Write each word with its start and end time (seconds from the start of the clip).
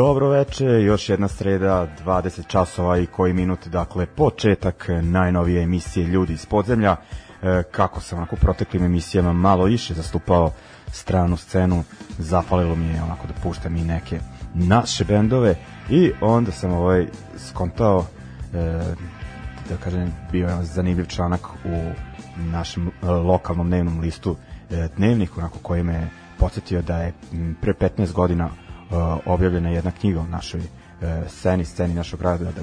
Dobro 0.00 0.28
veče, 0.28 0.64
još 0.64 1.08
jedna 1.08 1.28
sreda, 1.28 1.88
20 2.04 2.46
časova 2.46 2.98
i 2.98 3.06
koji 3.06 3.32
minut, 3.32 3.66
dakle 3.66 4.06
početak 4.06 4.88
najnovije 5.02 5.62
emisije 5.62 6.06
Ljudi 6.06 6.32
iz 6.32 6.46
podzemlja. 6.46 6.96
E, 7.42 7.62
kako 7.70 8.00
sam 8.00 8.18
onako 8.18 8.36
u 8.36 8.38
proteklim 8.38 8.84
emisijama 8.84 9.32
malo 9.32 9.64
više 9.64 9.94
zastupao 9.94 10.52
stranu 10.92 11.36
scenu, 11.36 11.84
zapalilo 12.18 12.76
mi 12.76 12.84
je 12.84 13.02
onako 13.02 13.26
da 13.26 13.32
puštam 13.42 13.76
i 13.76 13.84
neke 13.84 14.20
naše 14.54 15.04
bendove 15.04 15.54
i 15.90 16.12
onda 16.20 16.52
sam 16.52 16.72
ovaj 16.72 17.06
skontao 17.38 18.04
e, 18.54 18.82
da 19.68 19.76
kažem 19.84 20.12
bio 20.32 20.48
je 20.48 20.64
zanimljiv 20.64 21.06
članak 21.06 21.46
u 21.64 21.92
našem 22.36 22.88
e, 22.88 23.06
lokalnom 23.06 23.66
dnevnom 23.66 24.00
listu 24.00 24.36
e, 24.70 24.88
dnevnik 24.96 25.38
onako 25.38 25.58
koji 25.62 25.82
me 25.82 26.08
podsjetio 26.38 26.82
da 26.82 26.98
je 26.98 27.12
pre 27.60 27.72
15 27.72 28.12
godina 28.12 28.50
uh, 28.90 29.18
objavljena 29.26 29.70
jedna 29.70 29.90
knjiga 29.90 30.20
o 30.20 30.26
našoj 30.26 30.60
uh, 30.60 31.08
sceni, 31.28 31.64
sceni 31.64 31.94
našog 31.94 32.20
grada, 32.20 32.44
da, 32.44 32.50
da, 32.50 32.60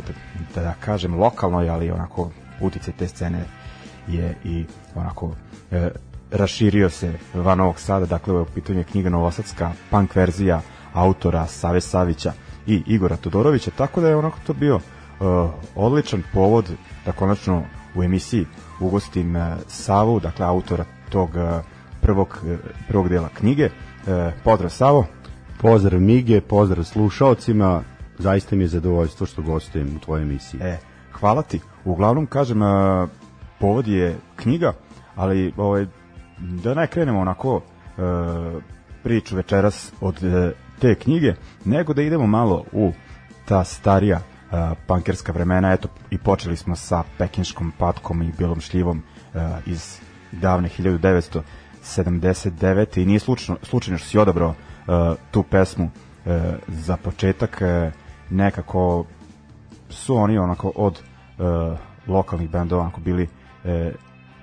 da, 0.55 0.61
da 0.61 0.73
kažem 0.79 1.15
lokalnoj, 1.15 1.69
ali 1.69 1.91
onako 1.91 2.31
utice 2.61 2.91
te 2.91 3.07
scene 3.07 3.43
je 4.07 4.35
i 4.43 4.65
onako 4.95 5.25
uh, 5.25 5.35
raširio 6.31 6.89
se 6.89 7.13
van 7.33 7.57
Novog 7.57 7.79
Sada, 7.79 8.05
dakle 8.05 8.33
ovo 8.33 8.39
je 8.39 8.43
u 8.43 8.53
pitanju 8.55 8.83
knjiga 8.91 9.09
Novosadska 9.09 9.71
punk 9.89 10.15
verzija 10.15 10.61
autora 10.93 11.47
Save 11.47 11.81
Savića 11.81 12.33
i 12.67 12.83
Igora 12.87 13.15
Todorovića, 13.15 13.71
tako 13.71 14.01
da 14.01 14.07
je 14.07 14.15
onako 14.15 14.37
to 14.47 14.53
bio 14.53 14.75
uh, 14.75 14.81
odličan 15.75 16.23
povod 16.33 16.71
da 17.05 17.11
konačno 17.11 17.63
u 17.95 18.03
emisiji 18.03 18.45
ugostim 18.79 19.35
uh, 19.35 19.43
Savu, 19.67 20.19
dakle 20.19 20.45
autora 20.45 20.85
tog 21.09 21.29
uh, 21.29 21.65
prvog, 22.01 22.39
uh, 22.43 22.57
prvog 22.87 23.09
dela 23.09 23.29
knjige. 23.33 23.65
Uh, 23.65 24.33
pozdrav 24.43 24.69
Savo. 24.69 25.05
Pozdrav 25.61 26.01
Mige, 26.01 26.41
pozdrav 26.41 26.83
slušaocima, 26.83 27.83
zaista 28.17 28.55
mi 28.55 28.63
je 28.63 28.67
zadovoljstvo 28.67 29.25
što 29.25 29.41
gostujem 29.41 29.95
u 29.95 29.99
tvojoj 29.99 30.21
emisiji. 30.21 30.59
E, 30.63 30.77
hvala 31.11 31.41
ti. 31.41 31.59
Uglavnom, 31.85 32.25
kažem, 32.25 32.59
povod 33.59 33.87
je 33.87 34.15
knjiga, 34.35 34.73
ali 35.15 35.53
ovaj, 35.57 35.85
da 36.39 36.73
ne 36.73 36.87
krenemo 36.87 37.19
onako 37.19 37.55
uh, 37.55 37.63
priču 39.03 39.35
večeras 39.35 39.91
od 40.01 40.23
uh, 40.23 40.31
te 40.79 40.95
knjige, 40.95 41.33
nego 41.65 41.93
da 41.93 42.01
idemo 42.01 42.27
malo 42.27 42.63
u 42.71 42.91
ta 43.45 43.63
starija 43.63 44.17
uh, 44.17 44.23
pankerska 44.87 45.31
vremena, 45.31 45.73
eto 45.73 45.87
i 46.09 46.17
počeli 46.17 46.57
smo 46.57 46.75
sa 46.75 47.03
pekinškom 47.17 47.73
patkom 47.77 48.21
i 48.21 48.31
bilom 48.37 48.61
šljivom 48.61 49.03
iz 49.65 49.99
davne 50.31 50.69
1979. 50.77 53.01
i 53.01 53.05
nije 53.05 53.19
slučajno, 53.19 53.59
slučajno 53.63 53.97
što 53.97 54.07
si 54.07 54.17
odabrao 54.17 54.55
tu 55.31 55.43
pesmu 55.43 55.85
uh, 55.85 56.31
za 56.67 56.97
početak 56.97 57.61
uh, 57.61 57.93
nekako 58.29 59.05
su 59.89 60.15
oni 60.15 60.37
onako 60.37 60.71
od 60.75 61.01
uh, 61.37 61.77
lokalnih 62.07 62.49
bendova 62.49 62.81
onako 62.81 63.01
bili 63.01 63.23
uh, 63.23 63.71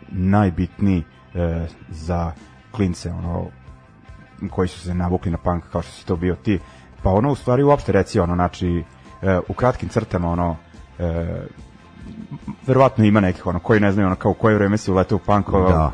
najbitniji 0.09 0.99
uh, 1.35 1.41
za 1.91 2.33
klince 2.71 3.11
ono 3.11 3.47
koji 4.51 4.69
su 4.69 4.81
se 4.81 4.95
navukli 4.95 5.31
na 5.31 5.39
punk 5.39 5.65
kao 5.73 5.83
što 5.83 5.93
si 5.93 6.07
to 6.07 6.17
bio 6.17 6.35
ti 6.35 6.59
pa 7.03 7.11
ono 7.11 7.31
u 7.31 7.35
stvari 7.35 7.63
uopšte 7.63 7.93
reci 7.93 8.21
ono 8.21 8.35
znači 8.35 8.85
uh, 9.23 9.29
u 9.49 9.53
kratkim 9.53 9.89
crtama 9.89 10.31
ono 10.31 10.51
uh, 10.51 11.07
verovatno 12.67 13.05
ima 13.05 13.21
nekih 13.21 13.47
ono 13.47 13.59
koji 13.59 13.81
ne 13.81 13.93
znaju 13.93 14.07
ono 14.07 14.17
kao 14.17 14.31
u 14.31 14.35
koje 14.35 14.55
vreme 14.55 14.79
si 14.79 14.91
uleteo 14.91 15.17
u 15.17 15.19
punk, 15.19 15.51
da. 15.51 15.91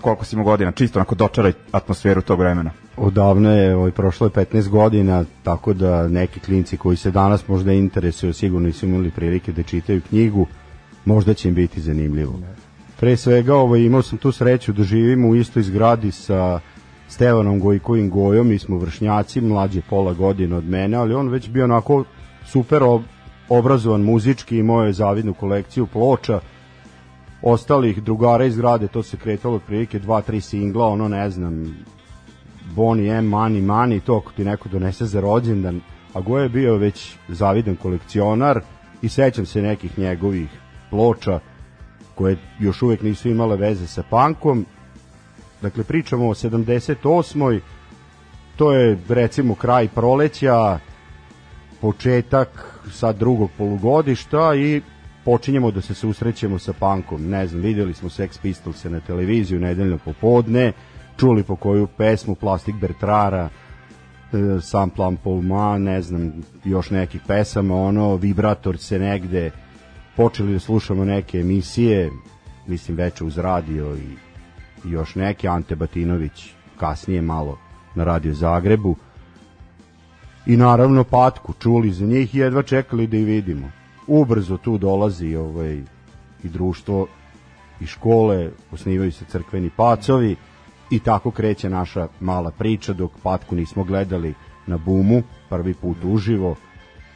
koliko 0.00 0.24
si 0.24 0.36
imao 0.36 0.44
godina, 0.44 0.72
čisto 0.72 0.98
onako 0.98 1.14
dočaraj 1.14 1.52
atmosferu 1.72 2.22
tog 2.22 2.38
vremena. 2.38 2.70
Odavno 2.96 3.50
je, 3.52 3.76
ovaj, 3.76 3.90
prošlo 3.90 4.26
je 4.26 4.30
15 4.30 4.68
godina, 4.68 5.24
tako 5.42 5.72
da 5.72 6.08
neki 6.08 6.40
klinci 6.40 6.76
koji 6.76 6.96
se 6.96 7.10
danas 7.10 7.48
možda 7.48 7.72
interesuju, 7.72 8.32
sigurno 8.32 8.66
nisu 8.66 8.86
imali 8.86 9.10
prilike 9.10 9.52
da 9.52 9.62
čitaju 9.62 10.00
knjigu, 10.08 10.46
možda 11.04 11.34
će 11.34 11.48
im 11.48 11.54
biti 11.54 11.80
zanimljivo. 11.80 12.38
Pre 13.00 13.16
svega 13.16 13.54
ovaj, 13.54 13.80
imao 13.80 14.02
sam 14.02 14.18
tu 14.18 14.32
sreću 14.32 14.72
da 14.72 14.82
živim 14.82 15.24
u 15.24 15.36
istoj 15.36 15.62
zgradi 15.62 16.10
sa 16.10 16.60
Stevanom 17.08 17.60
Gojkovim 17.60 18.10
Gojom, 18.10 18.48
mi 18.48 18.58
smo 18.58 18.78
vršnjaci, 18.78 19.40
mlađe 19.40 19.80
pola 19.90 20.12
godina 20.12 20.56
od 20.56 20.64
mene, 20.64 20.96
ali 20.96 21.14
on 21.14 21.28
već 21.28 21.48
bio 21.48 21.64
onako 21.64 22.04
super 22.46 22.82
obrazovan 23.48 24.00
muzički, 24.00 24.58
imao 24.58 24.84
je 24.84 24.92
zavidnu 24.92 25.34
kolekciju 25.34 25.86
ploča, 25.86 26.40
ostalih 27.42 28.02
drugara 28.02 28.44
iz 28.44 28.56
grade, 28.56 28.88
to 28.88 29.02
se 29.02 29.16
kretalo 29.16 29.58
prilike 29.58 29.98
dva, 29.98 30.20
tri 30.20 30.40
singla, 30.40 30.86
ono 30.86 31.08
ne 31.08 31.30
znam, 31.30 31.76
Bonnie 32.74 33.18
M, 33.18 33.26
Money, 33.26 33.62
Money, 33.62 34.00
to 34.00 34.16
ako 34.16 34.32
ti 34.32 34.44
neko 34.44 34.68
donese 34.68 35.06
za 35.06 35.20
rođendan, 35.20 35.80
a 36.14 36.20
Go 36.20 36.38
je 36.38 36.48
bio 36.48 36.76
već 36.76 37.16
zavidan 37.28 37.76
kolekcionar, 37.76 38.60
i 39.02 39.08
sećam 39.08 39.46
se 39.46 39.62
nekih 39.62 39.98
njegovih 39.98 40.48
ploča 40.90 41.40
koje 42.14 42.36
još 42.60 42.82
uvek 42.82 43.02
nisu 43.02 43.28
imale 43.28 43.56
veze 43.56 43.86
sa 43.86 44.02
pankom. 44.10 44.66
Dakle, 45.62 45.84
pričamo 45.84 46.28
o 46.28 46.34
78. 46.34 47.60
To 48.56 48.72
je 48.72 48.98
recimo 49.08 49.54
kraj 49.54 49.88
proleća, 49.88 50.78
početak 51.80 52.78
sa 52.90 53.12
drugog 53.12 53.50
polugodišta 53.58 54.54
i 54.54 54.82
počinjemo 55.24 55.70
da 55.70 55.80
se 55.80 55.94
susrećemo 55.94 56.58
sa 56.58 56.72
pankom. 56.72 57.28
Ne 57.28 57.46
znam, 57.46 57.62
videli 57.62 57.94
smo 57.94 58.08
Sex 58.08 58.38
Pistols 58.42 58.84
na 58.84 59.00
televiziju 59.00 59.60
nedeljno 59.60 59.98
popodne, 59.98 60.72
čuli 61.16 61.42
po 61.42 61.56
koju 61.56 61.86
pesmu 61.86 62.34
Plastik 62.34 62.74
Bertrara, 62.80 63.48
e, 64.32 64.60
sam 64.60 64.90
plan 64.90 65.16
Polma, 65.16 65.78
ne 65.78 66.02
znam, 66.02 66.32
još 66.64 66.90
nekih 66.90 67.20
pesama, 67.26 67.76
ono, 67.76 68.16
vibrator 68.16 68.78
se 68.78 68.98
negde, 68.98 69.50
počeli 70.16 70.52
da 70.52 70.58
slušamo 70.58 71.04
neke 71.04 71.38
emisije, 71.38 72.10
mislim 72.66 72.96
veče 72.96 73.24
uz 73.24 73.38
radio 73.38 73.96
i, 73.96 74.08
još 74.84 75.14
neke, 75.14 75.48
Ante 75.48 75.76
Batinović 75.76 76.50
kasnije 76.76 77.22
malo 77.22 77.58
na 77.94 78.04
radio 78.04 78.34
Zagrebu, 78.34 78.96
i 80.46 80.56
naravno 80.56 81.04
patku 81.04 81.52
čuli 81.52 81.92
za 81.92 82.06
njih 82.06 82.34
i 82.34 82.38
jedva 82.38 82.62
čekali 82.62 83.06
da 83.06 83.16
i 83.16 83.24
vidimo. 83.24 83.70
Ubrzo 84.06 84.56
tu 84.56 84.78
dolazi 84.78 85.36
ovaj 85.36 85.74
i 86.44 86.48
društvo 86.48 87.06
i 87.80 87.86
škole 87.86 88.50
osnivaju 88.72 89.12
se 89.12 89.24
crkveni 89.24 89.70
pacovi 89.76 90.36
i 90.92 90.98
tako 90.98 91.30
kreće 91.30 91.70
naša 91.70 92.08
mala 92.20 92.50
priča 92.50 92.92
dok 92.92 93.10
patku 93.22 93.54
nismo 93.54 93.84
gledali 93.84 94.34
na 94.66 94.78
bumu 94.78 95.22
prvi 95.48 95.74
put 95.74 95.96
uživo 96.04 96.56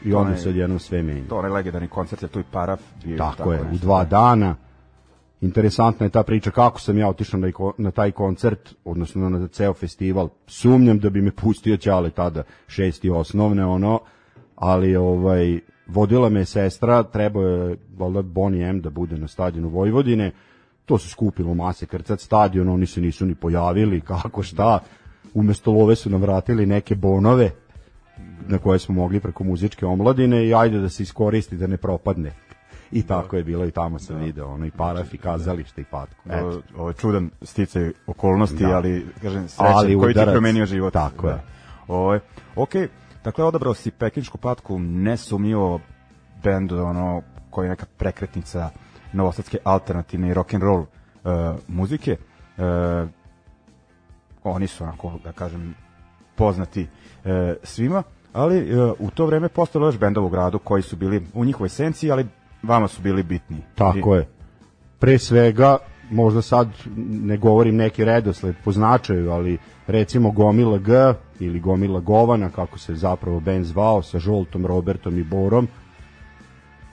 i 0.05 0.14
onda 0.14 0.37
se 0.37 0.49
odjednom 0.49 0.78
sve 0.78 1.02
menja. 1.02 1.28
To 1.28 1.43
je 1.43 1.49
legendarni 1.49 1.88
koncert 1.88 2.23
je 2.23 2.28
tu 2.28 2.40
i 2.40 2.44
paraf. 2.52 2.81
Bio, 3.05 3.19
tako, 3.19 3.37
tako 3.37 3.52
je, 3.52 3.58
nešto. 3.58 3.75
u 3.75 3.78
dva 3.78 4.05
dana. 4.05 4.56
Interesantna 5.40 6.06
je 6.06 6.11
ta 6.11 6.23
priča 6.23 6.50
kako 6.50 6.81
sam 6.81 6.99
ja 6.99 7.08
otišao 7.08 7.40
na, 7.40 7.50
na 7.78 7.90
taj 7.90 8.11
koncert, 8.11 8.75
odnosno 8.84 9.28
na 9.28 9.49
ceo 9.49 9.75
festival. 9.75 10.28
Sumnjam 10.46 10.99
da 10.99 11.11
bi 11.11 11.23
me 11.23 11.31
pustio 11.31 11.76
Ćale 11.76 12.11
tada, 12.11 12.43
šesti 12.67 13.11
osnovne, 13.11 13.64
ono, 13.64 14.00
ali 14.56 14.96
ovaj 14.96 15.61
vodila 15.87 16.28
me 16.28 16.44
sestra, 16.44 17.02
trebao 17.02 17.43
je 17.43 17.76
valjda 17.96 18.23
Bonnie 18.23 18.69
M 18.69 18.81
da 18.81 18.90
bude 18.90 19.19
na 19.19 19.28
stadionu 19.28 19.69
Vojvodine, 19.69 20.32
to 20.86 20.98
se 20.98 21.08
skupilo 21.08 21.54
mase 21.54 21.86
krcat 21.86 22.20
stadion, 22.20 22.68
oni 22.68 22.86
se 22.86 23.00
nisu 23.00 23.26
ni 23.26 23.34
pojavili, 23.34 24.00
kako 24.00 24.42
šta, 24.42 24.78
umesto 25.34 25.72
love 25.72 25.96
su 25.96 26.10
nam 26.10 26.20
vratili 26.20 26.66
neke 26.66 26.94
bonove 26.94 27.50
na 28.48 28.58
koje 28.58 28.78
smo 28.78 28.94
mogli 28.94 29.20
preko 29.20 29.44
muzičke 29.44 29.86
omladine 29.86 30.46
i 30.46 30.54
ajde 30.54 30.78
da 30.78 30.88
se 30.88 31.02
iskoristi 31.02 31.56
da 31.56 31.66
ne 31.66 31.76
propadne. 31.76 32.32
I 32.92 33.02
tako 33.02 33.36
je 33.36 33.44
bilo 33.44 33.66
i 33.66 33.70
tamo 33.70 33.98
sam 33.98 34.18
da. 34.18 34.24
video, 34.24 34.48
ono 34.48 34.66
i 34.66 34.70
paraf 34.70 35.14
i 35.14 35.18
kazalište 35.18 35.80
i 35.80 35.84
patko. 35.84 36.22
Ovo, 36.30 36.62
ovo 36.76 36.88
je 36.88 36.94
čudan 36.94 37.30
sticaj 37.42 37.92
okolnosti, 38.06 38.64
da. 38.64 38.76
ali 38.76 39.06
kažem 39.22 39.48
srećan 39.48 39.74
ali 39.76 39.98
koji 39.98 40.14
ti 40.14 40.20
promenio 40.32 40.66
život. 40.66 40.92
Tako 40.92 41.26
da. 41.26 41.32
je. 41.32 41.42
Ovo 41.88 42.14
je. 42.14 42.20
Okej, 42.56 42.88
Dakle, 43.26 43.44
odabrao 43.44 43.74
si 43.74 43.90
Pekinšku 43.90 44.38
patku, 44.38 44.78
nesumnjivo 44.78 45.80
bend 46.42 46.72
ono, 46.72 47.22
koji 47.50 47.66
je 47.66 47.70
neka 47.70 47.86
prekretnica 47.96 48.70
novosadske 49.16 49.58
alternativne 49.64 50.28
i 50.28 50.34
rock 50.34 50.54
and 50.54 50.62
roll 50.62 50.80
uh, 50.80 51.56
muzike. 51.68 52.16
Uh, 52.56 53.08
oni 54.44 54.66
su 54.66 54.84
onako, 54.84 55.12
da 55.24 55.32
kažem, 55.32 55.74
poznati 56.36 56.82
uh, 56.82 57.30
svima, 57.62 58.02
ali 58.32 58.80
uh, 58.80 58.92
u 58.98 59.10
to 59.10 59.26
vreme 59.26 59.48
postalo 59.48 59.86
još 59.86 59.98
bendova 59.98 60.26
u 60.26 60.30
gradu 60.30 60.58
koji 60.58 60.82
su 60.82 60.96
bili 60.96 61.22
u 61.34 61.44
njihovoj 61.44 61.66
esenciji, 61.66 62.10
ali 62.10 62.26
vama 62.62 62.88
su 62.88 63.02
bili 63.02 63.22
bitni. 63.22 63.56
Tako 63.74 64.14
I... 64.14 64.18
je. 64.18 64.28
Pre 64.98 65.18
svega, 65.18 65.78
možda 66.10 66.42
sad 66.42 66.68
ne 66.96 67.36
govorim 67.36 67.76
neki 67.76 68.04
redosled 68.04 68.54
po 68.64 68.72
značaju, 68.72 69.30
ali 69.30 69.58
recimo 69.86 70.30
Gomila 70.30 70.78
G 70.78 70.92
ili 71.40 71.60
Gomila 71.60 72.00
Govana, 72.00 72.50
kako 72.50 72.78
se 72.78 72.94
zapravo 72.94 73.40
band 73.40 73.64
zvao, 73.64 74.02
sa 74.02 74.18
Žoltom, 74.18 74.66
Robertom 74.66 75.18
i 75.18 75.24
Borom, 75.24 75.68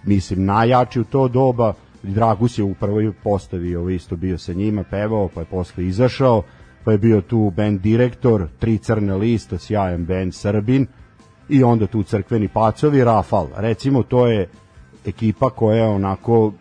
mislim, 0.03 0.45
najjači 0.45 0.99
u 0.99 1.03
to 1.03 1.27
doba, 1.27 1.73
Dragus 2.03 2.57
je 2.57 2.63
u 2.63 2.73
prvoj 2.73 3.13
postavi 3.23 3.75
ovo 3.75 3.89
isto 3.89 4.15
bio 4.15 4.37
sa 4.37 4.53
njima, 4.53 4.83
pevao, 4.83 5.29
pa 5.33 5.39
je 5.39 5.45
posle 5.45 5.85
izašao, 5.85 6.43
pa 6.83 6.91
je 6.91 6.97
bio 6.97 7.21
tu 7.21 7.51
band 7.55 7.81
direktor, 7.81 8.47
tri 8.59 8.77
crne 8.77 9.15
lista, 9.15 9.57
sjajan 9.57 10.05
band 10.05 10.33
Srbin, 10.33 10.87
i 11.49 11.63
onda 11.63 11.87
tu 11.87 12.03
crkveni 12.03 12.47
pacovi, 12.47 13.03
Rafal. 13.03 13.47
Recimo, 13.55 14.03
to 14.03 14.27
je 14.27 14.49
ekipa 15.05 15.49
koja 15.49 15.77
je 15.77 15.87
onako 15.87 16.53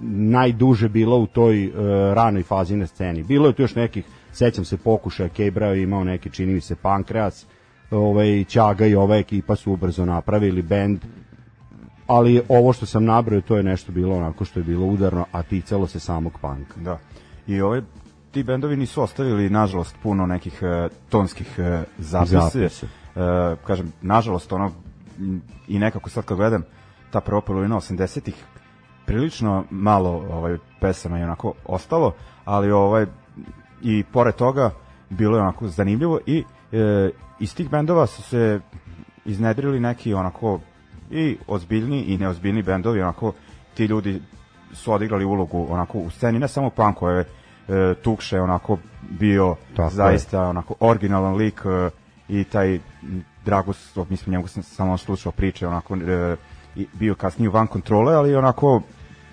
najduže 0.00 0.88
bila 0.88 1.16
u 1.16 1.26
toj 1.26 1.66
uh, 1.68 1.74
ranoj 2.14 2.42
fazi 2.42 2.76
na 2.76 2.86
sceni. 2.86 3.22
Bilo 3.22 3.46
je 3.46 3.52
tu 3.52 3.62
još 3.62 3.74
nekih 3.74 4.04
sećam 4.32 4.64
se 4.64 4.76
pokušaja 4.76 5.28
Kebra 5.28 5.66
je 5.66 5.82
imao 5.82 6.04
neki 6.04 6.30
čini 6.30 6.54
mi 6.54 6.60
se 6.60 6.76
Pankreas 6.76 7.46
ovaj 7.90 8.44
Ćaga 8.44 8.86
i 8.86 8.94
ova 8.94 9.16
ekipa 9.16 9.56
su 9.56 9.72
ubrzo 9.72 10.04
napravili 10.04 10.62
bend 10.62 11.00
ali 12.06 12.42
ovo 12.48 12.72
što 12.72 12.86
sam 12.86 13.04
nabrao 13.04 13.40
to 13.40 13.56
je 13.56 13.62
nešto 13.62 13.92
bilo 13.92 14.16
onako 14.16 14.44
što 14.44 14.60
je 14.60 14.64
bilo 14.64 14.86
udarno 14.86 15.26
a 15.32 15.42
ticalo 15.42 15.86
se 15.86 16.00
samog 16.00 16.38
panka. 16.40 16.80
Da. 16.80 16.98
I 17.46 17.60
ove 17.60 17.82
ti 18.30 18.42
bendovi 18.42 18.76
nisu 18.76 19.02
ostavili 19.02 19.50
nažalost 19.50 19.96
puno 20.02 20.26
nekih 20.26 20.62
uh, 20.62 20.92
tonskih 21.08 21.54
uh, 21.58 21.82
zapisa. 21.98 22.86
Uh, 23.16 23.58
kažem 23.66 23.92
nažalost 24.02 24.52
ono 24.52 24.70
i 25.68 25.78
nekako 25.78 26.10
sad 26.10 26.24
kad 26.24 26.36
gledam 26.36 26.62
ta 27.10 27.20
prva 27.20 27.40
polovina 27.40 27.76
80-ih 27.76 28.44
prilično 29.06 29.64
malo 29.70 30.10
ovaj 30.10 30.58
pesama 30.80 31.18
je 31.18 31.24
onako 31.24 31.52
ostalo 31.64 32.12
ali 32.44 32.70
ovaj 32.70 33.06
i 33.82 34.04
pored 34.12 34.34
toga 34.34 34.70
bilo 35.10 35.36
je 35.36 35.42
onako 35.42 35.68
zanimljivo 35.68 36.18
i 36.26 36.44
e, 36.72 37.10
iz 37.40 37.54
tih 37.54 37.70
bendova 37.70 38.06
su 38.06 38.22
se 38.22 38.60
iznedrili 39.24 39.80
neki 39.80 40.14
onako 40.14 40.60
i 41.10 41.36
ozbiljni 41.46 42.02
i 42.02 42.18
neozbiljni 42.18 42.62
bendovi, 42.62 43.02
onako 43.02 43.32
ti 43.74 43.84
ljudi 43.84 44.20
su 44.72 44.92
odigrali 44.92 45.24
ulogu 45.24 45.66
onako 45.70 45.98
u 45.98 46.10
sceni, 46.10 46.38
ne 46.38 46.48
samo 46.48 46.70
punko 46.70 47.10
je 47.10 47.20
e, 47.20 47.94
Tukše 48.02 48.40
onako 48.40 48.78
bio 49.10 49.56
Tako 49.76 49.90
zaista 49.90 50.42
je. 50.42 50.48
onako 50.48 50.74
originalan 50.80 51.34
lik 51.34 51.60
e, 51.64 51.90
i 52.28 52.44
taj 52.44 52.78
Dragus, 53.44 53.96
mislim 54.10 54.32
njemu 54.32 54.46
sam 54.46 54.62
samo 54.62 54.98
slušao 54.98 55.32
priče 55.32 55.66
onako 55.66 55.96
e, 55.96 56.36
bio 56.92 57.14
kasnije 57.14 57.50
van 57.50 57.66
kontrole, 57.66 58.14
ali 58.14 58.36
onako 58.36 58.82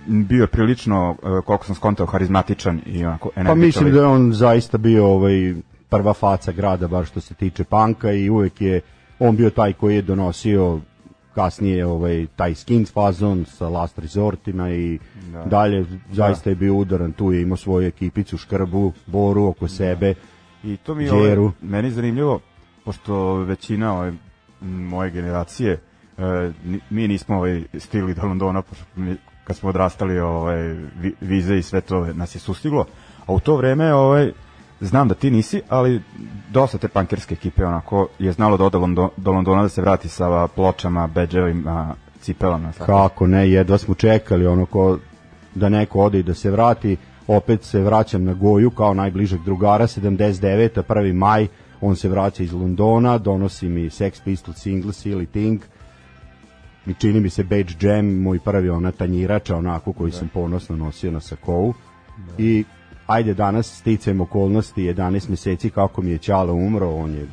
bio 0.07 0.41
je 0.41 0.47
prilično, 0.47 1.15
e, 1.23 1.41
koliko 1.45 1.65
sam 1.65 1.75
skontao, 1.75 2.05
harizmatičan 2.05 2.81
i 2.85 3.05
onako 3.05 3.29
energičan. 3.35 3.55
Pa 3.55 3.65
mislim 3.65 3.91
da 3.91 3.99
je 3.99 4.05
on 4.05 4.33
zaista 4.33 4.77
bio 4.77 5.07
ovaj 5.07 5.53
prva 5.89 6.13
faca 6.13 6.51
grada, 6.51 6.87
bar 6.87 7.05
što 7.05 7.21
se 7.21 7.33
tiče 7.33 7.63
panka 7.63 8.11
i 8.11 8.29
uvek 8.29 8.61
je 8.61 8.81
on 9.19 9.35
bio 9.35 9.49
taj 9.49 9.73
koji 9.73 9.95
je 9.95 10.01
donosio 10.01 10.79
kasnije 11.35 11.85
ovaj 11.85 12.27
taj 12.35 12.55
skins 12.55 12.93
fazon 12.93 13.45
sa 13.45 13.69
last 13.69 13.99
resortima 13.99 14.69
i 14.69 14.99
da. 15.31 15.45
dalje 15.45 15.85
zaista 16.11 16.43
da. 16.43 16.49
je 16.49 16.55
bio 16.55 16.75
udaran 16.75 17.11
tu 17.11 17.31
je 17.31 17.41
imao 17.41 17.57
svoju 17.57 17.87
ekipicu 17.87 18.37
škrbu 18.37 18.93
boru 19.05 19.45
oko 19.45 19.65
da. 19.65 19.69
sebe 19.69 20.13
i 20.63 20.77
to 20.77 20.95
mi 20.95 21.03
je 21.03 21.11
ovaj, 21.11 21.51
meni 21.61 21.91
zanimljivo 21.91 22.39
pošto 22.85 23.35
većina 23.35 23.97
ove 23.97 24.13
moje 24.61 25.11
generacije 25.11 25.79
e, 26.17 26.51
mi 26.89 27.07
nismo 27.07 27.35
ovaj 27.35 27.63
stigli 27.79 28.13
do 28.13 28.21
Londona 28.21 28.61
pošto 28.61 28.85
mi, 28.95 29.15
kad 29.43 29.55
smo 29.55 29.69
odrastali 29.69 30.19
ovaj, 30.19 30.75
vize 31.21 31.57
i 31.57 31.61
sve 31.61 31.81
to 31.81 32.13
nas 32.13 32.35
je 32.35 32.39
sustiglo. 32.39 32.85
A 33.25 33.33
u 33.33 33.39
to 33.39 33.55
vreme 33.55 33.93
ovaj, 33.93 34.31
znam 34.81 35.07
da 35.07 35.13
ti 35.13 35.31
nisi, 35.31 35.61
ali 35.69 36.01
dosta 36.51 36.77
te 36.77 36.87
pankerske 36.87 37.33
ekipe 37.33 37.65
onako 37.65 38.07
je 38.19 38.31
znalo 38.31 38.57
da 38.57 38.63
ode 38.63 38.77
London, 38.77 39.09
do 39.17 39.31
Londona 39.31 39.61
da 39.61 39.69
se 39.69 39.81
vrati 39.81 40.09
sa 40.09 40.47
pločama, 40.47 41.07
beđevima, 41.07 41.95
cipelama. 42.21 42.71
Tako. 42.71 42.85
Kako 42.85 43.27
ne, 43.27 43.51
jedva 43.51 43.77
smo 43.77 43.93
čekali 43.93 44.47
ono 44.47 44.65
ko 44.65 44.97
da 45.55 45.69
neko 45.69 45.99
ode 45.99 46.19
i 46.19 46.23
da 46.23 46.33
se 46.33 46.51
vrati. 46.51 46.97
Opet 47.27 47.63
se 47.63 47.81
vraćam 47.81 48.23
na 48.23 48.33
Goju 48.33 48.69
kao 48.69 48.93
najbližeg 48.93 49.41
drugara, 49.43 49.87
79. 49.87 50.81
1. 50.89 51.13
maj, 51.13 51.47
on 51.81 51.95
se 51.95 52.09
vraća 52.09 52.43
iz 52.43 52.53
Londona, 52.53 53.17
donosi 53.17 53.69
mi 53.69 53.89
Sex 53.89 54.21
Pistols 54.23 54.57
single 54.57 54.91
Silly 54.91 55.25
Thing, 55.25 55.61
i 56.85 56.93
čini 56.93 57.19
mi 57.19 57.29
se 57.29 57.43
Beige 57.43 57.73
Jam, 57.81 58.21
moj 58.21 58.39
prvi 58.39 58.69
ona 58.69 58.91
tanjirača, 58.91 59.57
onako 59.57 59.93
koji 59.93 60.11
da. 60.11 60.17
sam 60.17 60.27
ponosno 60.27 60.75
nosio 60.75 61.11
na 61.11 61.19
sakovu. 61.19 61.73
Da. 62.17 62.43
I 62.43 62.63
ajde 63.11 63.33
danas 63.33 63.77
sticajem 63.79 64.21
okolnosti 64.21 64.81
11 64.81 65.29
meseci 65.29 65.69
kako 65.69 66.01
mi 66.01 66.11
je 66.11 66.17
Ćala 66.17 66.53
umro, 66.53 66.89
on 66.89 67.13
je 67.15 67.27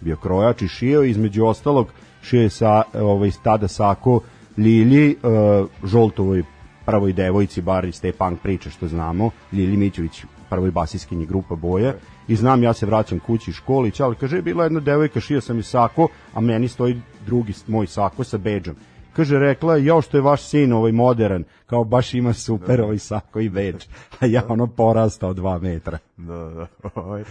bio 0.00 0.16
krojač 0.16 0.62
i 0.62 0.68
šio, 0.68 1.02
između 1.02 1.44
ostalog 1.44 1.92
šio 2.22 2.42
je 2.42 2.50
sa, 2.50 2.82
ovaj, 2.94 3.30
tada 3.42 3.68
sako 3.68 4.20
Lilji, 4.56 5.16
uh, 5.22 5.68
Žoltovoj 5.84 6.42
prvoj 6.86 7.12
devojci, 7.12 7.62
bar 7.62 7.84
iz 7.84 8.00
te 8.00 8.12
punk 8.12 8.40
priče 8.40 8.70
što 8.70 8.88
znamo, 8.88 9.30
Lilji 9.52 9.76
Mićević, 9.76 10.24
prvoj 10.50 10.70
basiskinji 10.70 11.26
grupa 11.26 11.54
Boja, 11.54 11.94
i 12.28 12.36
znam 12.36 12.62
ja 12.62 12.72
se 12.72 12.86
vraćam 12.86 13.18
kući 13.18 13.50
iz 13.50 13.56
školi, 13.56 13.90
Ćala 13.90 14.14
kaže, 14.14 14.42
bila 14.42 14.64
jedna 14.64 14.80
devojka, 14.80 15.20
šio 15.20 15.40
sam 15.40 15.58
i 15.58 15.62
sako, 15.62 16.08
a 16.34 16.40
meni 16.40 16.68
stoji 16.68 17.00
drugi 17.26 17.52
moj 17.66 17.86
sako 17.86 18.24
sa 18.24 18.38
bedžom 18.38 18.76
Kaže, 19.18 19.38
rekla 19.38 19.76
je, 19.76 19.84
jo 19.84 20.00
što 20.02 20.16
je 20.16 20.22
vaš 20.22 20.42
sin 20.42 20.72
ovaj 20.72 20.92
modern, 20.92 21.44
kao 21.66 21.84
baš 21.84 22.14
ima 22.14 22.32
super 22.32 22.80
ovaj 22.80 22.98
sako 22.98 23.40
i 23.40 23.48
beč, 23.48 23.86
a 24.20 24.26
ja 24.26 24.42
ono 24.48 24.66
porastao 24.66 25.32
dva 25.32 25.58
metra. 25.58 25.98
Da, 26.16 26.34
da. 26.34 26.66
Ovaj, 26.94 27.24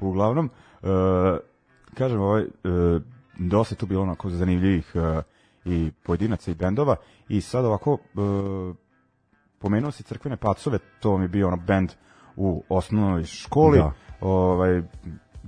uglavnom, 0.00 0.50
e, 0.82 0.86
kažem, 1.94 2.20
ovaj, 2.20 2.42
e, 2.42 2.46
dosta 3.38 3.74
tu 3.74 3.86
bilo 3.86 4.02
onako 4.02 4.30
zanimljivih 4.30 4.92
e, 4.94 5.22
i 5.64 5.90
pojedinaca 6.02 6.50
i 6.50 6.54
bendova 6.54 6.96
i 7.28 7.40
sad 7.40 7.64
ovako 7.64 7.98
e, 8.02 8.18
pomenuo 9.58 9.90
si 9.90 10.02
crkvene 10.02 10.36
pacove, 10.36 10.78
to 11.00 11.18
mi 11.18 11.24
je 11.24 11.28
bio 11.28 11.46
ono 11.46 11.56
bend 11.56 11.92
u 12.36 12.62
osnovnoj 12.68 13.24
školi. 13.24 13.78
Da. 13.78 13.92
Ovaj 14.20 14.82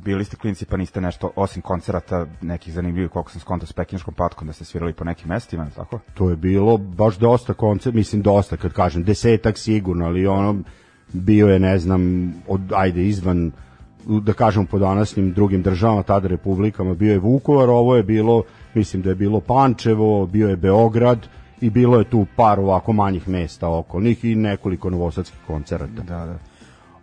bili 0.04 0.25
ste 0.25 0.37
klinci 0.37 0.64
pa 0.64 0.76
niste 0.76 1.00
nešto 1.00 1.30
osim 1.37 1.62
koncerata 1.62 2.26
nekih 2.40 2.75
zanimljivih 2.75 3.11
koliko 3.11 3.30
sam 3.30 3.40
skontao 3.40 3.66
s 3.66 3.73
pekinškom 3.73 4.14
patkom 4.14 4.47
da 4.47 4.52
ste 4.52 4.64
svirali 4.64 4.92
po 4.92 5.04
nekim 5.04 5.28
mestima, 5.28 5.71
tako? 5.76 5.99
To 6.14 6.30
je 6.30 6.37
bilo 6.37 6.78
baš 6.78 7.18
dosta 7.18 7.54
koncert, 7.54 7.94
mislim 7.94 8.23
dosta 8.23 8.56
kad 8.56 8.73
kažem, 8.73 9.04
desetak 9.04 9.59
sigurno, 9.59 10.06
ali 10.06 10.26
ono 10.26 10.56
bio 11.12 11.49
je, 11.49 11.59
ne 11.59 11.78
znam, 11.78 12.32
od, 12.49 12.73
ajde 12.75 13.04
izvan 13.06 13.52
da 14.06 14.32
kažem 14.32 14.66
po 14.66 14.78
danasnim 14.78 15.32
drugim 15.32 15.62
državama, 15.62 16.02
tada 16.02 16.28
republikama, 16.28 16.94
bio 16.94 17.12
je 17.12 17.18
Vukovar, 17.18 17.68
ovo 17.71 17.97
je 17.97 18.02
bilo, 18.02 18.42
mislim 18.75 19.02
da 19.02 19.09
je 19.09 19.14
bilo 19.14 19.40
Pančevo, 19.40 20.26
bio 20.26 20.49
je 20.49 20.56
Beograd 20.56 21.28
i 21.61 21.71
bilo 21.71 21.99
je 21.99 22.11
tu 22.11 22.26
par 22.37 22.61
ovako 22.61 22.92
manjih 22.92 23.28
mesta 23.28 23.68
okolnih 23.68 24.25
i 24.25 24.35
nekoliko 24.35 24.90
novosadskih 24.90 25.40
koncerata. 25.47 26.02
Da, 26.02 26.26
da. 26.26 26.38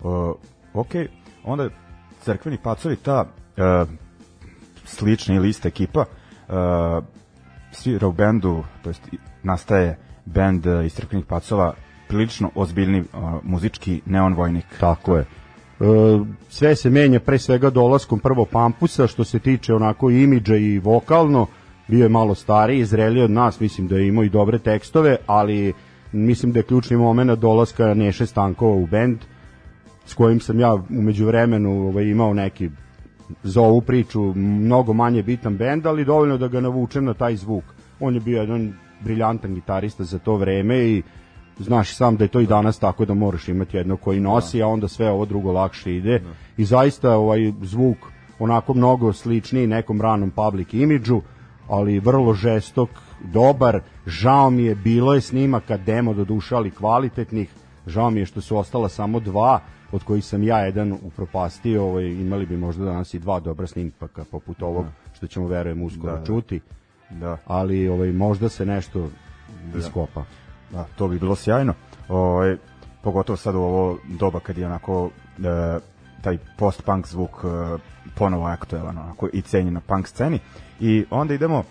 Uh, 0.10 0.36
ok, 0.74 0.90
onda 1.44 1.70
crkveni 2.24 2.58
pacovi, 2.64 2.96
ta 2.96 3.26
uh, 3.26 3.90
slična 4.86 5.36
ili 5.36 5.50
ista 5.50 5.68
ekipa, 5.68 6.00
uh, 6.00 6.56
svira 7.72 8.08
u 8.08 8.12
bendu, 8.12 8.64
to 8.84 8.90
jest 8.90 9.02
nastaje 9.44 9.98
bend 10.26 10.66
uh, 10.66 10.86
iz 10.86 10.94
crkvenih 10.94 11.26
pacova, 11.26 11.74
prilično 12.08 12.52
ozbiljni 12.56 13.00
uh, 13.00 13.08
muzički 13.44 14.02
neon 14.06 14.34
vojnik. 14.34 14.66
Tako 14.80 15.18
je. 15.18 15.26
E, 15.80 15.86
sve 16.50 16.76
se 16.76 16.90
menja 16.90 17.20
pre 17.20 17.40
svega 17.40 17.70
dolaskom 17.70 18.20
prvo 18.20 18.46
Pampusa 18.46 19.08
što 19.08 19.24
se 19.24 19.40
tiče 19.40 19.74
onako 19.74 20.10
imidža 20.10 20.56
i 20.56 20.80
vokalno 20.80 21.48
bio 21.88 22.04
je 22.04 22.10
malo 22.10 22.36
stariji, 22.36 22.86
zreliji 22.86 23.24
od 23.24 23.32
nas 23.32 23.60
mislim 23.60 23.88
da 23.88 23.96
je 23.96 24.08
imao 24.08 24.24
i 24.24 24.30
dobre 24.30 24.60
tekstove 24.60 25.18
ali 25.26 25.74
mislim 26.12 26.52
da 26.52 26.60
je 26.60 26.64
ključni 26.64 26.98
moment 26.98 27.40
dolaska 27.40 27.94
Neše 27.94 28.26
Stankova 28.26 28.76
u 28.76 28.86
bend 28.86 29.20
s 30.06 30.14
kojim 30.14 30.40
sam 30.40 30.60
ja 30.60 30.78
umeđu 30.90 31.26
vremenu 31.26 31.88
ovaj, 31.88 32.06
imao 32.06 32.34
neki 32.34 32.70
za 33.44 33.62
ovu 33.62 33.82
priču 33.82 34.34
mnogo 34.36 34.94
manje 34.94 35.24
bitan 35.24 35.58
bend, 35.58 35.86
ali 35.86 36.06
dovoljno 36.06 36.38
da 36.38 36.48
ga 36.48 36.62
navučem 36.62 37.06
na 37.06 37.14
taj 37.14 37.36
zvuk. 37.36 37.64
On 38.00 38.14
je 38.14 38.20
bio 38.20 38.42
jedan 38.42 38.74
briljantan 39.02 39.56
gitarista 39.56 40.04
za 40.04 40.20
to 40.20 40.36
vreme 40.36 40.78
i 40.78 41.04
znaš 41.60 41.96
sam 41.96 42.16
da 42.16 42.24
je 42.24 42.28
to 42.28 42.40
i 42.40 42.48
danas 42.48 42.80
tako 42.80 43.06
da 43.06 43.14
moraš 43.14 43.48
imati 43.48 43.78
jedno 43.78 43.98
koji 43.98 44.20
nosi, 44.20 44.64
a 44.64 44.68
onda 44.68 44.88
sve 44.88 45.12
ovo 45.12 45.26
drugo 45.26 45.52
lakše 45.52 45.96
ide. 45.96 46.22
I 46.58 46.66
zaista 46.66 47.18
ovaj 47.18 47.54
zvuk 47.62 47.98
onako 48.40 48.74
mnogo 48.74 49.14
sličniji 49.14 49.68
nekom 49.68 50.02
ranom 50.02 50.32
public 50.32 50.74
imidžu, 50.74 51.22
ali 51.68 52.00
vrlo 52.00 52.34
žestok, 52.34 52.90
dobar. 53.24 53.82
Žao 54.06 54.50
mi 54.50 54.64
je, 54.64 54.76
bilo 54.76 55.14
je 55.14 55.22
snimaka 55.22 55.78
demo 55.78 56.14
do 56.14 56.24
duša, 56.24 56.58
ali 56.58 56.72
kvalitetnih. 56.72 57.50
Žao 57.88 58.10
mi 58.10 58.20
je 58.20 58.26
što 58.26 58.42
su 58.42 58.58
ostala 58.58 58.90
samo 58.90 59.20
dva, 59.20 59.60
od 59.92 60.04
kojih 60.04 60.26
sam 60.26 60.44
ja 60.44 60.60
jedan 60.60 60.94
upropastio, 61.04 61.84
ovaj, 61.84 62.06
imali 62.06 62.46
bi 62.46 62.58
možda 62.58 62.86
danas 62.86 63.14
i 63.14 63.20
dva 63.20 63.40
dobra 63.40 63.68
snimaka 63.68 64.24
poput 64.32 64.62
ovog, 64.62 64.86
što 65.14 65.28
ćemo 65.28 65.48
verujem 65.48 65.82
uskoro 65.82 66.14
Da, 66.14 66.20
da. 66.20 66.26
čuti, 66.26 66.60
Da. 67.10 67.38
ali 67.46 67.88
ovaj, 67.88 68.12
možda 68.12 68.50
se 68.50 68.66
nešto 68.66 69.10
iskopa. 69.78 70.24
Da, 70.72 70.86
to 70.96 71.08
bi 71.08 71.20
bilo 71.20 71.36
sjajno. 71.36 71.74
Ovaj 72.10 72.58
pogotovo 73.02 73.38
sad 73.38 73.56
u 73.56 73.60
ovo 73.60 73.98
doba 74.08 74.40
kad 74.40 74.58
je 74.58 74.66
onako 74.66 75.10
e, 75.38 75.80
taj 76.22 76.38
post-punk 76.58 77.08
zvuk 77.08 77.30
e, 77.44 77.78
ponovo 78.16 78.46
aktuelan 78.46 78.98
onako, 78.98 79.30
i 79.34 79.42
cenjen 79.42 79.74
na 79.74 79.80
punk 79.80 80.08
sceni. 80.08 80.40
I 80.80 81.06
onda 81.10 81.34
idemo 81.34 81.60
e, 81.60 81.64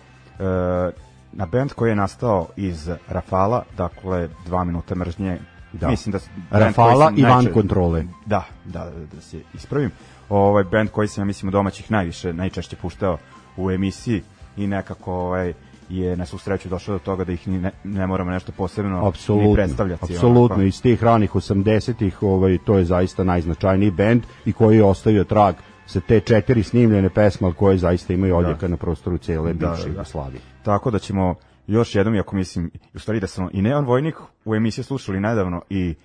na 1.31 1.45
band 1.45 1.73
koji 1.73 1.89
je 1.89 1.95
nastao 1.95 2.47
iz 2.55 2.89
Rafala, 3.07 3.63
dakle 3.77 4.29
dva 4.45 4.63
minuta 4.63 4.95
mržnje. 4.95 5.39
Da. 5.73 5.87
Mislim 5.87 6.11
da 6.11 6.19
Rafala 6.51 7.13
i 7.15 7.23
van 7.23 7.31
najče- 7.35 7.53
kontrole. 7.53 8.03
Da, 8.25 8.45
da, 8.65 8.85
da, 8.85 9.05
da 9.15 9.21
se 9.21 9.41
ispravim. 9.53 9.91
Ovaj 10.29 10.63
band 10.63 10.89
koji 10.89 11.07
sam 11.07 11.21
ja 11.21 11.25
mislim 11.25 11.51
domaćih 11.51 11.91
najviše 11.91 12.33
najčešće 12.33 12.75
puštao 12.75 13.17
u 13.57 13.71
emisiji 13.71 14.21
i 14.57 14.67
nekako 14.67 15.13
ovaj 15.13 15.53
je 15.89 16.17
na 16.17 16.25
svu 16.25 16.37
sreću 16.37 16.69
došao 16.69 16.95
do 16.95 16.99
toga 16.99 17.23
da 17.23 17.31
ih 17.31 17.47
ni 17.47 17.59
ne, 17.59 17.71
ne 17.83 18.07
moramo 18.07 18.31
nešto 18.31 18.51
posebno 18.51 19.01
ni 19.01 19.07
Apsolutno, 19.07 19.53
predstavljati. 19.53 20.03
apsolutno 20.05 20.43
onako. 20.45 20.61
iz 20.61 20.81
tih 20.81 21.03
ranih 21.03 21.31
80-ih, 21.31 22.23
ovaj 22.23 22.57
to 22.57 22.77
je 22.77 22.85
zaista 22.85 23.23
najznačajniji 23.23 23.91
bend 23.91 24.23
i 24.45 24.53
koji 24.53 24.77
je 24.77 24.83
ostavio 24.83 25.23
trag 25.23 25.55
sa 25.85 25.99
te 25.99 26.19
četiri 26.19 26.63
snimljene 26.63 27.09
pesme, 27.09 27.53
koje 27.53 27.77
zaista 27.77 28.13
imaju 28.13 28.35
odjeka 28.37 28.67
na 28.67 28.77
prostoru 28.77 29.17
cele 29.17 29.53
Da, 29.53 29.67
bivše 29.67 29.77
da, 29.77 29.83
da. 29.83 29.89
Jugoslavije. 29.89 30.41
Tako 30.63 30.91
da 30.91 30.99
ćemo 30.99 31.35
još 31.69 31.95
jednom, 31.95 32.15
iako 32.15 32.35
mislim, 32.35 32.71
u 32.93 32.99
stvari 32.99 33.19
da 33.19 33.27
sam 33.27 33.49
i 33.51 33.61
Neon 33.61 33.85
Vojnik 33.85 34.15
u 34.45 34.55
emisiji 34.55 34.83
slušali 34.83 35.19
nedavno 35.19 35.61
i, 35.69 35.95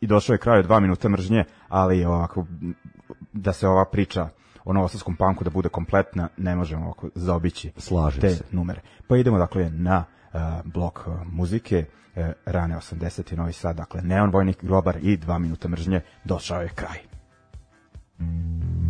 i 0.00 0.06
došao 0.06 0.34
je 0.34 0.38
kraj 0.38 0.58
od 0.58 0.64
dva 0.64 0.80
minuta 0.80 1.08
mržnje, 1.08 1.44
ali 1.68 2.04
ovako, 2.04 2.46
da 3.32 3.52
se 3.52 3.68
ova 3.68 3.84
priča 3.84 4.28
o 4.64 4.72
novosadskom 4.72 5.16
panku 5.16 5.44
da 5.44 5.50
bude 5.50 5.68
kompletna, 5.68 6.28
ne 6.36 6.56
možemo 6.56 6.84
ovako 6.84 7.08
zaobići 7.14 7.72
Slažem 7.76 8.20
te 8.20 8.30
se. 8.30 8.44
numere. 8.52 8.80
Pa 9.08 9.16
idemo 9.16 9.38
dakle 9.38 9.70
na 9.70 10.04
uh, 10.32 10.40
blok 10.64 11.04
uh, 11.06 11.14
muzike, 11.26 11.84
uh, 12.16 12.26
rane 12.44 12.76
80. 12.76 13.36
Novi 13.36 13.52
Sad, 13.52 13.76
dakle 13.76 14.02
Neon 14.02 14.30
Vojnik, 14.30 14.64
Grobar 14.64 14.98
i 15.02 15.16
dva 15.16 15.38
minuta 15.38 15.68
mržnje, 15.68 16.00
došao 16.24 16.62
je 16.62 16.68
kraj. 16.68 16.98
You 18.20 18.89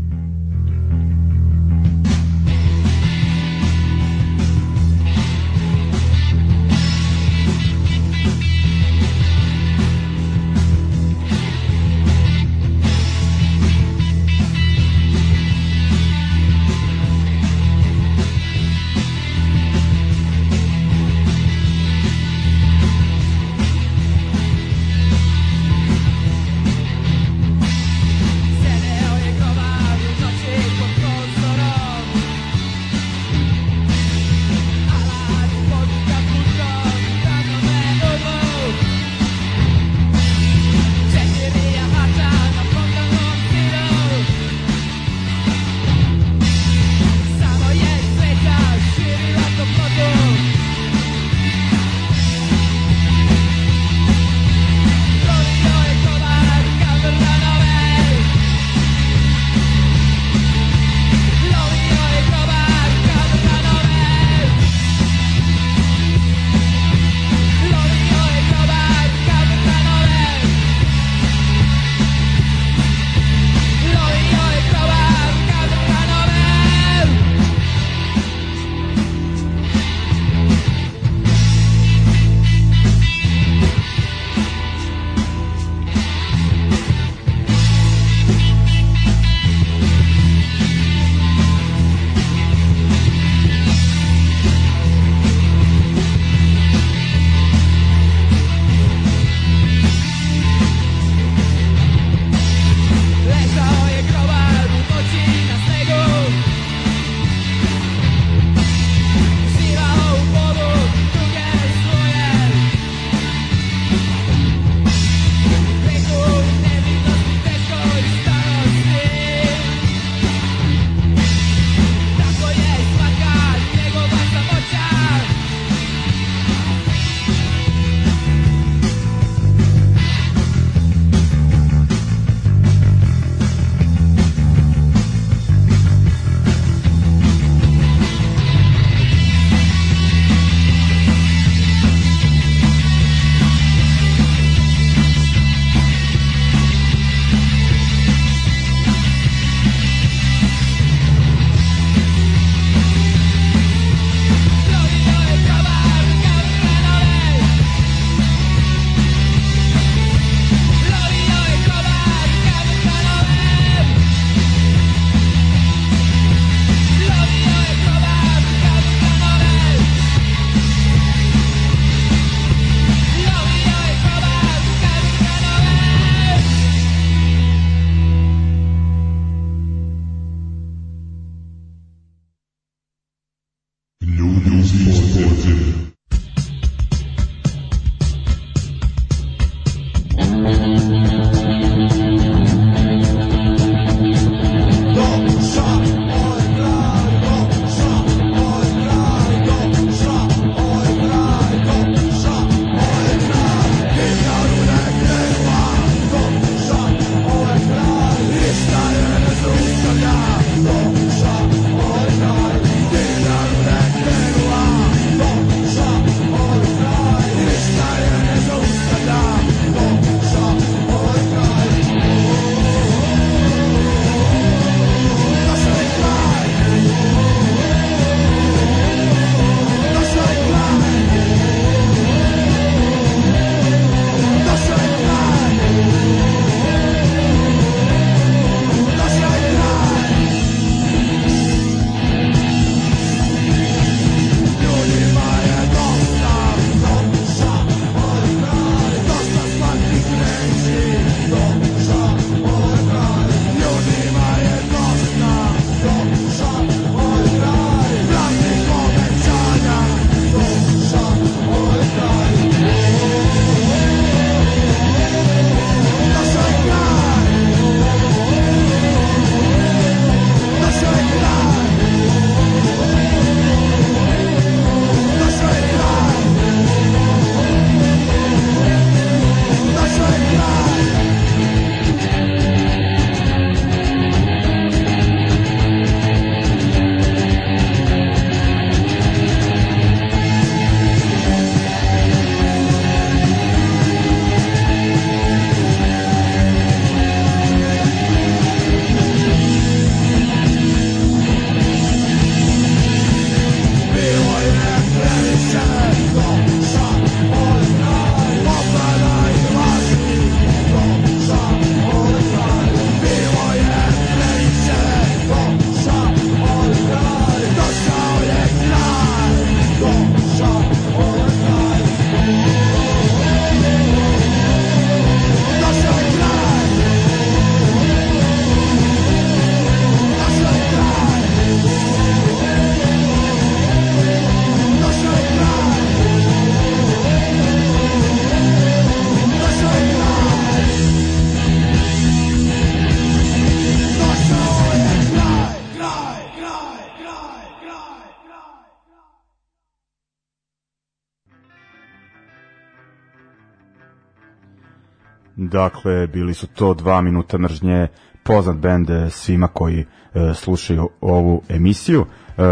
Dakle, 355.37 356.07
bili 356.07 356.35
su 356.35 356.47
to 356.47 356.75
dva 356.75 357.01
minuta 357.01 357.39
mržnje, 357.39 357.89
poznat 358.23 358.57
bend 358.57 358.91
e, 358.91 359.11
svima 359.11 359.49
koji 359.49 359.87
e, 360.15 360.35
slušaju 360.35 360.89
ovu 361.01 361.43
emisiju. 361.49 362.07
E, 362.07 362.43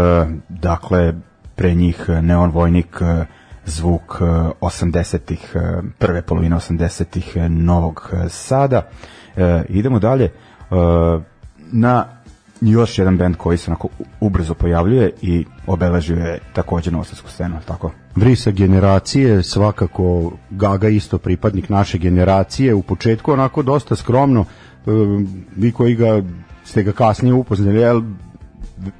dakle, 0.49 1.13
pre 1.55 1.73
njih 1.73 2.09
Neon 2.21 2.51
Vojnik, 2.51 3.01
e, 3.01 3.25
zvuk 3.65 4.17
e, 4.21 4.23
80-ih, 4.61 5.55
e, 5.55 5.81
prve 5.97 6.21
polovine 6.21 6.55
80-ih 6.55 7.33
e, 7.35 7.49
Novog 7.49 8.09
e, 8.13 8.29
Sada. 8.29 8.89
E, 9.35 9.63
idemo 9.69 9.99
dalje 9.99 10.25
e, 10.25 10.31
na 11.71 12.18
još 12.61 12.97
jedan 12.97 13.17
bend 13.17 13.35
koji 13.35 13.57
se 13.57 13.71
onako 13.71 13.87
ubrzo 14.19 14.53
pojavljuje 14.53 15.11
i 15.21 15.45
obeležio 15.67 16.17
je 16.17 16.39
takođe 16.53 16.91
novosadsku 16.91 17.29
scenu, 17.29 17.55
tako? 17.65 17.91
Vrisa 18.15 18.51
generacije, 18.51 19.43
svakako 19.43 20.31
Gaga 20.49 20.89
isto 20.89 21.17
pripadnik 21.17 21.69
naše 21.69 21.97
generacije, 21.97 22.73
u 22.73 22.81
početku 22.81 23.31
onako 23.31 23.61
dosta 23.61 23.95
skromno, 23.95 24.41
e, 24.41 24.91
vi 25.55 25.71
koji 25.71 25.95
ga 25.95 26.23
ste 26.63 26.83
ga 26.83 26.91
kasnije 26.91 27.33
upoznali, 27.33 27.79
jel, 27.79 28.01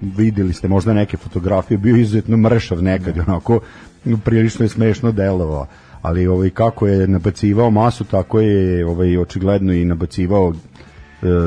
videli 0.01 0.53
ste 0.53 0.67
možda 0.67 0.93
neke 0.93 1.17
fotografije, 1.17 1.77
bio 1.77 1.95
izuzetno 1.95 2.37
mršav 2.37 2.83
nekad, 2.83 3.19
onako 3.27 3.59
prilično 4.23 4.65
je 4.65 4.69
smešno 4.69 5.11
delovao. 5.11 5.67
Ali 6.01 6.27
ovaj 6.27 6.49
kako 6.49 6.87
je 6.87 7.07
nabacivao 7.07 7.71
masu 7.71 8.03
tako 8.03 8.39
je 8.39 8.85
ovaj 8.85 9.17
očigledno 9.17 9.73
i 9.73 9.85
nabacivao 9.85 10.53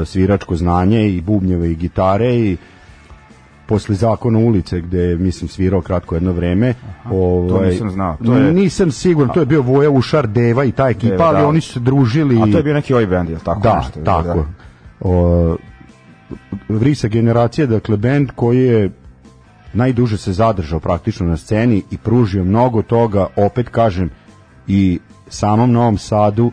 sviračko 0.05 0.57
znanje 0.57 1.09
i 1.09 1.21
bubnjeve 1.21 1.71
i 1.71 1.75
gitare 1.75 2.35
i 2.37 2.57
posle 3.67 3.95
zakona 3.95 4.39
ulice 4.39 4.81
gde 4.81 5.17
mislim 5.17 5.49
svirao 5.49 5.81
kratko 5.81 6.15
jedno 6.15 6.33
vreme 6.33 6.75
to 7.49 7.63
nisam 7.63 7.91
znao, 7.91 8.17
to 8.25 8.37
je- 8.37 8.53
nisam 8.53 8.91
siguran 8.91 9.35
to 9.35 9.41
je 9.41 9.47
bio 9.47 9.63
Voja 9.63 9.91
Ušar 9.91 10.27
Deva 10.27 10.65
i 10.65 10.73
ta 10.73 10.89
ekipa 10.89 11.11
Deva, 11.11 11.25
ali 11.25 11.39
da. 11.39 11.49
oni 11.49 11.61
su 11.61 11.73
se 11.73 11.81
družili 11.81 12.37
A 12.37 12.53
to 12.53 12.57
je 12.57 12.63
bio 12.63 12.75
neki 12.75 12.93
ovaj 12.93 13.07
bend, 13.07 13.31
je 13.31 13.39
tako? 13.39 13.61
da, 13.61 13.77
nešto? 13.77 14.01
tako. 14.01 14.47
O, 15.01 15.57
Vrisa 16.69 17.09
generacija, 17.09 17.67
dakle, 17.67 17.97
bend 17.97 18.31
koji 18.35 18.59
je 18.59 18.91
najduže 19.73 20.17
se 20.17 20.33
zadržao 20.33 20.81
praktično 20.81 21.27
na 21.27 21.37
sceni 21.37 21.83
i 21.91 21.99
pružio 21.99 22.45
mnogo 22.45 22.83
toga, 22.83 23.27
opet 23.37 23.69
kažem, 23.69 24.11
i 24.67 24.99
samom 25.29 25.73
Novom 25.73 25.99
Sadu 25.99 26.51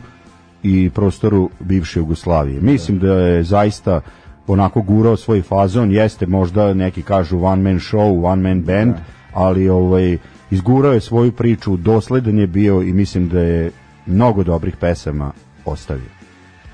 i 0.62 0.90
prostoru 0.94 1.50
bivše 1.60 1.98
Jugoslavije. 1.98 2.60
Mislim 2.60 2.98
da 2.98 3.12
je 3.12 3.42
zaista 3.42 4.00
onako 4.46 4.82
gurao 4.82 5.16
svoj 5.16 5.42
fazon, 5.42 5.92
jeste 5.92 6.26
možda 6.26 6.74
neki 6.74 7.02
kažu 7.02 7.44
one 7.44 7.62
man 7.62 7.80
show, 7.80 8.26
one 8.26 8.42
man 8.42 8.62
band, 8.62 8.94
ali 9.34 9.68
ovaj 9.68 10.18
izgurao 10.50 10.92
je 10.92 11.00
svoju 11.00 11.32
priču, 11.32 11.76
dosledan 11.76 12.38
je 12.38 12.46
bio 12.46 12.82
i 12.82 12.92
mislim 12.92 13.28
da 13.28 13.40
je 13.40 13.70
mnogo 14.06 14.44
dobrih 14.44 14.76
pesama 14.76 15.32
ostavio. 15.64 16.10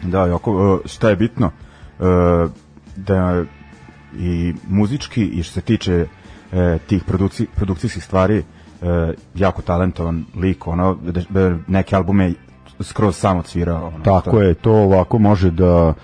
Da, 0.02 0.26
Joko, 0.26 0.80
e, 0.84 0.88
šta 0.88 1.10
je 1.10 1.16
bitno? 1.16 1.50
E, 2.00 2.48
Da 2.96 3.44
i 4.18 4.54
muzički 4.68 5.24
i 5.24 5.42
što 5.42 5.52
se 5.52 5.60
tiče 5.60 6.06
e, 6.52 6.78
tih 6.86 7.04
produkci, 7.04 7.46
produkcijskih 7.54 8.04
stvari 8.04 8.42
jako 9.34 9.62
talentovan 9.62 10.24
lik, 10.36 10.66
ono, 10.66 10.94
da, 10.94 11.22
da 11.28 11.58
neke 11.66 11.96
albume 11.96 12.32
skroz 12.80 13.16
sam 13.16 13.38
odsvirao. 13.38 13.86
Ono, 13.86 14.04
Tako 14.04 14.30
to- 14.30 14.40
je, 14.42 14.54
to 14.54 14.72
ovako 14.72 15.18
može 15.18 15.50
da 15.50 15.94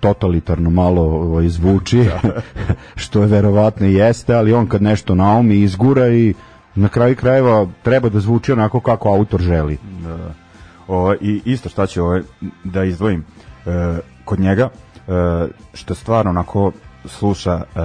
totalitarno 0.00 0.70
malo 0.70 1.02
ovaj, 1.02 1.48
zvuči, 1.48 2.04
što 3.02 3.20
je 3.20 3.26
verovatno 3.26 3.86
jeste, 3.86 4.34
ali 4.34 4.52
on 4.52 4.66
kad 4.66 4.82
nešto 4.82 5.14
naumi 5.14 5.54
izgura 5.54 6.08
i 6.08 6.34
na 6.74 6.88
kraju 6.88 7.16
krajeva 7.16 7.66
treba 7.82 8.08
da 8.08 8.20
zvuči 8.20 8.52
onako 8.52 8.80
kako 8.80 9.08
autor 9.08 9.40
želi. 9.40 9.78
Da, 10.02 10.16
da. 10.16 10.30
O, 10.88 11.14
I 11.20 11.42
isto 11.44 11.68
šta 11.68 11.86
ću 11.86 12.02
ovaj, 12.04 12.22
da 12.64 12.84
izdvojim 12.84 13.24
e, 13.66 13.98
kod 14.24 14.40
njega, 14.40 14.68
e, 15.08 15.12
što 15.74 15.94
stvarno 15.94 16.30
onako 16.30 16.72
sluša 17.04 17.52
e, 17.52 17.80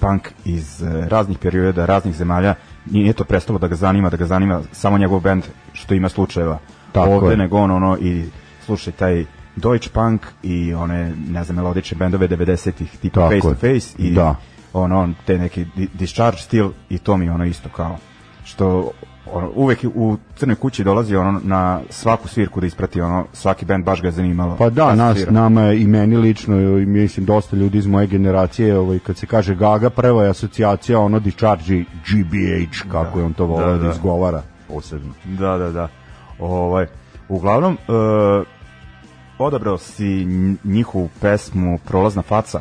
punk 0.00 0.28
iz 0.44 0.82
e, 0.82 1.08
raznih 1.08 1.38
perioda, 1.38 1.86
raznih 1.86 2.14
zemalja, 2.14 2.54
nije 2.90 3.12
to 3.12 3.24
prestalo 3.24 3.58
da 3.58 3.68
ga 3.68 3.74
zanima, 3.74 4.10
da 4.10 4.16
ga 4.16 4.26
zanima 4.26 4.60
samo 4.72 4.98
njegov 4.98 5.20
band 5.20 5.44
što 5.72 5.94
ima 5.94 6.08
slučajeva 6.08 6.58
Tako 6.92 7.10
ovde, 7.10 7.30
je. 7.30 7.36
nego 7.36 7.58
on 7.58 7.70
ono 7.70 7.98
i 8.00 8.24
slušaj 8.64 8.92
taj 8.92 9.24
Deutsche 9.56 9.90
Punk 9.92 10.26
i 10.42 10.74
one, 10.74 11.12
ne 11.28 11.44
znam, 11.44 11.56
melodične 11.56 11.96
bendove 11.98 12.28
90-ih, 12.28 12.96
tipa 13.02 13.20
Tako 13.20 13.30
Face 13.30 13.48
to. 13.48 13.54
Face 13.54 14.02
i 14.02 14.10
Da. 14.14 14.36
ono, 14.72 15.00
on, 15.00 15.14
te 15.26 15.38
neki 15.38 15.66
di- 15.76 15.88
discharge 15.94 16.38
stil 16.38 16.70
i 16.88 16.98
to 16.98 17.16
mi 17.16 17.30
ono 17.30 17.44
isto 17.44 17.68
kao 17.68 17.96
što 18.44 18.90
ono, 19.32 19.50
uvek 19.54 19.84
u 19.94 20.16
Crnoj 20.36 20.56
kući 20.56 20.84
dolazi 20.84 21.16
ono 21.16 21.40
na 21.44 21.80
svaku 21.90 22.28
svirku 22.28 22.60
da 22.60 22.66
isprati 22.66 23.00
ono 23.00 23.26
svaki 23.32 23.64
bend 23.64 23.84
baš 23.84 24.02
ga 24.02 24.08
je 24.08 24.12
zanimalo. 24.12 24.56
Pa 24.56 24.70
da, 24.70 24.90
se 24.90 24.96
nas, 24.96 25.16
svira. 25.16 25.32
nama 25.32 25.72
i 25.72 25.86
meni 25.86 26.16
lično, 26.16 26.56
i 26.78 26.86
mislim 26.86 27.26
dosta 27.26 27.56
ljudi 27.56 27.78
iz 27.78 27.86
moje 27.86 28.06
generacije, 28.06 28.78
ovaj, 28.78 28.98
kad 28.98 29.16
se 29.16 29.26
kaže 29.26 29.54
Gaga, 29.54 29.90
prva 29.90 30.24
je 30.24 30.30
asocijacija 30.30 30.98
ono 30.98 31.18
Discharge 31.18 31.78
GBH, 31.80 32.90
kako 32.90 33.18
je 33.18 33.24
on 33.24 33.32
to 33.32 33.44
volao 33.46 33.72
da, 33.72 33.76
da, 33.78 33.84
da. 33.84 33.90
izgovara 33.90 34.42
posebno. 34.68 35.12
Da, 35.24 35.58
da, 35.58 35.70
da. 35.70 35.88
Ovaj, 36.40 36.86
uglavnom, 37.28 37.74
e, 37.74 37.92
odabrao 39.38 39.78
si 39.78 40.04
nj- 40.04 40.56
njihovu 40.64 41.08
pesmu 41.20 41.78
Prolazna 41.86 42.22
faca, 42.22 42.60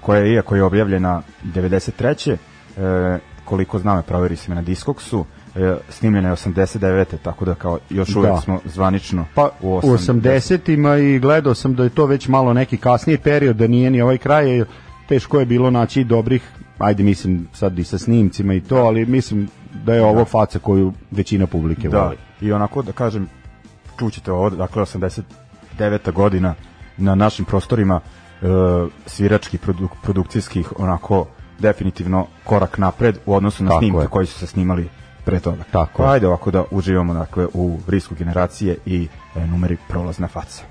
koja 0.00 0.20
je, 0.20 0.32
iako 0.32 0.56
je 0.56 0.62
objavljena 0.62 1.22
93. 1.44 2.36
E, 2.76 3.18
koliko 3.44 3.78
znam 3.78 4.02
proveri 4.02 4.36
se 4.36 4.50
me 4.50 4.54
na 4.54 4.62
Discogsu, 4.62 5.24
e, 5.56 5.74
snimljena 5.88 6.28
je 6.28 6.34
89. 6.34 7.04
tako 7.22 7.44
da 7.44 7.54
kao 7.54 7.78
još 7.90 8.16
uvek 8.16 8.30
Da. 8.32 8.40
smo 8.40 8.60
zvanično 8.64 9.26
Pa 9.34 9.50
u 9.62 9.74
u 9.74 9.80
80-ima 9.80 10.96
i 10.96 11.18
gledao 11.18 11.54
sam 11.54 11.74
da 11.74 11.84
je 11.84 11.90
to 11.90 12.06
već 12.06 12.28
malo 12.28 12.52
neki 12.52 12.76
kasniji 12.76 13.18
period, 13.18 13.56
da 13.56 13.66
nije 13.66 13.90
ni 13.90 14.02
ovaj 14.02 14.18
kraj, 14.18 14.64
teško 15.08 15.40
je 15.40 15.46
bilo 15.46 15.70
naći 15.70 16.04
dobrih, 16.04 16.42
ajde 16.78 17.02
mislim 17.02 17.48
sad 17.52 17.78
i 17.78 17.84
sa 17.84 17.98
snimcima 17.98 18.54
i 18.54 18.60
to, 18.60 18.76
ali 18.76 19.06
mislim 19.06 19.48
da 19.74 19.94
je 19.94 20.04
ovo 20.04 20.24
faca 20.24 20.58
koju 20.58 20.92
većina 21.10 21.46
publike 21.46 21.88
Da, 21.88 22.02
voli. 22.02 22.16
i 22.40 22.52
onako 22.52 22.82
da 22.82 22.92
kažem, 22.92 23.28
čućete 23.98 24.32
ovo, 24.32 24.50
dakle 24.50 24.82
89. 24.82 26.12
godina 26.12 26.54
na 26.96 27.14
našim 27.14 27.44
prostorima 27.44 28.00
e, 28.42 28.46
svirački, 29.06 29.58
produk, 29.58 29.90
produkcijskih, 30.02 30.72
onako 30.78 31.26
definitivno 31.58 32.26
korak 32.44 32.78
napred 32.78 33.18
u 33.26 33.34
odnosu 33.34 33.64
na 33.64 33.70
Tako 33.70 33.80
snimke 33.80 34.00
je. 34.00 34.06
koji 34.08 34.26
su 34.26 34.38
se 34.38 34.46
snimali 34.46 34.88
pre 35.24 35.40
toga. 35.40 35.64
Tako 35.70 36.02
pa 36.02 36.12
ajde 36.12 36.26
ovako 36.26 36.50
da 36.50 36.64
uživamo 36.70 37.14
dakle, 37.14 37.46
u 37.54 37.78
risku 37.86 38.14
generacije 38.14 38.76
i 38.86 39.08
e, 39.36 39.46
numeri 39.46 39.76
prolazna 39.88 40.28
faca. 40.28 40.62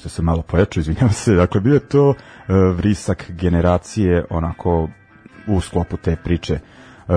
Što 0.00 0.08
se 0.08 0.22
malo 0.22 0.42
pojačao, 0.42 0.80
izvinjavam 0.80 1.12
se, 1.12 1.34
dakle 1.34 1.60
bio 1.60 1.74
je 1.74 1.88
to 1.88 2.08
uh, 2.08 2.16
vrisak 2.76 3.30
generacije 3.30 4.24
onako 4.30 4.88
u 5.46 5.60
sklopu 5.60 5.96
te 5.96 6.16
priče 6.16 6.58
uh, 7.08 7.14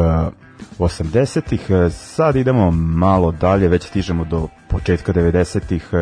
80-ih, 0.79 1.67
sad 1.91 2.35
idemo 2.35 2.71
malo 2.71 3.31
dalje, 3.31 3.67
već 3.67 3.87
stižemo 3.87 4.25
do 4.25 4.47
početka 4.67 5.13
90-ih, 5.13 5.89
uh, 5.91 5.99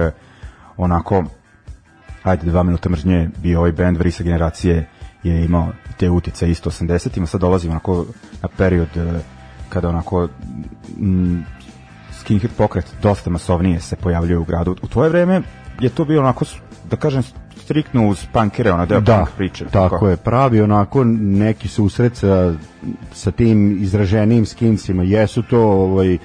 onako 0.77 1.23
ajde 2.23 2.45
dva 2.45 2.63
minuta 2.63 2.89
mržnje 2.89 3.29
bio 3.37 3.59
ovaj 3.59 3.71
band 3.71 3.97
Vrisa 3.97 4.23
generacije 4.23 4.87
je 5.23 5.45
imao 5.45 5.71
te 5.97 6.09
utice 6.09 6.51
isto 6.51 6.69
80-ima, 6.69 7.27
sad 7.27 7.41
dolazimo 7.41 7.71
onako 7.71 8.05
na 8.41 8.49
period 8.57 8.89
kada 9.69 9.89
onako 9.89 10.27
m, 10.99 11.45
skinhead 12.19 12.51
pokret 12.57 12.85
dosta 13.01 13.29
masovnije 13.29 13.79
se 13.79 13.95
pojavljuje 13.95 14.37
u 14.37 14.43
gradu. 14.43 14.75
U 14.81 14.87
tvoje 14.87 15.09
vreme 15.09 15.41
je 15.79 15.89
to 15.89 16.05
bio 16.05 16.21
onako, 16.21 16.45
da 16.91 16.97
kažem, 16.97 17.23
striktno 17.57 18.07
uz 18.07 18.25
punkere, 18.33 18.71
ona 18.71 18.85
deo 18.85 19.01
da, 19.01 19.17
punk 19.17 19.29
priče. 19.37 19.65
Tako, 19.65 19.89
tako 19.89 20.07
je, 20.09 20.17
pravi 20.17 20.61
onako 20.61 21.03
neki 21.03 21.67
susret 21.67 22.15
sa, 22.15 22.53
sa 23.13 23.31
tim 23.31 23.77
izraženijim 23.81 24.45
skincima. 24.45 25.03
Jesu 25.03 25.43
to 25.43 25.61
ovaj, 25.61 26.17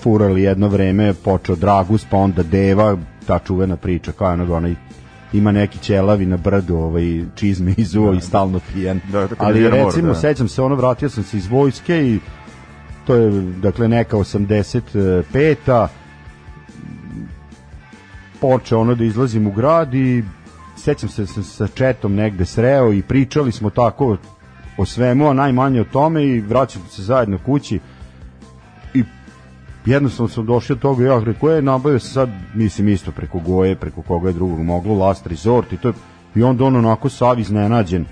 furali 0.00 0.42
jedno 0.42 0.68
vreme, 0.68 1.14
počeo 1.14 1.56
Dragus, 1.56 2.06
pa 2.10 2.16
onda 2.16 2.42
Deva, 2.42 2.96
ta 3.26 3.38
čuvena 3.38 3.76
priča, 3.76 4.12
kao 4.12 4.32
onog 4.32 4.50
onaj 4.50 4.74
ima 5.32 5.52
neki 5.52 5.78
ćelavi 5.78 6.26
na 6.26 6.36
brdu, 6.36 6.76
ovaj 6.76 7.24
čizme 7.34 7.74
izuo 7.86 8.10
da, 8.10 8.18
i 8.18 8.20
stalno 8.20 8.60
pijan. 8.72 9.00
Da, 9.12 9.28
Ali 9.38 9.68
recimo, 9.68 10.08
da. 10.08 10.14
sećam 10.14 10.48
se, 10.48 10.62
ono, 10.62 10.74
vratio 10.74 11.08
sam 11.08 11.24
se 11.24 11.36
iz 11.36 11.46
vojske 11.46 12.06
i 12.06 12.18
to 13.06 13.14
je, 13.14 13.30
dakle, 13.42 13.88
neka 13.88 14.16
85-a, 14.16 15.88
počeo 18.44 18.80
ono 18.80 18.94
da 18.94 19.04
izlazim 19.04 19.46
u 19.46 19.52
grad 19.52 19.94
i 19.94 20.24
sećam 20.76 21.08
se 21.08 21.26
sa, 21.26 21.42
sa 21.42 21.66
četom 21.66 22.14
negde 22.14 22.44
sreo 22.44 22.92
i 22.92 23.02
pričali 23.02 23.52
smo 23.52 23.70
tako 23.70 24.16
o 24.78 24.84
svemu, 24.84 25.28
a 25.28 25.32
najmanje 25.32 25.80
o 25.80 25.84
tome 25.92 26.24
i 26.24 26.40
vraćam 26.40 26.82
se 26.90 27.02
zajedno 27.02 27.38
kući 27.38 27.80
i 28.94 29.04
jednostavno 29.86 30.28
sam 30.28 30.46
došao 30.46 30.74
od 30.74 30.80
toga 30.80 31.04
ja 31.04 31.20
rekao 31.24 31.50
je 31.50 31.62
nabavio? 31.62 31.98
Se 31.98 32.08
sad 32.08 32.28
mislim 32.54 32.88
isto 32.88 33.12
preko 33.12 33.38
Goje, 33.38 33.76
preko 33.76 34.02
koga 34.02 34.28
je 34.28 34.32
drugog 34.32 34.60
moglo 34.60 34.94
Last 34.94 35.26
Resort 35.26 35.72
i 35.72 35.76
to 35.76 35.88
je, 35.88 35.94
i 36.34 36.42
onda 36.42 36.64
on 36.64 36.76
onako 36.76 37.08
sav 37.08 37.40
iznenađen. 37.40 38.04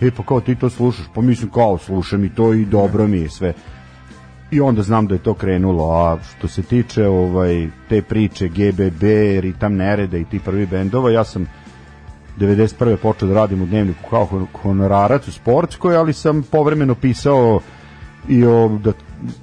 E 0.00 0.10
pa 0.10 0.22
kao 0.22 0.40
ti 0.40 0.54
to 0.54 0.70
slušaš? 0.70 1.06
Pa 1.14 1.20
mislim 1.20 1.50
kao 1.50 1.78
slušam 1.78 2.24
i 2.24 2.34
to 2.34 2.52
i 2.54 2.64
dobro 2.64 3.06
mi 3.06 3.18
je 3.18 3.30
sve 3.30 3.54
i 4.50 4.60
onda 4.60 4.82
znam 4.82 5.06
da 5.06 5.14
je 5.14 5.22
to 5.22 5.34
krenulo 5.34 5.90
a 5.90 6.18
što 6.22 6.48
se 6.48 6.62
tiče 6.62 7.06
ovaj 7.06 7.68
te 7.88 8.02
priče 8.02 8.48
GBB, 8.48 9.02
Ritam 9.40 9.74
Nerede 9.74 10.20
i 10.20 10.24
ti 10.24 10.38
prvi 10.38 10.66
bendova 10.66 11.10
ja 11.10 11.24
sam 11.24 11.46
91. 12.38 12.96
počeo 12.96 13.28
da 13.28 13.34
radim 13.34 13.62
u 13.62 13.66
dnevniku 13.66 14.10
kao 14.10 14.46
honorarac 14.62 15.28
u 15.28 15.32
sportskoj, 15.32 15.96
ali 15.96 16.12
sam 16.12 16.42
povremeno 16.42 16.94
pisao 16.94 17.60
i 18.28 18.44
o 18.44 18.78
da, 18.84 18.92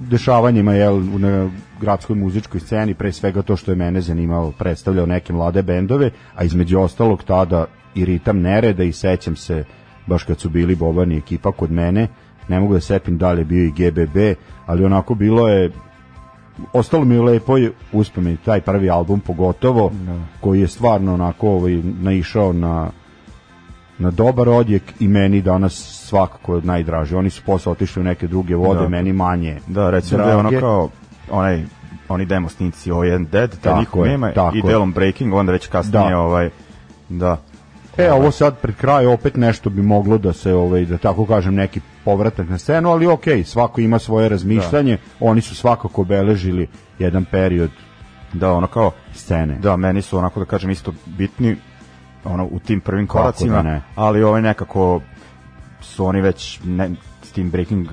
dešavanjima 0.00 0.72
jel, 0.72 1.02
na 1.18 1.50
gradskoj 1.80 2.16
muzičkoj 2.16 2.60
sceni, 2.60 2.94
pre 2.94 3.12
svega 3.12 3.42
to 3.42 3.56
što 3.56 3.72
je 3.72 3.76
mene 3.76 4.00
zanimalo, 4.00 4.52
predstavljao 4.58 5.06
neke 5.06 5.32
mlade 5.32 5.62
bendove, 5.62 6.10
a 6.34 6.44
između 6.44 6.80
ostalog 6.80 7.22
tada 7.22 7.66
i 7.94 8.04
ritam 8.04 8.40
nereda 8.40 8.84
i 8.84 8.92
sećam 8.92 9.36
se 9.36 9.64
baš 10.06 10.24
kad 10.24 10.40
su 10.40 10.48
bili 10.48 10.74
Bobani 10.74 11.16
ekipa 11.16 11.52
kod 11.52 11.70
mene, 11.70 12.08
ne 12.48 12.60
mogu 12.60 12.74
da 12.74 12.80
setim 12.80 13.18
da 13.18 13.32
li 13.32 13.40
je 13.40 13.44
bio 13.44 13.64
i 13.64 13.70
GBB, 13.70 14.16
ali 14.66 14.84
onako 14.84 15.14
bilo 15.14 15.48
je 15.48 15.70
ostalo 16.72 17.04
mi 17.04 17.14
je 17.14 17.22
lepo 17.22 17.54
uspomen 17.92 18.36
taj 18.44 18.60
prvi 18.60 18.90
album 18.90 19.20
pogotovo 19.20 19.90
no. 20.06 20.12
Da. 20.12 20.20
koji 20.40 20.60
je 20.60 20.68
stvarno 20.68 21.14
onako 21.14 21.48
ovaj 21.48 21.82
naišao 22.00 22.52
na 22.52 22.90
na 23.98 24.10
dobar 24.10 24.48
odjek 24.48 24.82
i 25.00 25.08
meni 25.08 25.42
danas 25.42 25.72
svakako 26.08 26.54
je 26.56 26.62
najdraži. 26.62 27.14
Oni 27.14 27.30
su 27.30 27.42
posle 27.46 27.72
otišli 27.72 28.00
u 28.00 28.04
neke 28.04 28.26
druge 28.26 28.54
vode, 28.54 28.80
da. 28.80 28.88
meni 28.88 29.12
manje. 29.12 29.60
Da, 29.66 29.90
recimo 29.90 30.16
drage. 30.16 30.30
da 30.30 30.32
je 30.32 30.46
ono 30.46 30.60
kao 30.60 30.88
onaj 31.30 31.64
oni 32.08 32.24
demo 32.24 32.48
snimci 32.48 32.90
ovo 32.90 33.04
jedan 33.04 33.24
dead, 33.24 33.56
da 33.62 33.78
niko 33.78 34.04
nema 34.04 34.32
i 34.54 34.62
delom 34.62 34.92
breaking, 34.92 35.34
onda 35.34 35.52
već 35.52 35.66
kasnije 35.66 36.10
da. 36.10 36.18
ovaj 36.18 36.50
da 37.08 37.36
E, 37.98 38.12
ovo 38.12 38.30
sad 38.30 38.58
pred 38.60 38.76
kraj 38.76 39.06
opet 39.06 39.36
nešto 39.36 39.70
bi 39.70 39.82
moglo 39.82 40.18
da 40.18 40.32
se, 40.32 40.54
ovaj, 40.54 40.84
da 40.84 40.98
tako 40.98 41.26
kažem, 41.26 41.54
neki 41.54 41.80
povratak 42.04 42.48
na 42.48 42.58
scenu, 42.58 42.90
ali 42.90 43.06
ok, 43.06 43.24
svako 43.44 43.80
ima 43.80 43.98
svoje 43.98 44.28
razmišljanje, 44.28 44.96
da. 44.96 45.26
oni 45.26 45.40
su 45.40 45.54
svakako 45.54 46.00
obeležili 46.00 46.68
jedan 46.98 47.24
period 47.24 47.70
da 48.32 48.52
ono 48.52 48.66
kao 48.66 48.90
scene. 49.14 49.58
Da, 49.58 49.76
meni 49.76 50.02
su 50.02 50.18
onako 50.18 50.40
da 50.40 50.46
kažem 50.46 50.70
isto 50.70 50.92
bitni 51.06 51.56
ono 52.24 52.44
u 52.50 52.58
tim 52.58 52.80
prvim 52.80 53.06
koracima, 53.06 53.62
da 53.62 53.80
ali 53.94 54.22
ovaj 54.22 54.42
nekako 54.42 55.00
su 55.80 56.06
oni 56.06 56.20
već 56.20 56.60
ne, 56.64 56.90
s 57.22 57.32
tim 57.32 57.50
breaking 57.50 57.88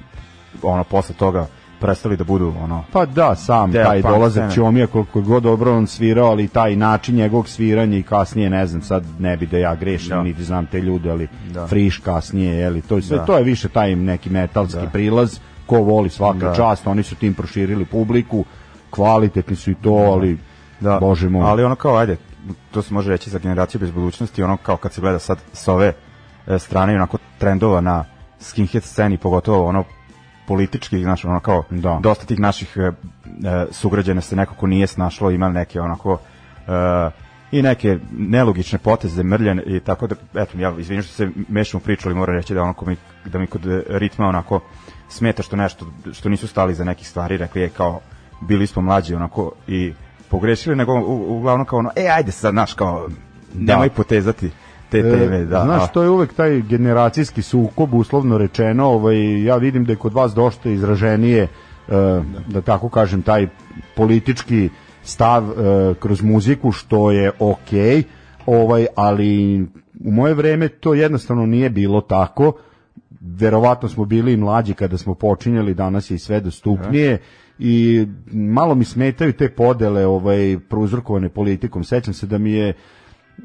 ono 0.62 0.84
posle 0.84 1.16
toga 1.16 1.48
prestali 1.84 2.18
da 2.18 2.24
budu 2.24 2.54
ono 2.64 2.84
pa 2.94 3.06
da 3.06 3.36
sam 3.36 3.74
taj 3.74 4.02
dolazak 4.02 4.54
Ćomija 4.54 4.88
koliko 4.88 5.22
god 5.22 5.44
dobro 5.44 5.78
on 5.78 5.88
svirao 5.88 6.30
ali 6.30 6.48
taj 6.48 6.76
način 6.76 7.16
njegovog 7.16 7.48
sviranja 7.48 7.98
i 7.98 8.04
kasnije 8.04 8.50
ne 8.50 8.68
znam 8.68 8.82
sad 8.82 9.04
ne 9.20 9.38
bi 9.38 9.46
da 9.46 9.58
ja 9.58 9.76
grešim 9.76 10.10
da. 10.10 10.24
niti 10.24 10.44
znam 10.44 10.66
te 10.66 10.82
ljude 10.82 11.12
ali 11.12 11.28
da. 11.54 11.68
friš 11.68 11.98
kasnije 11.98 12.56
je 12.56 12.70
li 12.70 12.82
to 12.82 13.02
sve 13.02 13.18
da. 13.18 13.26
to 13.26 13.38
je 13.38 13.44
više 13.44 13.70
taj 13.70 13.96
neki 13.96 14.30
metalski 14.30 14.80
da. 14.80 14.90
prilaz 14.90 15.40
ko 15.66 15.78
voli 15.78 16.10
svaka 16.10 16.50
da. 16.50 16.56
čast 16.56 16.88
oni 16.88 17.04
su 17.04 17.16
tim 17.16 17.34
proširili 17.34 17.86
publiku 17.86 18.46
kvalitetni 18.90 19.56
su 19.56 19.72
i 19.72 19.76
to 19.76 20.00
da. 20.00 20.12
ali 20.12 20.38
da. 20.80 20.98
bože 21.00 21.30
moj 21.30 21.44
ali 21.46 21.64
ono 21.64 21.76
kao 21.76 21.98
ajde 21.98 22.18
to 22.72 22.82
se 22.82 22.94
može 22.94 23.10
reći 23.10 23.30
za 23.30 23.40
generaciju 23.40 23.82
bez 23.82 23.92
budućnosti 23.92 24.44
ono 24.44 24.58
kao 24.58 24.78
kad 24.78 24.94
se 24.94 25.02
gleda 25.02 25.20
sad 25.20 25.38
s 25.54 25.68
ove 25.68 25.94
e, 26.48 26.60
strane 26.60 26.96
onako 26.96 27.18
trendova 27.38 27.82
na 27.82 28.06
skinhead 28.40 28.84
sceni 28.84 29.18
pogotovo 29.18 29.66
ono 29.66 29.84
politički, 30.48 31.04
znaš, 31.04 31.26
ono 31.26 31.40
kao 31.40 31.64
da. 31.70 32.00
dosta 32.04 32.26
tih 32.26 32.40
naših 32.40 32.78
e, 32.78 32.82
e, 32.82 32.92
sugrađana 33.72 34.22
se 34.22 34.36
nekako 34.36 34.68
nije 34.68 34.88
snašlo, 34.88 35.32
ima 35.32 35.50
neke 35.50 35.82
onako 35.82 36.18
e, 36.68 37.10
i 37.52 37.62
neke 37.62 38.00
nelogične 38.12 38.80
poteze 38.80 39.24
mrljen 39.24 39.62
i 39.66 39.80
tako 39.80 40.08
da, 40.08 40.16
eto, 40.36 40.58
ja 40.58 40.74
izvinjam 40.80 41.04
što 41.04 41.14
se 41.14 41.30
mešam 41.50 41.78
u 41.78 41.84
priču, 41.84 42.08
ali 42.08 42.16
moram 42.16 42.36
reći 42.36 42.54
da 42.54 42.62
onako 42.62 42.86
mi, 42.86 42.96
da 43.26 43.40
mi 43.40 43.48
kod 43.48 43.62
ritma 43.88 44.26
onako 44.26 44.60
smeta 45.10 45.44
što 45.44 45.56
nešto, 45.56 45.86
što 46.14 46.30
nisu 46.30 46.48
stali 46.48 46.74
za 46.74 46.84
nekih 46.84 47.08
stvari, 47.08 47.38
rekli 47.38 47.62
je 47.62 47.70
kao, 47.70 48.00
bili 48.42 48.68
smo 48.68 48.82
mlađi 48.82 49.16
onako 49.16 49.52
i 49.68 49.94
pogrešili, 50.30 50.76
nego 50.76 50.94
uglavnom 51.28 51.66
kao 51.66 51.80
ono, 51.80 51.92
e, 51.96 52.08
ajde 52.08 52.32
sad, 52.32 52.52
znaš, 52.52 52.74
kao, 52.74 53.08
da. 53.54 53.74
nemoj 53.74 53.90
potezati 53.90 54.52
te 54.94 55.08
e, 55.08 55.12
teme, 55.20 55.46
da. 55.46 55.62
Znaš, 55.64 55.92
to 55.92 56.04
je 56.04 56.10
uvek 56.10 56.34
taj 56.34 56.62
generacijski 56.62 57.42
sukob, 57.42 57.94
uslovno 57.94 58.38
rečeno, 58.38 58.86
ovaj, 58.86 59.44
ja 59.44 59.58
vidim 59.58 59.86
da 59.86 59.92
je 59.92 59.96
kod 59.96 60.14
vas 60.14 60.34
dosta 60.34 60.70
izraženije, 60.70 61.44
e, 61.44 61.50
da 62.48 62.62
tako 62.62 62.90
kažem, 62.90 63.22
taj 63.22 63.48
politički 63.96 64.70
stav 65.04 65.44
e, 65.50 65.94
kroz 66.00 66.22
muziku, 66.22 66.72
što 66.72 67.12
je 67.12 67.32
okej, 67.40 67.98
okay, 67.98 68.04
ovaj, 68.46 68.86
ali 68.96 69.62
u 70.04 70.12
moje 70.12 70.34
vreme 70.34 70.68
to 70.68 70.94
jednostavno 70.94 71.46
nije 71.46 71.70
bilo 71.70 72.02
tako, 72.02 72.54
verovatno 73.22 73.90
smo 73.90 74.06
bili 74.06 74.38
mlađi 74.38 74.74
kada 74.74 74.98
smo 74.98 75.16
počinjali, 75.16 75.74
danas 75.74 76.12
je 76.12 76.16
i 76.16 76.20
sve 76.20 76.40
dostupnije, 76.40 77.18
i 77.60 78.08
malo 78.32 78.76
mi 78.76 78.86
smetaju 78.86 79.34
te 79.34 79.50
podele 79.50 80.06
ovaj 80.06 80.58
prouzrokovane 80.70 81.30
politikom. 81.30 81.84
Sećam 81.84 82.14
se 82.14 82.28
da 82.28 82.38
mi 82.38 82.52
je 82.52 82.74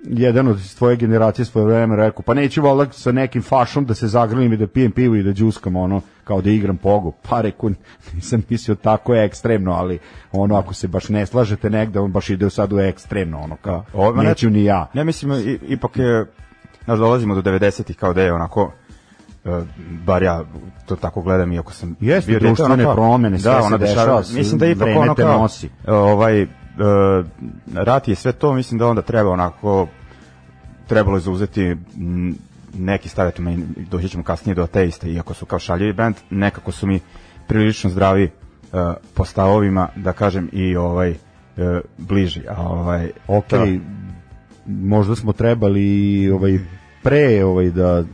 jedan 0.04 0.48
od 0.48 0.74
tvoje 0.74 0.96
generacije 0.96 1.44
svoje 1.44 1.66
vreme 1.66 1.96
rekao, 1.96 2.22
pa 2.22 2.34
neću 2.34 2.62
valjda 2.62 2.92
sa 2.92 3.12
nekim 3.12 3.42
fašom 3.42 3.84
da 3.84 3.94
se 3.94 4.06
zagrlim 4.06 4.52
i 4.52 4.56
da 4.56 4.66
pijem 4.66 4.92
pivo 4.92 5.14
i 5.14 5.22
da 5.22 5.32
džuskam, 5.32 5.76
ono, 5.76 6.00
kao 6.24 6.40
da 6.40 6.50
igram 6.50 6.76
pogo. 6.76 7.12
Pa 7.28 7.40
reku, 7.40 7.70
nisam 8.14 8.42
mislio 8.48 8.74
tako 8.74 9.14
je 9.14 9.24
ekstremno, 9.24 9.72
ali 9.72 9.98
ono, 10.32 10.56
ako 10.56 10.74
se 10.74 10.88
baš 10.88 11.08
ne 11.08 11.26
slažete 11.26 11.70
negde, 11.70 12.00
on 12.00 12.12
baš 12.12 12.30
ide 12.30 12.50
sad 12.50 12.72
u 12.72 12.80
ekstremno, 12.80 13.40
ono, 13.40 13.56
kao, 13.56 13.84
o, 13.94 14.12
neću 14.12 14.50
ni 14.50 14.64
ja. 14.64 14.86
Ne, 14.94 15.04
mislim, 15.04 15.58
ipak 15.68 15.96
je, 15.96 16.26
znaš, 16.84 16.98
dolazimo 16.98 17.34
do 17.34 17.42
90-ih 17.50 17.96
kao 17.96 18.12
da 18.12 18.22
je 18.22 18.32
onako, 18.32 18.72
uh, 19.44 19.62
bar 20.06 20.22
ja 20.22 20.44
to 20.86 20.96
tako 20.96 21.22
gledam 21.22 21.52
iako 21.52 21.72
sam 21.72 21.96
Jeste, 22.00 22.30
bio 22.30 22.40
društvene 22.40 22.84
promene, 22.94 23.38
sve 23.38 23.52
da, 23.52 23.62
se 23.62 23.78
dešava, 23.78 24.22
mislim 24.34 24.58
da 24.58 24.66
ipak 24.66 24.88
ono 24.96 25.14
kao, 25.14 25.42
nosi. 25.42 25.68
ovaj, 25.86 26.42
uh, 26.42 26.48
rat 27.74 28.08
je 28.08 28.14
sve 28.14 28.32
to, 28.32 28.52
mislim 28.52 28.78
da 28.78 28.86
onda 28.86 29.02
treba 29.02 29.30
onako 29.30 29.88
trebalo 30.86 31.16
je 31.16 31.20
zauzeti 31.20 31.76
neki 32.74 33.08
staviti 33.08 33.42
me, 33.42 33.56
doći 33.90 34.08
ćemo 34.08 34.24
kasnije 34.24 34.54
do 34.54 34.62
ateista, 34.62 35.08
iako 35.08 35.34
su 35.34 35.46
kao 35.46 35.58
šaljivi 35.58 35.92
band, 35.92 36.16
nekako 36.30 36.72
su 36.72 36.86
mi 36.86 37.00
prilično 37.46 37.90
zdravi 37.90 38.24
uh, 38.24 38.78
po 39.14 39.24
stavovima, 39.24 39.88
da 39.96 40.12
kažem, 40.12 40.48
i 40.52 40.76
ovaj 40.76 41.10
uh, 41.10 41.16
bliži. 41.98 42.42
A, 42.48 42.62
ovaj, 42.62 43.10
ok, 43.26 43.48
to... 43.48 43.66
možda 44.66 45.16
smo 45.16 45.32
trebali 45.32 46.30
ovaj, 46.30 46.58
pre 47.02 47.44
ovaj, 47.44 47.70
da 47.70 48.04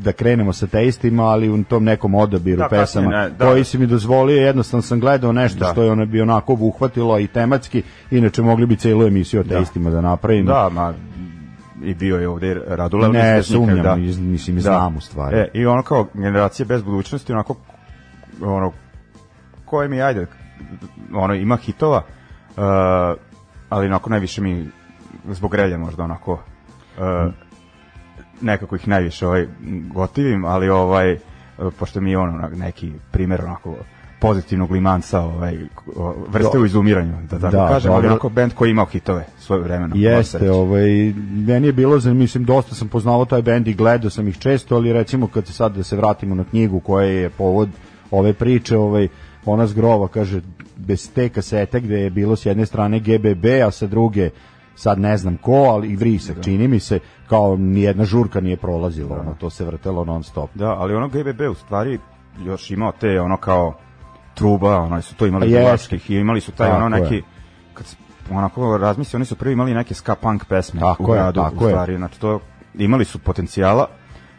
da 0.00 0.12
krenemo 0.12 0.52
sa 0.52 0.66
teistima, 0.66 1.22
ali 1.24 1.48
u 1.50 1.64
tom 1.64 1.84
nekom 1.84 2.14
odabiru 2.14 2.58
Da, 2.58 2.68
pesama 2.68 3.06
kasnije, 3.06 3.22
ne, 3.22 3.30
da. 3.30 3.44
koji 3.44 3.64
si 3.64 3.78
mi 3.78 3.86
dozvolio, 3.86 4.36
jednostavno 4.36 4.82
sam 4.82 5.00
gledao 5.00 5.32
nešto 5.32 5.58
Da. 5.58 5.64
što 5.66 5.82
je 5.82 5.90
ono 5.90 6.06
bi 6.06 6.20
onako 6.20 6.52
uhvatilo 6.54 7.18
i 7.18 7.26
tematski, 7.26 7.82
inače 8.10 8.42
mogli 8.42 8.66
bi 8.66 8.76
celu 8.76 9.04
emisiju 9.04 9.40
o 9.40 9.44
teistima 9.44 9.90
da, 9.90 10.00
napravimo. 10.00 10.46
Da, 10.46 10.68
ma 10.68 10.94
i 11.82 11.94
bio 11.94 12.16
je 12.16 12.28
ovde 12.28 12.60
Radula 12.68 13.08
Ne, 13.08 13.42
sumnjam, 13.42 13.82
da. 13.82 13.96
iz- 13.98 14.18
mislim, 14.18 14.56
i 14.56 14.60
znam 14.60 14.96
u 14.96 15.00
stvari. 15.00 15.36
E, 15.36 15.48
I 15.54 15.66
ono 15.66 15.82
kao 15.82 16.06
generacija 16.14 16.66
bez 16.66 16.82
budućnosti, 16.82 17.32
onako, 17.32 17.54
ono, 18.42 18.72
koje 19.64 19.88
mi, 19.88 20.02
ajde, 20.02 20.26
ono, 21.14 21.34
ima 21.34 21.56
hitova, 21.56 21.96
uh, 21.96 22.62
ali 23.68 23.86
onako 23.86 24.10
najviše 24.10 24.40
mi, 24.42 24.66
zbog 25.26 25.54
relje 25.54 25.76
možda 25.78 26.04
onako, 26.04 26.32
uh, 26.32 27.32
nekako 28.40 28.76
ih 28.76 28.88
najviše 28.88 29.26
ovaj, 29.26 29.46
gotivim, 29.94 30.44
ali 30.44 30.68
ovaj, 30.68 31.18
pošto 31.78 32.00
mi 32.00 32.10
je 32.10 32.18
ono 32.18 32.48
neki 32.56 32.92
primer 33.10 33.44
onako 33.44 33.76
pozitivnog 34.20 34.70
limanca 34.70 35.20
ovaj, 35.20 35.58
vrste 36.28 36.56
Do- 36.58 36.62
u 36.62 36.66
izumiranju, 36.66 37.12
da 37.30 37.38
tako 37.38 37.56
Da, 37.56 37.68
kažem, 37.68 37.92
ali 37.92 38.06
onako 38.06 38.28
band 38.28 38.54
koji 38.54 38.68
je 38.68 38.70
imao 38.70 38.86
hitove 38.86 39.26
svoje 39.38 39.62
vremena. 39.62 39.94
Jeste, 39.96 40.50
ovaj, 40.50 41.12
meni 41.46 41.66
je 41.66 41.72
bilo, 41.72 41.98
za, 41.98 42.14
mislim, 42.14 42.44
dosta 42.44 42.74
sam 42.74 42.88
poznavao 42.88 43.24
taj 43.24 43.42
bend 43.42 43.68
i 43.68 43.74
gledao 43.74 44.10
sam 44.10 44.28
ih 44.28 44.38
često, 44.38 44.76
ali 44.76 44.92
recimo 44.92 45.26
kad 45.26 45.46
se 45.46 45.52
sad 45.52 45.76
da 45.76 45.82
se 45.82 45.96
vratimo 45.96 46.34
na 46.34 46.44
knjigu 46.44 46.80
koja 46.80 47.06
je 47.06 47.30
povod 47.30 47.68
ove 48.10 48.32
priče, 48.32 48.76
ovaj, 48.76 49.08
ona 49.46 49.66
zgrova, 49.66 50.08
kaže, 50.08 50.40
bez 50.76 51.12
te 51.12 51.28
kasete 51.28 51.80
gde 51.80 52.00
je 52.00 52.10
bilo 52.10 52.36
s 52.36 52.46
jedne 52.46 52.66
strane 52.66 53.00
GBB, 53.00 53.44
a 53.66 53.70
sa 53.70 53.86
druge 53.86 54.30
sad 54.74 54.98
ne 54.98 55.16
znam 55.16 55.36
ko, 55.36 55.52
ali 55.54 55.88
i 55.88 55.96
vrisak, 55.96 56.36
čini 56.40 56.68
mi 56.68 56.80
se, 56.80 56.98
kao 57.28 57.56
nijedna 57.56 58.04
žurka 58.04 58.40
nije 58.40 58.56
prolazila, 58.56 59.20
ono, 59.20 59.34
to 59.34 59.50
se 59.50 59.64
vrtelo 59.64 60.04
non 60.04 60.22
stop. 60.22 60.50
Da, 60.54 60.70
ali 60.70 60.94
ono 60.94 61.08
GBB 61.08 61.40
u 61.42 61.54
stvari 61.54 61.98
još 62.38 62.70
imao 62.70 62.92
te 62.92 63.20
ono 63.20 63.36
kao 63.36 63.74
truba, 64.34 64.76
ono 64.76 65.02
su 65.02 65.14
to 65.14 65.26
imali 65.26 65.46
Jeste. 65.46 65.60
duvačkih 65.60 66.10
i 66.10 66.14
imali 66.14 66.40
su 66.40 66.52
taj 66.52 66.68
Tako 66.68 66.84
ono 66.84 66.96
je. 66.96 67.02
neki 67.02 67.22
kad 67.74 67.86
s- 67.86 67.96
onako 68.30 68.76
razmisli, 68.78 69.16
oni 69.16 69.24
su 69.24 69.36
prvi 69.36 69.52
imali 69.52 69.74
neke 69.74 69.94
ska 69.94 70.14
punk 70.14 70.44
pesme 70.44 70.80
Tako 70.80 71.02
u 71.02 71.14
je, 71.14 71.18
gradu, 71.18 71.40
tako 71.40 71.64
u 71.64 71.68
je. 71.68 71.72
stvari, 71.72 71.96
znači 71.96 72.20
to 72.20 72.40
imali 72.74 73.04
su 73.04 73.18
potencijala, 73.18 73.86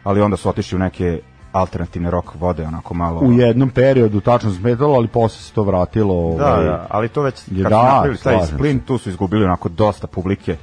ali 0.04 0.20
onda 0.20 0.36
su 0.36 0.48
otišli 0.48 0.76
u 0.76 0.80
neke 0.80 1.20
alternativne 1.52 2.10
rock 2.10 2.28
vode, 2.34 2.66
onako 2.66 2.94
malo... 2.94 3.20
U 3.20 3.32
jednom 3.32 3.70
periodu 3.70 4.20
tačno 4.20 4.50
smetalo, 4.52 4.94
ali 4.94 5.08
posle 5.08 5.38
se 5.38 5.52
to 5.52 5.62
vratilo. 5.62 6.36
Da, 6.38 6.46
ovaj, 6.46 6.64
da, 6.64 6.86
ali 6.90 7.08
to 7.08 7.22
već 7.22 7.34
kad 7.42 7.56
Je, 7.56 7.64
su 7.64 7.70
da, 7.70 7.82
napravili 7.84 8.18
taj 8.18 8.34
slažem 8.36 8.56
splin, 8.56 8.80
tu 8.80 8.98
su 8.98 9.08
izgubili 9.10 9.44
onako 9.44 9.68
dosta 9.68 10.06
publike, 10.06 10.56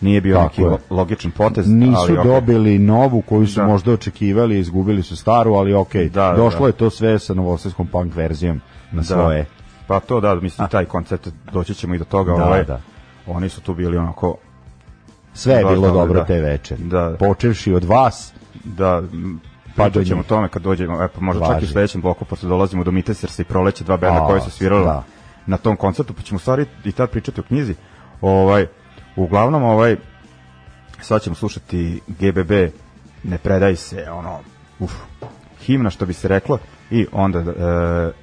nije 0.00 0.20
bio 0.20 0.34
Tako 0.34 0.44
neki 0.44 0.62
je. 0.62 0.68
lo- 0.68 0.78
logičan 0.90 1.30
potez. 1.30 1.68
nisu 1.68 1.92
ali, 1.98 2.12
okej. 2.12 2.24
dobili 2.24 2.78
novu 2.78 3.20
koju 3.20 3.46
su 3.46 3.60
Da. 3.60 3.66
možda 3.66 3.92
očekivali, 3.92 4.58
izgubili 4.58 5.02
su 5.02 5.16
staru, 5.16 5.54
ali 5.54 5.74
okej, 5.74 6.08
Da, 6.08 6.22
da, 6.22 6.36
došlo 6.36 6.60
da. 6.60 6.66
je 6.66 6.72
to 6.72 6.90
sve 6.90 7.18
sa 7.18 7.34
novosadskom 7.34 7.86
punk 7.86 8.14
verzijom 8.14 8.60
na 8.92 9.02
svoje. 9.02 9.46
Pa 9.86 10.00
to 10.00 10.20
da, 10.20 10.34
mislim, 10.34 10.68
taj 10.68 10.84
koncept, 10.84 11.28
doći 11.52 11.74
ćemo 11.74 11.94
i 11.94 11.98
do 11.98 12.04
toga. 12.04 12.32
Da, 12.32 12.44
ovaj, 12.44 12.64
da. 12.64 12.80
Oni 13.26 13.48
su 13.48 13.60
tu 13.60 13.74
bili 13.74 13.96
onako, 13.96 14.36
Sve 15.34 15.54
je 15.54 15.64
Da, 15.64 15.70
bilo 15.70 15.86
da, 15.86 15.92
dobro 15.92 16.20
da. 16.20 16.24
te 16.26 16.40
veče. 16.40 16.76
Da. 16.76 17.16
Počevši 17.18 17.74
od 17.74 17.84
vas, 17.84 18.32
da, 18.64 19.02
pričat 19.76 19.92
do 19.94 20.04
ćemo 20.04 20.18
o 20.18 20.22
njih. 20.22 20.28
tome 20.28 20.48
kad 20.48 20.62
dođemo, 20.62 21.02
e, 21.02 21.08
pa 21.08 21.20
možda 21.20 21.40
čak 21.40 21.50
i 21.50 21.54
Važi. 21.54 21.66
u 21.66 21.68
sledećem 21.68 22.00
bloku, 22.00 22.24
posle 22.24 22.48
dolazimo 22.48 22.84
do 22.84 22.90
Mitesersa 22.90 23.42
i 23.42 23.44
Proleće, 23.44 23.84
dva 23.84 23.96
benda 23.96 24.26
koje 24.26 24.40
su 24.40 24.50
svirala 24.50 24.84
da. 24.84 25.04
na 25.46 25.56
tom 25.56 25.76
koncertu, 25.76 26.14
pa 26.14 26.22
ćemo 26.22 26.38
stvari 26.38 26.66
i 26.84 26.92
tad 26.92 27.10
pričati 27.10 27.40
o 27.40 27.44
knjizi. 27.44 27.74
Ovaj, 28.20 28.66
uglavnom, 29.16 29.62
ovaj, 29.62 29.96
sad 31.00 31.22
ćemo 31.22 31.36
slušati 31.36 32.00
GBB, 32.06 32.50
ne 33.24 33.38
predaj 33.38 33.76
se, 33.76 34.10
ono, 34.10 34.38
uf, 34.78 34.92
himna 35.60 35.90
što 35.90 36.06
bi 36.06 36.12
se 36.12 36.28
reklo, 36.28 36.58
i 36.90 37.06
onda 37.12 37.38
e, 37.38 37.44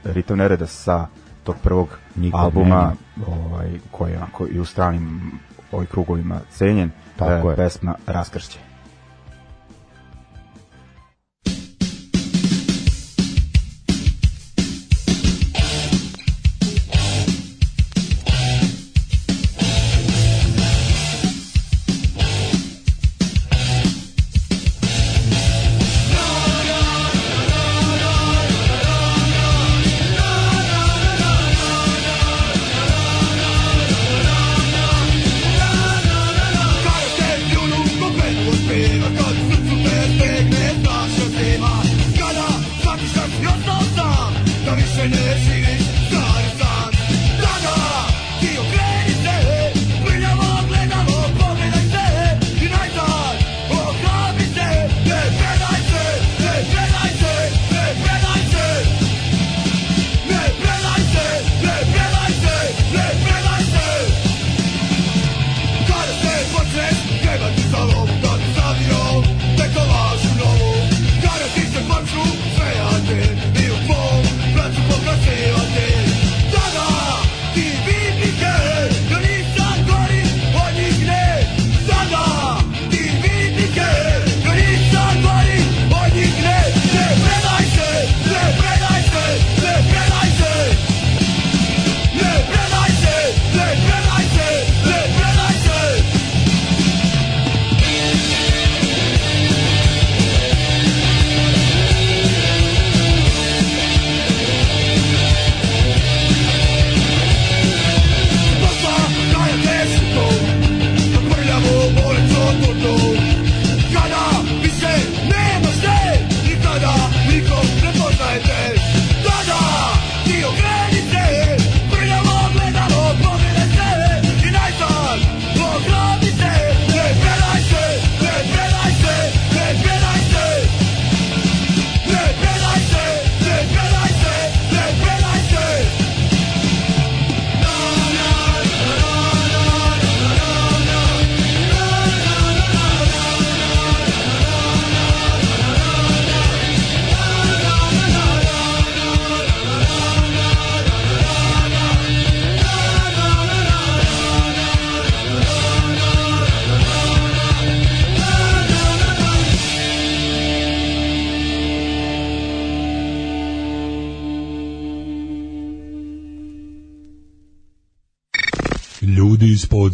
Ritam 0.03 0.37
Nereda 0.37 0.67
sa 0.67 1.07
tog 1.43 1.55
prvog 1.63 1.89
Nikog 2.15 2.39
albuma, 2.39 2.93
ovaj, 3.27 3.67
koji 3.91 4.11
je 4.11 4.17
onako 4.17 4.47
i 4.51 4.59
u 4.59 4.65
stranim 4.65 5.31
ovih 5.71 5.89
krugovima 5.89 6.39
cenjen, 6.51 6.91
Tako 7.15 7.49
e, 7.49 7.51
je. 7.51 7.55
pesma 7.55 7.95
Raskršće. 8.07 8.72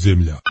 Iz 0.10 0.49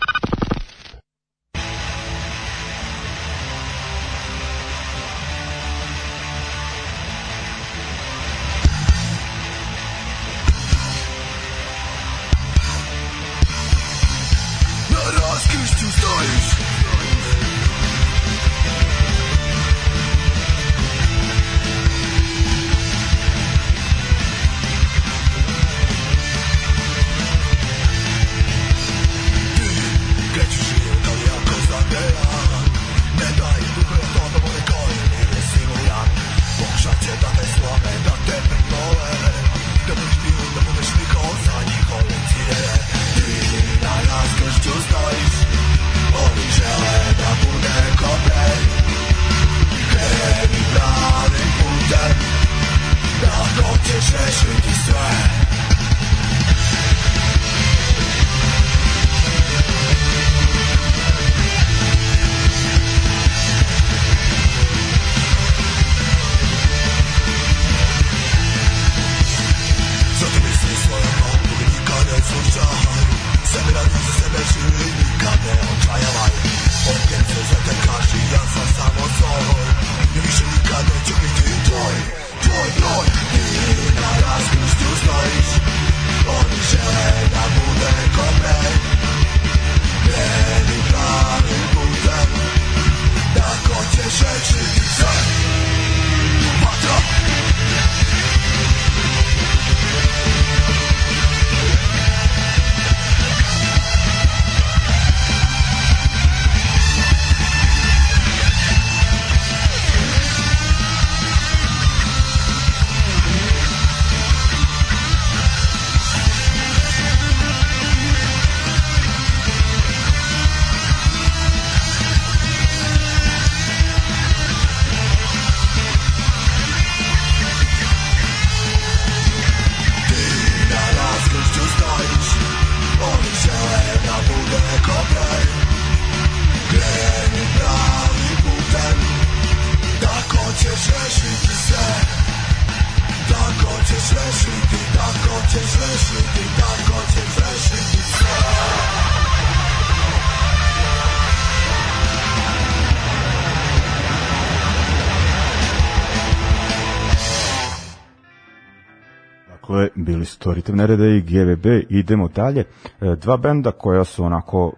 bili 160.19 160.27
su 160.27 160.39
to 160.39 160.55
Ritam 160.55 160.77
Nereda 160.77 161.07
i 161.07 161.21
GVB, 161.21 161.67
idemo 161.89 162.29
dalje. 162.29 162.61
E, 163.01 163.17
Dva 163.17 163.37
benda 163.37 163.71
koja 163.71 164.05
su 164.05 164.25
onako 164.25 164.73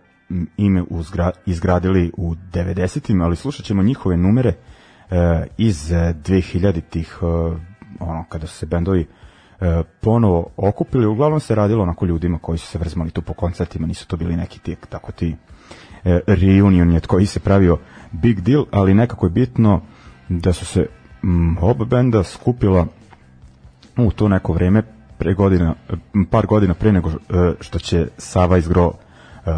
ime 0.57 0.83
uzgra, 0.91 1.31
izgradili 1.47 2.13
u 2.17 2.35
90-im, 2.53 3.21
ali 3.21 3.37
slušat 3.37 3.67
ćemo 3.67 3.83
njihove 3.83 4.17
numere 4.17 4.49
e, 4.49 5.47
iz 5.59 5.93
e, 5.93 6.15
2000-ih, 6.25 7.19
e, 7.23 7.27
ono, 8.01 8.25
kada 8.29 8.47
su 8.47 8.57
se 8.57 8.67
bendovi 8.67 9.07
ponovo 10.01 10.47
okupili, 10.57 11.07
uglavnom 11.07 11.41
se 11.41 11.55
radilo 11.55 11.83
onako 11.83 12.07
ljudima 12.07 12.39
koji 12.39 12.59
su 12.59 12.67
se 12.67 12.79
vrzmali 12.79 13.11
tu 13.11 13.23
po 13.23 13.33
koncertima, 13.33 13.87
nisu 13.87 14.07
to 14.07 14.17
bili 14.17 14.37
neki 14.37 14.59
ti, 14.59 14.77
tako 14.89 15.13
ti 15.13 15.37
reunion 16.27 16.93
je 16.93 17.01
koji 17.01 17.27
se 17.27 17.41
pravio 17.41 17.79
big 18.13 18.41
deal, 18.41 18.65
ali 18.71 18.95
nekako 18.95 19.27
je 19.27 19.31
bitno 19.31 19.81
da 20.29 20.53
su 20.53 20.65
se 20.65 20.87
oba 21.61 21.85
benda 21.85 22.23
skupila 22.23 22.87
u 23.97 24.11
to 24.11 24.29
neko 24.29 24.53
vreme 24.53 25.00
pre 25.21 25.35
godina, 25.35 25.75
par 26.31 26.47
godina 26.47 26.75
pre 26.75 26.93
nego 26.93 27.11
e, 27.11 27.15
što 27.61 27.79
će 27.79 28.07
Sava 28.19 28.59
iz 28.59 28.69
Gro 28.69 28.93
e, 28.93 29.51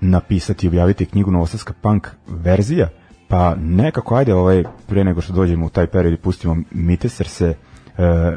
napisati 0.00 0.66
i 0.66 0.68
objaviti 0.68 1.06
knjigu 1.06 1.30
Novosadska 1.30 1.72
punk 1.82 2.08
verzija, 2.26 2.88
pa 3.28 3.54
nekako 3.54 4.14
ajde 4.14 4.34
ovaj, 4.34 4.64
pre 4.86 5.04
nego 5.04 5.20
što 5.20 5.32
dođemo 5.32 5.66
u 5.66 5.68
taj 5.68 5.86
period 5.86 6.14
i 6.14 6.16
pustimo 6.16 6.56
Miteser 6.70 7.28
se 7.28 7.54
e, 7.98 8.36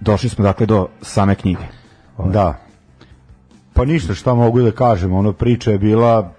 došli 0.00 0.28
smo 0.28 0.44
dakle 0.44 0.66
do 0.66 0.88
same 1.02 1.34
knjige. 1.34 1.64
Da. 2.24 2.58
Pa 3.74 3.84
ništa 3.84 4.14
šta 4.14 4.34
mogu 4.34 4.62
da 4.62 4.70
kažem, 4.70 5.12
ono 5.12 5.32
priča 5.32 5.70
je 5.70 5.78
bila 5.78 6.32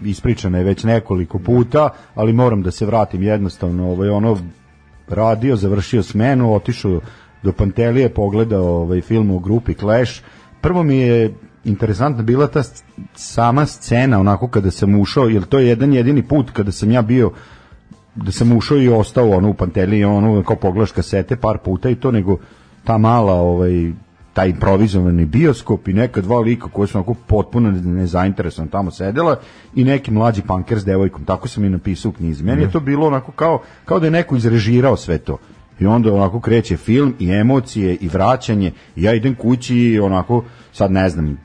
ispričana 0.00 0.58
je 0.58 0.64
već 0.64 0.84
nekoliko 0.84 1.38
puta, 1.38 1.88
ali 2.14 2.32
moram 2.32 2.62
da 2.62 2.70
se 2.70 2.86
vratim 2.86 3.22
jednostavno, 3.22 3.90
ovaj 3.90 4.08
ono 4.08 4.38
radio, 5.08 5.56
završio 5.56 6.02
smenu, 6.02 6.54
otišao 6.54 7.00
do 7.42 7.52
Pantelije, 7.52 8.14
pogledao 8.14 8.66
ovaj 8.66 9.00
film 9.00 9.30
u 9.30 9.38
grupi 9.38 9.74
Clash. 9.74 10.22
Prvo 10.60 10.82
mi 10.82 10.96
je 10.96 11.34
interesantna 11.64 12.22
bila 12.22 12.46
ta 12.46 12.62
sama 13.14 13.66
scena, 13.66 14.20
onako 14.20 14.48
kada 14.48 14.70
sam 14.70 15.00
ušao, 15.00 15.28
jer 15.28 15.44
to 15.44 15.58
je 15.58 15.68
jedan 15.68 15.92
jedini 15.92 16.22
put 16.22 16.50
kada 16.50 16.72
sam 16.72 16.90
ja 16.90 17.02
bio 17.02 17.32
da 18.14 18.32
sam 18.32 18.52
ušao 18.52 18.78
i 18.78 18.88
ostao 18.88 19.30
ono 19.30 19.50
u 19.50 19.54
Panteliji, 19.54 20.04
ono 20.04 20.42
kao 20.42 20.56
pogledaš 20.56 20.92
kasete 20.92 21.36
par 21.36 21.58
puta 21.58 21.90
i 21.90 21.94
to 21.94 22.10
nego 22.10 22.38
ta 22.84 22.98
mala 22.98 23.34
ovaj 23.34 23.92
taj 24.36 24.48
improvizovani 24.48 25.24
bioskop 25.24 25.88
i 25.88 25.92
neka 25.92 26.20
dva 26.20 26.40
lika 26.40 26.68
koji 26.68 26.88
su 26.88 26.98
onako 26.98 27.14
potpuno 27.14 27.70
nezainteresovani 27.70 28.70
tamo 28.70 28.90
sedela 28.90 29.36
i 29.74 29.84
neki 29.84 30.10
mlađi 30.10 30.42
panker 30.42 30.78
s 30.78 30.84
devojkom. 30.84 31.24
Tako 31.24 31.48
sam 31.48 31.64
i 31.64 31.68
napisao 31.68 32.08
u 32.08 32.12
knjizi. 32.12 32.44
Meni 32.44 32.62
je 32.62 32.70
to 32.70 32.80
bilo 32.80 33.06
onako 33.06 33.32
kao, 33.32 33.62
kao 33.84 34.00
da 34.00 34.06
je 34.06 34.10
neko 34.10 34.36
izrežirao 34.36 34.96
sve 34.96 35.18
to. 35.18 35.38
I 35.80 35.86
onda 35.86 36.12
onako 36.12 36.40
kreće 36.40 36.76
film 36.76 37.14
i 37.18 37.30
emocije 37.30 37.96
i 38.00 38.08
vraćanje. 38.08 38.72
I 38.96 39.02
ja 39.02 39.14
idem 39.14 39.34
kući 39.34 39.76
i 39.76 40.00
onako, 40.00 40.44
sad 40.72 40.92
ne 40.92 41.08
znam, 41.08 41.38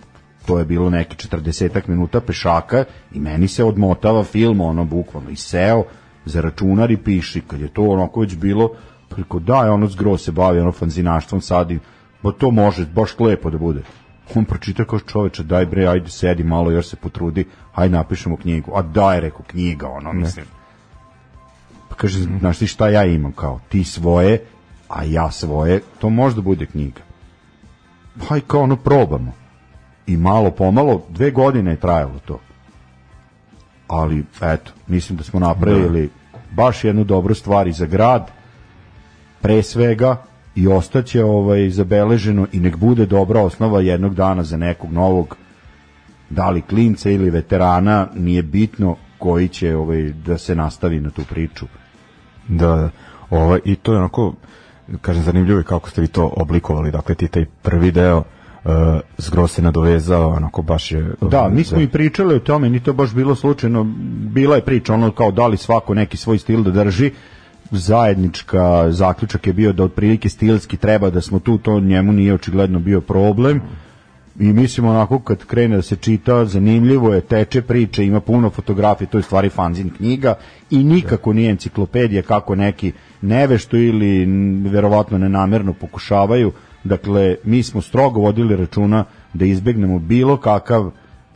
to 0.46 0.60
je 0.60 0.66
bilo 0.66 0.90
neki 0.90 1.28
40 1.28 1.82
minuta 1.88 2.22
pešaka 2.22 2.84
i 3.14 3.20
meni 3.20 3.48
se 3.48 3.64
odmotava 3.64 4.24
film, 4.24 4.62
ono, 4.62 4.86
bukvalno, 4.86 5.30
i 5.30 5.36
seo 5.36 5.84
za 6.26 6.42
računar 6.42 6.92
i 6.92 6.98
piši, 6.98 7.42
kad 7.42 7.62
je 7.62 7.68
to 7.68 7.84
onako 7.84 8.20
već 8.20 8.36
bilo, 8.36 8.72
preko 9.10 9.40
da, 9.40 9.64
je 9.64 9.72
ono 9.72 9.88
zgro 9.88 10.18
se 10.18 10.32
bavi, 10.32 10.60
ono, 10.60 10.72
fanzinaštvom 10.72 11.42
sad 11.42 11.72
i, 11.72 11.80
ba 12.24 12.32
to 12.32 12.52
može, 12.52 12.86
baš 12.86 13.20
lepo 13.20 13.50
da 13.50 13.58
bude. 13.58 13.84
On 14.36 14.46
pročita 14.46 14.86
kao 14.86 15.00
čoveče, 15.00 15.44
daj 15.44 15.66
bre, 15.66 15.88
ajde 15.88 16.10
sedi 16.10 16.44
malo, 16.44 16.72
još 16.72 16.88
se 16.88 16.96
potrudi, 16.96 17.46
ajde 17.76 17.96
napišemo 17.96 18.38
knjigu. 18.38 18.72
A 18.76 18.82
daj, 18.82 19.20
rekao, 19.20 19.42
knjiga, 19.48 19.90
ono, 19.90 20.14
mislim. 20.14 20.46
Pa 21.90 21.96
kaže, 21.96 22.20
znaš 22.40 22.58
ti 22.58 22.68
šta 22.68 22.90
ja 22.90 23.06
imam, 23.06 23.32
kao, 23.32 23.60
ti 23.70 23.84
svoje, 23.84 24.46
a 24.90 25.04
ja 25.04 25.32
svoje, 25.32 25.82
to 26.00 26.10
možda 26.10 26.42
bude 26.42 26.66
knjiga. 26.66 27.02
Pa 28.28 28.38
i 28.38 28.42
kao 28.42 28.62
ono 28.62 28.76
probamo. 28.76 29.34
I 30.08 30.18
malo 30.18 30.52
pomalo, 30.52 31.04
dve 31.10 31.32
godine 31.32 31.72
je 31.72 31.80
trajalo 31.80 32.20
to. 32.26 32.40
Ali, 33.88 34.26
eto, 34.42 34.72
mislim 34.88 35.18
da 35.18 35.24
smo 35.24 35.40
napravili 35.40 36.10
baš 36.52 36.84
jednu 36.84 37.04
dobru 37.04 37.36
stvar 37.36 37.68
i 37.68 37.74
za 37.74 37.86
grad, 37.86 38.32
pre 39.42 39.64
svega, 39.64 40.18
i 40.56 40.68
ostaće 40.68 41.24
ovaj, 41.24 41.70
zabeleženo 41.70 42.48
i 42.52 42.60
nek 42.60 42.78
bude 42.78 43.06
dobra 43.06 43.42
osnova 43.42 43.82
jednog 43.82 44.16
dana 44.16 44.44
za 44.44 44.58
nekog 44.58 44.92
novog 44.94 45.38
da 46.30 46.50
li 46.50 46.62
klinca 46.62 47.10
ili 47.10 47.30
veterana, 47.30 48.08
nije 48.16 48.44
bitno 48.44 48.96
koji 49.18 49.48
će 49.48 49.76
ovaj, 49.76 50.14
da 50.26 50.38
se 50.38 50.56
nastavi 50.56 51.00
na 51.00 51.10
tu 51.10 51.22
priču. 51.30 51.66
Da, 52.48 52.76
da. 52.76 52.90
Ovaj, 53.30 53.60
I 53.66 53.76
to 53.76 53.94
je 53.94 53.98
onako, 53.98 54.34
kažem, 55.02 55.24
zanimljivo 55.24 55.60
je 55.60 55.64
kako 55.64 55.90
ste 55.90 56.02
vi 56.02 56.08
to 56.08 56.34
oblikovali. 56.38 56.92
Dakle, 56.92 57.16
ti 57.16 57.28
taj 57.28 57.46
prvi 57.62 57.92
deo 57.92 58.18
uh, 58.18 58.72
zgro 59.18 59.48
se 59.48 59.62
nadovezao, 59.62 60.30
onako 60.30 60.62
baš 60.62 60.92
je... 60.92 61.14
Da, 61.22 61.50
mi 61.50 61.64
smo 61.64 61.82
i 61.82 61.88
pričali 61.88 62.36
o 62.36 62.40
tome, 62.40 62.70
ni 62.70 62.80
to 62.80 62.94
baš 62.94 63.14
bilo 63.14 63.36
slučajno, 63.36 63.84
bila 64.34 64.56
je 64.56 64.66
priča 64.66 64.94
ono 64.94 65.12
kao 65.12 65.32
da 65.32 65.48
li 65.48 65.58
svako 65.58 65.94
neki 65.94 66.18
svoj 66.18 66.38
stil 66.38 66.64
da 66.64 66.72
drži, 66.72 67.12
zajednička 67.72 68.92
zaključak 68.92 69.48
je 69.48 69.54
bio 69.54 69.74
da 69.74 69.84
otprilike 69.84 70.30
stilski 70.30 70.78
treba 70.78 71.10
da 71.10 71.22
smo 71.22 71.40
tu, 71.40 71.58
to 71.58 71.80
njemu 71.80 72.12
nije 72.12 72.34
očigledno 72.34 72.80
bio 72.80 73.02
problem 73.02 73.62
i 74.40 74.54
mislim 74.54 74.86
onako 74.86 75.20
kad 75.20 75.46
krene 75.46 75.76
da 75.76 75.82
se 75.82 75.96
čita, 75.96 76.46
zanimljivo 76.46 77.14
je, 77.14 77.22
teče 77.22 77.62
priče, 77.62 78.06
ima 78.06 78.20
puno 78.20 78.50
fotografije, 78.50 79.08
to 79.08 79.18
je 79.18 79.24
stvari 79.24 79.50
fanzin 79.50 79.90
knjiga 79.90 80.36
i 80.70 80.84
nikako 80.84 81.34
nije 81.34 81.52
enciklopedija 81.52 82.22
kako 82.22 82.56
neki 82.56 82.92
nevešto 83.22 83.78
ili 83.78 84.26
verovatno 84.70 85.18
nenamerno 85.18 85.74
pokušavaju. 85.74 86.52
Dakle, 86.84 87.36
mi 87.44 87.64
smo 87.64 87.82
strogo 87.82 88.20
vodili 88.20 88.56
računa 88.56 89.06
da 89.34 89.46
izbegnemo 89.46 90.00
bilo 90.00 90.38
kakav 90.38 90.92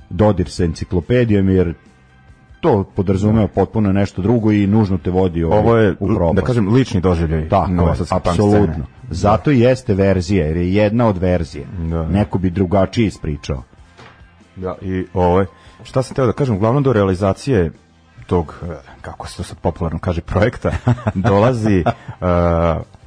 dodir 0.10 0.50
sa 0.50 0.64
enciklopedijom, 0.64 1.50
jer 1.50 1.74
to 2.66 2.84
podrazumeva 2.96 3.48
potpuno 3.48 3.92
nešto 3.92 4.22
drugo 4.22 4.52
i 4.52 4.68
nužno 4.68 4.98
te 4.98 5.12
vodi 5.12 5.44
ovaj, 5.44 5.60
Ovo 5.60 5.78
je, 5.78 5.96
u 6.00 6.08
propast. 6.08 6.36
da 6.36 6.42
kažem, 6.42 6.74
lični 6.74 7.02
doživljaj. 7.02 7.50
Tako 7.50 7.72
je, 7.72 7.94
apsolutno. 8.10 8.68
scene. 8.68 8.86
Zato 9.10 9.52
i 9.52 9.60
jeste 9.60 9.94
verzija, 9.94 10.46
jer 10.46 10.58
je 10.58 10.74
jedna 10.74 11.08
od 11.08 11.18
verzije. 11.18 11.66
Da. 11.90 12.08
Neko 12.08 12.38
bi 12.38 12.50
drugačije 12.50 13.08
ispričao. 13.08 13.64
Da, 14.56 14.76
i 14.82 15.06
ovaj, 15.14 15.46
šta 15.84 16.04
sam 16.04 16.16
teo 16.16 16.26
da 16.26 16.32
kažem, 16.32 16.56
uglavnom 16.56 16.84
do 16.84 16.94
realizacije 16.94 17.72
tog, 18.28 18.56
eh, 18.64 18.76
kako 19.02 19.28
se 19.28 19.38
to 19.38 19.44
sad 19.44 19.58
popularno 19.58 20.00
kaže, 20.00 20.22
projekta, 20.22 20.72
dolazi 21.30 21.84
uh, 21.86 22.26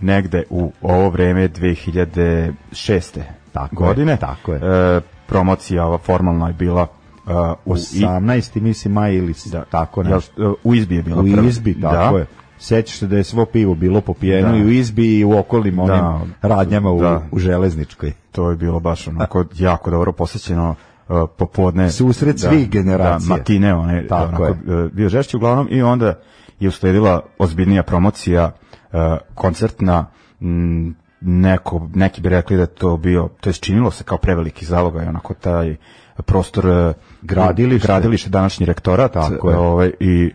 negde 0.00 0.42
u 0.50 0.72
ovo 0.82 1.10
vreme 1.10 1.48
2006. 1.48 3.20
Tako 3.52 3.84
je, 3.84 3.88
godine. 3.88 4.16
tako 4.16 4.52
je. 4.52 4.60
E, 4.62 5.00
promocija 5.26 5.86
ova 5.86 5.98
formalna 5.98 6.46
je 6.46 6.52
bila 6.52 6.86
uh, 7.28 7.34
u, 7.66 7.76
i, 7.76 7.80
18. 8.00 8.60
mislim 8.60 8.92
maj 8.92 9.14
ili 9.14 9.34
da, 9.46 9.64
tako 9.64 10.02
nešto. 10.02 10.56
u 10.64 10.74
izbi 10.74 10.96
je 10.96 11.02
bila 11.02 11.20
U 11.20 11.24
prva. 11.24 11.46
izbi, 11.48 11.80
tako 11.80 12.12
da. 12.12 12.18
je. 12.18 12.26
Sećaš 12.58 12.98
se 12.98 13.06
da 13.06 13.16
je 13.16 13.24
svo 13.24 13.44
pivo 13.44 13.74
bilo 13.74 14.00
popijeno 14.00 14.48
Da. 14.48 14.56
i 14.56 14.64
u 14.64 14.70
izbi 14.70 15.18
i 15.18 15.24
u 15.24 15.38
okolnim 15.38 15.78
onim 15.78 15.96
Da. 15.96 16.20
radnjama 16.42 16.90
u, 16.90 17.00
Da. 17.00 17.22
u 17.32 17.38
železničkoj. 17.38 18.12
To 18.32 18.50
je 18.50 18.56
bilo 18.56 18.80
baš 18.80 19.08
onako 19.08 19.44
jako 19.58 19.90
dobro 19.90 20.12
posjećeno 20.12 20.74
uh, 21.08 21.16
popodne. 21.38 21.90
Susret 21.90 22.40
svih 22.40 22.70
generacija. 22.70 23.28
Da, 23.28 23.34
matine, 23.34 23.74
one, 23.74 24.06
Tako 24.06 24.24
onako, 24.24 24.44
je. 24.44 24.50
uh, 24.84 24.92
bio 24.92 25.08
žešći 25.08 25.36
uglavnom 25.36 25.68
i 25.70 25.82
onda 25.82 26.14
je 26.60 26.68
usledila 26.68 27.20
ozbiljnija 27.38 27.82
promocija 27.82 28.50
uh, 28.92 28.98
koncertna 29.34 30.06
m, 30.40 30.94
neko, 31.20 31.88
neki 31.94 32.20
bi 32.20 32.28
rekli 32.28 32.56
da 32.56 32.66
to 32.66 32.96
bio, 32.96 33.28
to 33.40 33.50
je 33.50 33.54
činilo 33.54 33.90
se 33.90 34.04
kao 34.04 34.18
preveliki 34.18 34.64
zalogaj, 34.64 35.06
onako 35.06 35.34
taj 35.34 35.76
prostor 36.22 36.66
uh, 36.66 36.92
Gradilište. 37.22 37.86
gradilište 37.86 38.30
današnji 38.30 38.66
rektorat 38.66 39.12
Tako 39.12 39.50
je. 39.50 39.56
ovaj, 39.56 39.90
i 40.00 40.32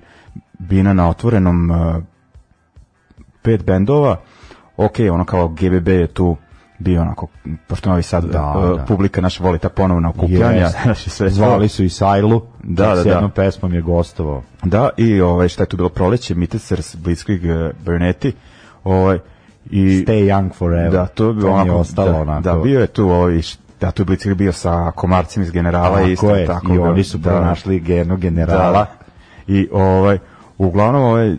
bina 0.60 0.94
na 0.94 1.10
otvorenom 1.10 1.72
uh, 1.72 2.04
pet 3.42 3.66
bendova, 3.66 4.20
ok, 4.78 4.96
ono 5.12 5.26
kao 5.26 5.48
GBB 5.48 5.88
je 5.88 6.08
tu 6.08 6.38
bio 6.80 7.02
onako, 7.02 7.28
pošto 7.68 7.90
Novi 7.90 8.04
Sad, 8.04 8.26
Da, 8.26 8.54
uh, 8.58 8.78
da. 8.78 8.86
publika 8.86 9.22
naša 9.22 9.44
voli 9.44 9.60
ta 9.60 9.70
ponovna 9.70 10.10
okupljanja, 10.10 10.70
to. 11.18 11.30
Zvali 11.30 11.68
su 11.68 11.84
i 11.84 11.90
Sajlu, 11.90 12.42
Da, 12.64 12.88
da, 12.88 13.02
s 13.02 13.04
da. 13.04 13.10
jednom 13.10 13.32
pesmom 13.32 13.74
je 13.74 13.82
gostovao. 13.82 14.44
Da, 14.64 14.90
i 14.98 15.22
ovaj, 15.22 15.48
šta 15.48 15.64
je 15.64 15.68
tu 15.68 15.78
bilo 15.78 15.90
proleće, 15.90 16.36
Blitzkrieg, 16.98 17.42
uh, 17.44 17.72
Burneti, 17.86 18.34
ovaj, 18.84 19.20
i... 19.70 20.06
Stay 20.08 20.26
young 20.26 20.54
forever. 20.54 20.92
Da, 20.92 21.06
to 21.06 21.30
je 21.30 21.36
je 21.40 21.46
onako, 21.46 21.76
ostalo 21.76 22.12
da, 22.12 22.18
onako. 22.18 22.42
Da, 22.42 22.56
bio 22.56 22.80
je 22.80 22.88
tu 22.88 23.10
ovaj, 23.10 23.42
da, 23.86 23.92
tu 23.92 24.02
je 24.02 24.06
Blitzkrieg 24.06 24.38
bio 24.38 24.54
sa 24.54 24.92
komarcima 24.96 25.46
iz 25.46 25.52
generala 25.52 25.98
Tako 25.98 26.10
isto, 26.10 26.36
je, 26.36 26.46
tako 26.46 26.74
i 26.74 26.78
da, 26.78 26.84
oni 26.84 27.04
su 27.04 27.18
da. 27.18 27.30
pronašli 27.30 27.80
geno 27.80 28.18
generala. 28.18 28.80
Da, 28.80 28.98
I 29.48 29.68
ovaj, 29.72 30.18
uglavnom, 30.58 31.04
ovaj, 31.04 31.36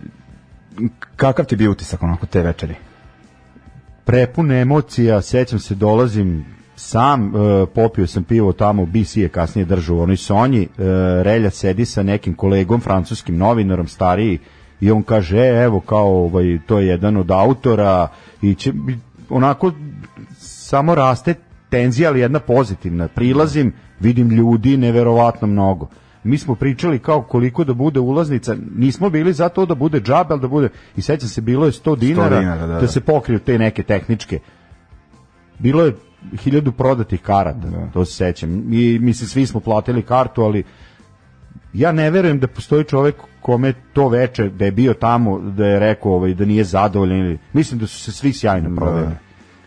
kakav 1.17 1.45
ti 1.45 1.57
bio 1.57 1.71
utisak 1.71 2.03
onako 2.03 2.27
te 2.27 2.43
večeri? 2.43 2.75
prepun 4.05 4.53
emocija, 4.53 5.23
sećam 5.23 5.59
se 5.59 5.75
dolazim 5.75 6.45
sam, 6.77 7.27
e, 7.27 7.67
popio 7.75 8.07
sam 8.07 8.25
pivo 8.25 8.53
tamo, 8.53 8.87
BC 8.87 9.17
je 9.17 9.29
kasnije 9.29 9.65
držao 9.65 9.97
u 9.97 10.01
onoj 10.01 10.17
Sonji, 10.17 10.63
e, 10.63 10.69
Relja 11.23 11.51
sedi 11.51 11.85
sa 11.85 12.03
nekim 12.03 12.35
kolegom, 12.35 12.81
francuskim 12.81 13.37
novinarom, 13.37 13.89
stariji, 13.89 14.39
i 14.81 14.91
on 14.91 15.03
kaže, 15.03 15.39
e, 15.39 15.63
evo, 15.63 15.81
kao, 15.81 16.25
ovaj, 16.25 16.59
to 16.67 16.79
je 16.79 16.87
jedan 16.87 17.17
od 17.17 17.31
autora, 17.31 18.09
i 18.43 18.55
će, 18.55 18.73
onako 19.31 19.73
samo 20.39 20.95
raste 20.95 21.35
tenzija, 21.75 22.11
ali 22.11 22.21
jedna 22.21 22.39
pozitivna. 22.41 23.09
Prilazim, 23.09 23.73
vidim 24.01 24.31
ljudi 24.31 24.77
neverovatno 24.77 25.47
mnogo. 25.47 25.89
Mi 26.25 26.39
smo 26.39 26.55
pričali 26.55 26.99
kao 26.99 27.23
koliko 27.23 27.65
da 27.65 27.75
bude 27.75 28.01
ulaznica, 28.01 28.57
nismo 28.77 29.11
bili 29.11 29.33
za 29.33 29.49
to 29.49 29.67
da 29.67 29.75
bude 29.75 30.01
džabe, 30.01 30.35
ali 30.35 30.41
da 30.41 30.49
bude, 30.49 30.69
i 30.97 31.03
sećam 31.03 31.29
se, 31.29 31.41
bilo 31.41 31.67
je 31.67 31.73
100 31.73 31.97
dinara, 31.99 32.41
dinara, 32.41 32.67
da, 32.67 32.75
da 32.75 32.81
da. 32.81 32.89
se 32.89 33.01
pokriju 33.01 33.39
te 33.39 33.59
neke 33.59 33.83
tehničke. 33.83 34.39
Bilo 35.59 35.85
je 35.85 35.97
hiljadu 36.43 36.73
prodatih 36.73 37.21
karata, 37.23 37.91
to 37.93 38.05
se 38.05 38.17
sećam. 38.17 38.73
I 38.73 38.99
mislim, 39.03 39.29
svi 39.29 39.47
smo 39.47 39.61
platili 39.61 40.03
kartu, 40.03 40.43
ali 40.43 40.63
ja 41.73 41.93
ne 41.93 42.11
verujem 42.11 42.39
da 42.41 42.47
postoji 42.47 42.85
čovek 42.85 43.17
kome 43.41 43.73
to 43.93 44.09
veče 44.09 44.49
da 44.49 44.65
je 44.65 44.73
bio 44.73 44.95
tamo 44.95 45.39
da 45.41 45.67
je 45.67 45.81
rekao 45.81 46.13
ovaj 46.13 46.35
da 46.35 46.45
nije 46.45 46.65
zadovoljan 46.65 47.19
ili 47.19 47.39
mislim 47.53 47.81
da 47.81 47.87
su 47.87 47.99
se 47.99 48.13
svi 48.13 48.33
sjajno 48.33 48.77
proveli. 48.77 49.15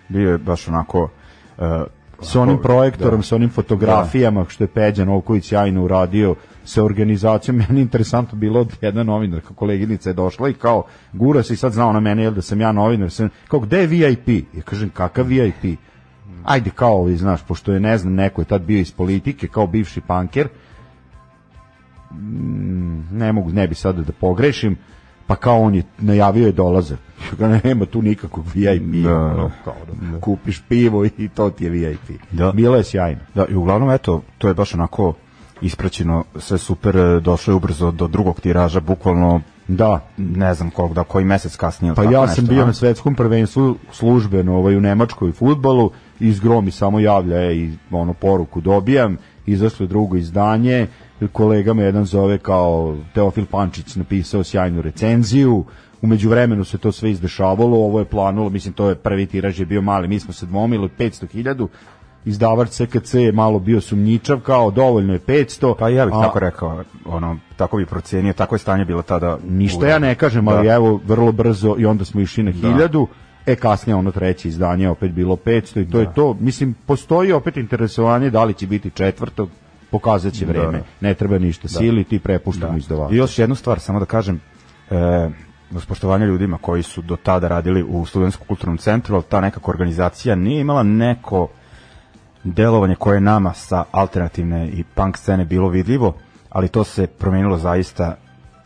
Bio 0.09 0.31
je 0.31 0.37
baš 0.37 0.67
onako... 0.67 1.09
Uh, 1.57 1.96
Sa 2.21 2.41
onim 2.41 2.57
projektorom, 2.61 3.19
da. 3.19 3.23
sa 3.23 3.35
onim 3.35 3.49
fotografijama 3.49 4.45
što 4.47 4.63
je 4.63 4.67
Peđa 4.67 5.05
Novković 5.05 5.45
sjajno 5.45 5.83
uradio 5.83 6.35
sa 6.63 6.83
organizacijom, 6.83 7.57
meni 7.69 7.81
interesantno 7.81 8.37
bilo 8.37 8.59
od 8.59 8.73
jedna 8.81 9.03
novinarka, 9.03 9.53
koleginica 9.53 10.09
je 10.09 10.13
došla 10.13 10.49
i 10.49 10.53
kao 10.53 10.83
gura 11.13 11.43
se 11.43 11.53
i 11.53 11.57
sad 11.57 11.73
zna 11.73 11.87
ona 11.87 11.99
mene 11.99 12.23
jel 12.23 12.33
da 12.33 12.41
sam 12.41 12.61
ja 12.61 12.71
novinar, 12.71 13.11
sam, 13.11 13.29
kao 13.47 13.59
gde 13.59 13.79
je 13.79 13.87
VIP? 13.87 14.27
Ja 14.27 14.61
kažem 14.65 14.89
kakav 14.89 15.25
VIP? 15.25 15.79
Ajde 16.43 16.69
kao 16.75 16.95
ovi, 16.95 17.17
znaš, 17.17 17.43
pošto 17.47 17.73
je 17.73 17.79
ne 17.79 17.97
znam, 17.97 18.13
neko 18.13 18.41
je 18.41 18.45
tad 18.45 18.61
bio 18.61 18.79
iz 18.79 18.91
politike, 18.91 19.47
kao 19.47 19.67
bivši 19.67 20.01
panker, 20.01 20.47
mm, 22.11 23.17
ne 23.17 23.33
mogu, 23.33 23.51
ne 23.51 23.67
bi 23.67 23.75
sada 23.75 24.01
da 24.01 24.11
pogrešim, 24.11 24.77
pa 25.27 25.35
kao 25.35 25.61
on 25.61 25.75
je 25.75 25.83
najavio 25.97 26.45
je 26.45 26.51
dolazak. 26.51 26.99
Ga 27.39 27.59
nema 27.63 27.85
tu 27.85 28.01
nikakvog 28.01 28.45
VIP. 28.53 29.03
Da, 29.03 29.15
ono, 29.15 29.51
kao 29.63 29.75
da 29.85 30.19
Kupiš 30.19 30.61
pivo 30.69 31.05
i 31.05 31.29
to 31.35 31.49
ti 31.49 31.63
je 31.63 31.69
VIP. 31.69 32.21
Da. 32.31 32.51
Bilo 32.51 32.75
je 32.75 32.83
sjajno. 32.83 33.21
Da, 33.35 33.45
i 33.49 33.55
uglavnom, 33.55 33.89
eto, 33.89 34.21
to 34.37 34.47
je 34.47 34.53
baš 34.53 34.73
onako 34.73 35.13
ispraćeno, 35.61 36.23
sve 36.35 36.57
super, 36.57 36.97
e, 36.97 37.19
došlo 37.19 37.51
je 37.51 37.55
ubrzo 37.55 37.91
do 37.91 38.07
drugog 38.07 38.41
tiraža, 38.41 38.79
bukvalno 38.79 39.41
Da. 39.67 39.99
ne 40.17 40.53
znam 40.53 40.69
kog, 40.69 40.93
da 40.93 41.03
koji 41.03 41.25
mesec 41.25 41.55
kasnije. 41.55 41.95
Pa 41.95 42.03
ja 42.03 42.21
nešto, 42.21 42.35
sam 42.35 42.45
bio 42.45 42.63
a? 42.63 42.65
na 42.65 42.73
svetskom 42.73 43.15
prvenstvu 43.15 43.75
službeno 43.91 44.55
ovaj, 44.55 44.75
u 44.75 44.81
Nemačkoj 44.81 45.31
futbalu 45.31 45.91
i 46.19 46.31
zgro 46.31 46.61
mi 46.61 46.71
samo 46.71 46.99
javlja 46.99 47.37
e, 47.37 47.55
i 47.55 47.71
ono 47.91 48.13
poruku 48.13 48.61
dobijam, 48.61 49.17
izašlo 49.45 49.87
drugo 49.87 50.15
izdanje, 50.17 50.87
kolega 51.31 51.73
me 51.73 51.83
jedan 51.83 52.05
zove 52.05 52.37
kao 52.37 52.97
Teofil 53.13 53.45
Pančić 53.45 53.95
napisao 53.95 54.43
sjajnu 54.43 54.81
recenziju, 54.81 55.63
umeđu 56.01 56.29
vremenu 56.29 56.63
se 56.63 56.77
to 56.77 56.91
sve 56.91 57.11
izdešavalo, 57.11 57.77
ovo 57.77 57.99
je 57.99 58.05
planulo, 58.05 58.49
mislim 58.49 58.73
to 58.73 58.89
je 58.89 58.95
prvi 58.95 59.25
tiraž 59.25 59.59
je 59.59 59.65
bio 59.65 59.81
mali, 59.81 60.07
mi 60.07 60.19
smo 60.19 60.33
se 60.33 60.45
dvomili 60.45 60.85
od 60.85 60.91
500.000, 60.99 61.67
izdavač 62.25 62.69
CKC 62.69 63.13
je 63.13 63.31
malo 63.31 63.59
bio 63.59 63.81
sumnjičav, 63.81 64.39
kao 64.39 64.71
dovoljno 64.71 65.13
je 65.13 65.19
500. 65.19 65.75
Pa 65.79 65.89
ja 65.89 66.05
bih 66.05 66.15
a- 66.17 66.21
tako 66.21 66.39
rekao, 66.39 66.83
ono, 67.05 67.37
tako 67.57 67.77
bi 67.77 67.85
procenio, 67.85 68.33
tako 68.33 68.55
je 68.55 68.59
stanje 68.59 68.85
bilo 68.85 69.01
tada. 69.01 69.37
Ništa 69.49 69.87
ja 69.87 69.99
ne 69.99 70.15
kažem, 70.15 70.47
ali 70.47 70.67
Da. 70.67 70.73
evo 70.73 70.99
vrlo 71.05 71.31
brzo 71.31 71.75
i 71.79 71.85
onda 71.85 72.05
smo 72.05 72.21
išli 72.21 72.43
na 72.43 72.51
hiljadu. 72.51 73.07
E 73.45 73.55
kasnije 73.55 73.95
ono 73.95 74.11
treće 74.11 74.47
izdanje 74.47 74.83
je 74.83 74.89
opet 74.89 75.11
bilo 75.11 75.35
500 75.35 75.81
i 75.81 75.91
to 75.91 75.99
je 75.99 76.13
to. 76.15 76.37
Mislim, 76.39 76.75
postoji 76.85 77.31
opet 77.31 77.57
interesovanje 77.57 78.29
da 78.29 78.43
li 78.43 78.53
će 78.53 78.67
biti 78.67 78.89
četvrtog, 78.89 79.49
pokazat 79.91 80.33
će 80.33 80.45
vreme. 80.45 80.83
Ne 81.01 81.13
treba 81.13 81.37
ništa 81.37 81.67
siliti, 81.67 82.19
prepuštamo 82.19 82.71
Da. 82.71 82.77
izdavaču. 82.77 83.13
I 83.13 83.17
još 83.17 83.39
jednu 83.39 83.55
stvar, 83.55 83.79
samo 83.79 83.99
da 83.99 84.05
kažem, 84.05 84.41
e, 84.89 85.29
uz 85.71 85.85
poštovanje 85.85 86.25
ljudima 86.25 86.57
koji 86.57 86.83
su 86.83 87.01
do 87.01 87.15
tada 87.15 87.47
radili 87.47 87.83
u 87.83 88.05
Studentskom 88.05 88.47
kulturnom 88.47 88.77
centru, 88.77 89.15
ali 89.15 89.23
ta 89.29 89.41
nekako 89.41 89.71
organizacija 89.71 90.35
nije 90.35 90.61
imala 90.61 90.83
neko 90.83 91.47
delovanje 92.43 92.95
koje 92.95 93.15
je 93.15 93.21
nama 93.21 93.53
sa 93.53 93.83
alternativne 93.91 94.67
i 94.67 94.83
punk 94.83 95.17
scene 95.17 95.45
bilo 95.45 95.69
vidljivo, 95.69 96.13
ali 96.49 96.67
to 96.67 96.83
se 96.83 97.07
promenilo 97.07 97.57
zaista 97.57 98.15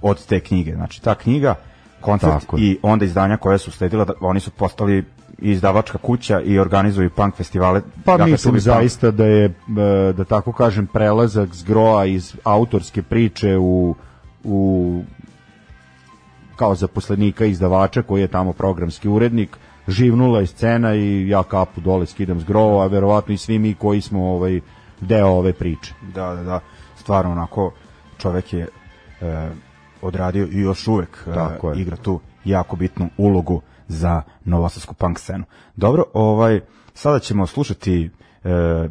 od 0.02 0.26
te 0.26 0.40
knjige. 0.40 0.74
Znači, 0.76 1.02
ta 1.02 1.16
knjiga, 1.16 1.56
koncert 2.02 2.34
Tako 2.34 2.58
i 2.60 2.78
onda 2.82 3.06
izdanja 3.06 3.38
koje 3.38 3.58
su 3.58 3.72
sledila, 3.72 4.06
da, 4.06 4.14
oni 4.22 4.40
su 4.40 4.52
postali 4.52 5.06
izdavačka 5.42 5.98
kuća 5.98 6.42
i 6.42 6.60
organizuju 6.60 7.10
punk 7.10 7.36
festivale. 7.36 7.82
Pa 8.06 8.12
Dakle, 8.18 8.32
mislim 8.32 8.52
Tubi 8.52 8.58
Punk. 8.58 8.64
zaista 8.64 9.12
da 9.12 9.26
je, 9.26 9.46
e, 9.46 10.14
da 10.14 10.24
tako 10.24 10.52
kažem, 10.52 10.88
prelazak 10.88 11.56
zgroa 11.56 12.06
iz 12.06 12.36
autorske 12.44 13.02
priče 13.02 13.58
u, 13.58 13.96
u 14.44 15.04
kao 16.56 16.76
zaposlenika 16.76 17.46
izdavača 17.46 18.02
koji 18.02 18.22
je 18.22 18.28
tamo 18.28 18.54
programski 18.54 19.10
urednik, 19.10 19.58
živnula 19.88 20.40
je 20.40 20.48
scena 20.48 20.96
i 20.96 21.28
ja 21.28 21.44
kapu 21.44 21.82
dole 21.82 22.06
skidam 22.06 22.40
s 22.40 22.44
grova, 22.44 22.84
a 22.84 22.88
verovatno 22.88 23.34
i 23.34 23.38
svi 23.38 23.60
mi 23.60 23.74
koji 23.74 24.02
smo 24.02 24.32
ovaj 24.32 24.60
deo 25.00 25.28
ove 25.28 25.54
priče. 25.54 25.94
Da, 26.16 26.36
da, 26.36 26.44
da. 26.44 26.60
Stvarno 26.96 27.32
onako 27.32 27.72
čovek 28.18 28.54
je 28.54 28.68
e, 29.22 29.50
odradio 30.02 30.48
i 30.52 30.60
još 30.60 30.88
uvek 30.88 31.28
e, 31.28 31.80
igra 31.80 31.96
tu 31.96 32.20
jako 32.46 32.76
bitnu 32.76 33.10
ulogu 33.18 33.62
za 33.92 34.22
novosadsku 34.46 34.94
punk 34.94 35.20
scenu. 35.20 35.44
Dobro, 35.76 36.04
ovaj 36.14 36.60
sada 36.94 37.20
ćemo 37.20 37.48
slušati 37.48 38.10
e, 38.44 38.50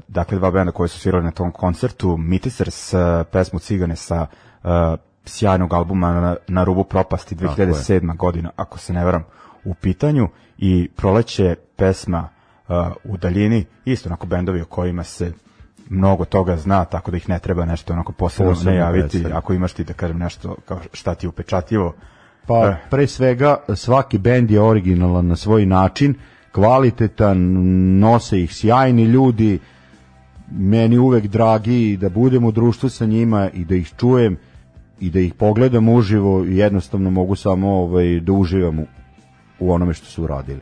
dakle 0.08 0.38
dva 0.38 0.50
benda 0.50 0.72
koji 0.72 0.88
su 0.88 0.98
svirali 0.98 1.24
na 1.24 1.30
tom 1.30 1.52
koncertu 1.52 2.16
Mitisers 2.16 2.94
e, 2.94 3.24
pesmu 3.32 3.58
Cigane 3.58 3.96
sa 3.96 4.26
e, 4.64 4.68
sjajnog 5.24 5.72
albuma 5.72 6.12
na, 6.12 6.36
na 6.48 6.64
rubu 6.64 6.84
propasti 6.84 7.34
je. 7.40 7.48
2007. 7.48 8.16
godina, 8.16 8.50
ako 8.56 8.78
se 8.78 8.92
ne 8.92 9.04
varam, 9.04 9.24
u 9.64 9.74
pitanju 9.74 10.28
i 10.58 10.88
proleće 10.96 11.56
pesma 11.76 12.28
uh, 12.68 12.74
u 13.04 13.16
daljini, 13.16 13.64
isto 13.84 14.08
onako 14.08 14.26
bendovi 14.26 14.60
o 14.60 14.64
kojima 14.64 15.04
se 15.04 15.32
mnogo 15.88 16.24
toga 16.24 16.56
zna, 16.56 16.84
tako 16.84 17.10
da 17.10 17.16
ih 17.16 17.28
ne 17.28 17.38
treba 17.38 17.64
nešto 17.64 17.92
onako 17.92 18.12
posebno 18.12 18.56
najaviti, 18.64 19.26
ako 19.32 19.52
imaš 19.52 19.72
ti 19.72 19.84
da 19.84 19.92
kažem 19.92 20.18
nešto 20.18 20.56
kao 20.64 20.80
šta 20.92 21.14
ti 21.14 21.26
upečatljivo. 21.26 21.94
Pa 22.50 22.70
Eh. 22.70 22.76
pre 22.90 23.06
svega 23.06 23.56
svaki 23.74 24.18
bend 24.18 24.50
je 24.50 24.60
originalan 24.60 25.26
na 25.26 25.36
svoj 25.36 25.66
način, 25.66 26.14
kvalitetan, 26.52 27.38
nose 27.98 28.40
ih 28.40 28.54
sjajni 28.54 29.04
ljudi, 29.04 29.58
meni 30.50 30.98
uvek 30.98 31.26
dragi 31.26 31.96
da 31.96 32.08
budem 32.08 32.44
u 32.44 32.52
društvu 32.52 32.88
sa 32.88 33.06
njima 33.06 33.50
i 33.50 33.64
da 33.64 33.74
ih 33.74 33.92
čujem 33.98 34.36
i 35.00 35.10
da 35.10 35.20
ih 35.20 35.34
pogledam 35.34 35.88
uživo 35.88 36.44
i 36.44 36.56
jednostavno 36.56 37.10
mogu 37.10 37.36
samo 37.36 37.70
ovaj, 37.70 38.20
da 38.20 38.32
uživam 38.32 38.78
u, 38.78 38.86
u 39.58 39.72
onome 39.72 39.94
što 39.94 40.06
su 40.06 40.24
uradili. 40.24 40.60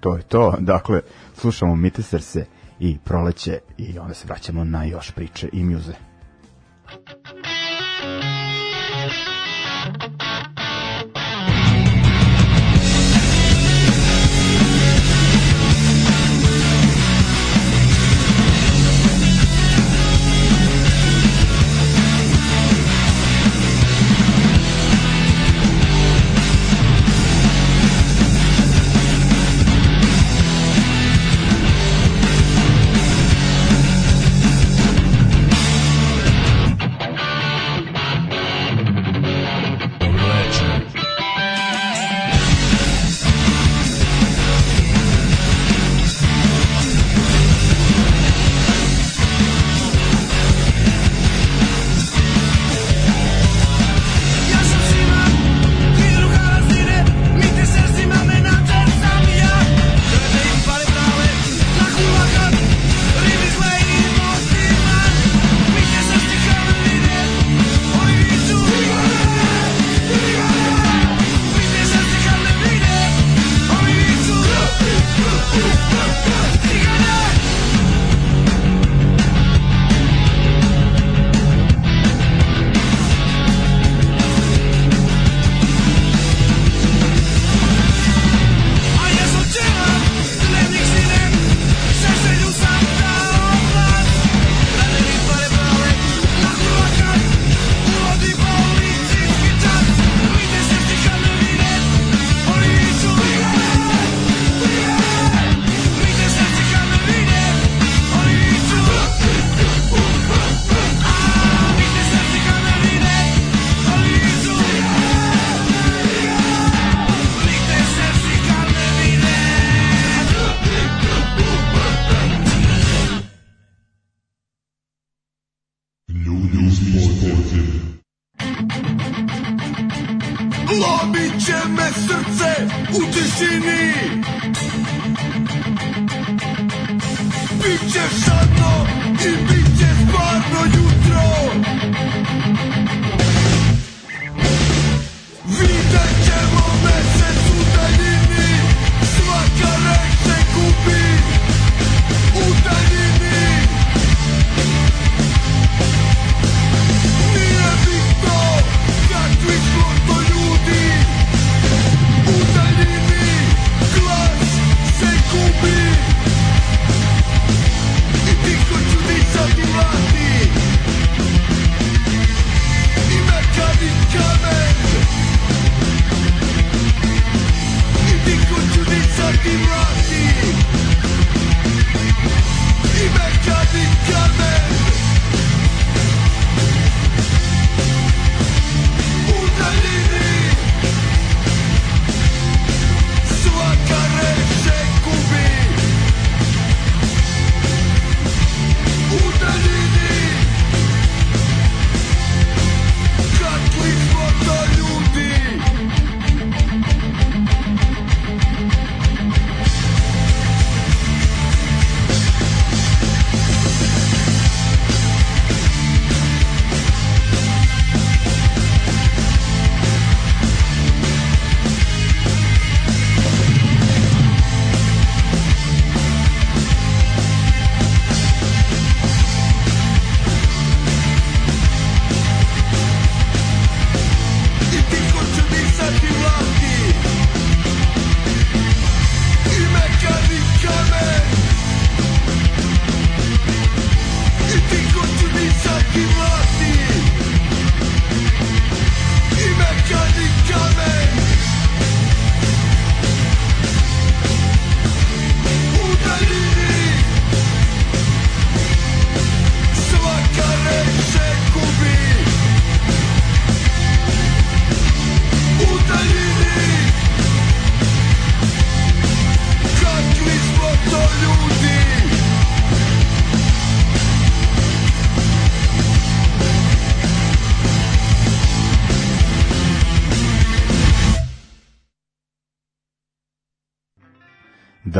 To 0.00 0.16
je 0.16 0.22
to, 0.22 0.54
dakle, 0.58 1.00
slušamo 1.34 1.76
Miteserse 1.76 2.44
i 2.80 2.98
proleće 3.04 3.58
i 3.78 3.98
onda 3.98 4.14
se 4.14 4.26
vraćamo 4.26 4.64
na 4.64 4.84
još 4.84 5.10
priče 5.10 5.48
i 5.52 5.64
mjuze. 5.64 5.92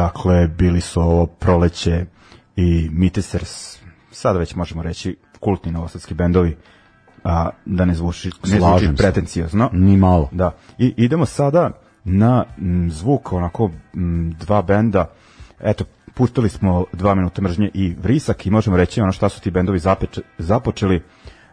Dakle, 0.04 0.48
bili 0.48 0.80
su 0.80 1.00
ovo 1.00 1.26
Proleće 1.26 2.06
i 2.56 2.88
Mitesers, 2.92 3.78
sada 4.10 4.38
već 4.38 4.54
možemo 4.54 4.82
reći 4.82 5.16
kultni 5.40 5.72
novosadski 5.72 6.14
bendovi, 6.14 6.56
a, 7.24 7.50
da 7.64 7.84
ne 7.84 7.94
zvuči, 7.94 8.28
ne 8.28 8.32
zvuči 8.48 8.58
Slažem 8.58 8.96
pretencijozno. 8.96 9.70
Ni 9.72 9.96
malo. 9.96 10.28
Da. 10.32 10.50
I 10.78 10.94
idemo 10.96 11.26
sada 11.26 11.70
na 12.04 12.44
m, 12.58 12.90
zvuk 12.90 13.32
onako 13.32 13.70
m, 13.94 14.34
dva 14.38 14.62
benda. 14.62 15.10
Eto, 15.60 15.84
pustili 16.14 16.48
smo 16.48 16.84
dva 16.92 17.14
minuta 17.14 17.42
mržnje 17.42 17.70
i 17.74 17.94
vrisak 18.02 18.46
i 18.46 18.50
možemo 18.50 18.76
reći 18.76 19.00
ono 19.00 19.12
šta 19.12 19.28
su 19.28 19.40
ti 19.40 19.50
bendovi 19.50 19.78
zapeč, 19.78 20.18
započeli. 20.38 21.02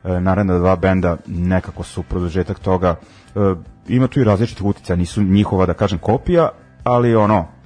E, 0.04 0.20
naravno 0.20 0.60
dva 0.60 0.76
benda 0.76 1.18
nekako 1.28 1.84
su 1.84 2.04
produžetak 2.04 2.60
toga. 2.60 2.96
E, 3.36 3.40
ima 3.88 4.08
tu 4.08 4.20
i 4.20 4.24
različitih 4.24 4.66
uticaja, 4.66 4.98
nisu 4.98 5.24
njihova 5.24 5.66
da 5.66 5.74
kažem 5.74 6.00
kopija, 6.00 6.50
ali 6.84 7.16
ono 7.16 7.61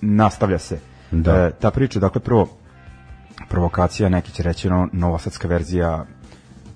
nastavlja 0.00 0.58
se. 0.58 0.78
Da. 1.10 1.46
E, 1.46 1.50
ta 1.60 1.70
priča, 1.70 2.00
dakle 2.00 2.20
prvo 2.20 2.48
provokacija, 3.48 4.08
neki 4.08 4.32
će 4.32 4.42
reći 4.42 4.68
ono, 4.68 4.88
novosadska 4.92 5.48
verzija 5.48 6.06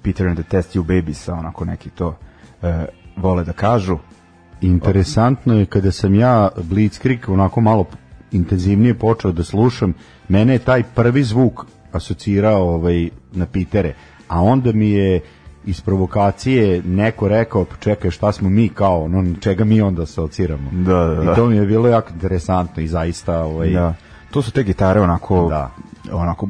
Peter 0.03 0.29
and 0.29 0.39
the 0.39 0.49
Test 0.49 0.77
You 0.77 0.83
Babies, 0.83 1.29
onako 1.29 1.65
neki 1.65 1.91
to 1.91 2.17
e, 2.63 2.87
vole 3.17 3.45
da 3.45 3.53
kažu. 3.53 3.99
Interesantno 4.61 5.55
je 5.55 5.67
kada 5.67 5.93
sam 5.93 6.15
ja 6.15 6.49
Blitzkrieg 6.63 7.29
onako 7.29 7.61
malo 7.61 7.87
intenzivnije 8.33 8.99
počeo 8.99 9.33
da 9.33 9.45
slušam, 9.45 9.95
mene 10.29 10.53
je 10.53 10.59
taj 10.59 10.83
prvi 10.83 11.25
zvuk 11.25 11.67
asocirao 11.93 12.75
ovaj, 12.75 13.09
na 13.33 13.47
Pitere, 13.47 13.95
a 14.29 14.43
onda 14.43 14.73
mi 14.73 14.91
je 14.91 15.21
iz 15.67 15.81
provokacije 15.81 16.83
neko 16.83 17.29
rekao, 17.29 17.65
"Pa 17.65 17.77
čekaj 17.77 18.11
šta 18.11 18.33
smo 18.33 18.49
mi 18.51 18.69
kao, 18.69 19.05
ono, 19.05 19.35
čega 19.41 19.65
mi 19.65 19.81
onda 19.81 20.03
asociramo. 20.03 20.71
Da, 20.73 21.05
da, 21.05 21.15
da. 21.25 21.33
I 21.33 21.35
to 21.35 21.47
mi 21.47 21.57
je 21.57 21.67
bilo 21.67 21.89
jako 21.89 22.13
interesantno 22.15 22.83
i 22.83 22.89
zaista 22.89 23.39
ovaj, 23.45 23.71
Da. 23.71 23.95
To 24.31 24.43
su 24.43 24.53
te 24.53 24.63
gitare 24.63 25.01
onako 25.01 25.47
Da. 25.49 25.71
onako 26.13 26.49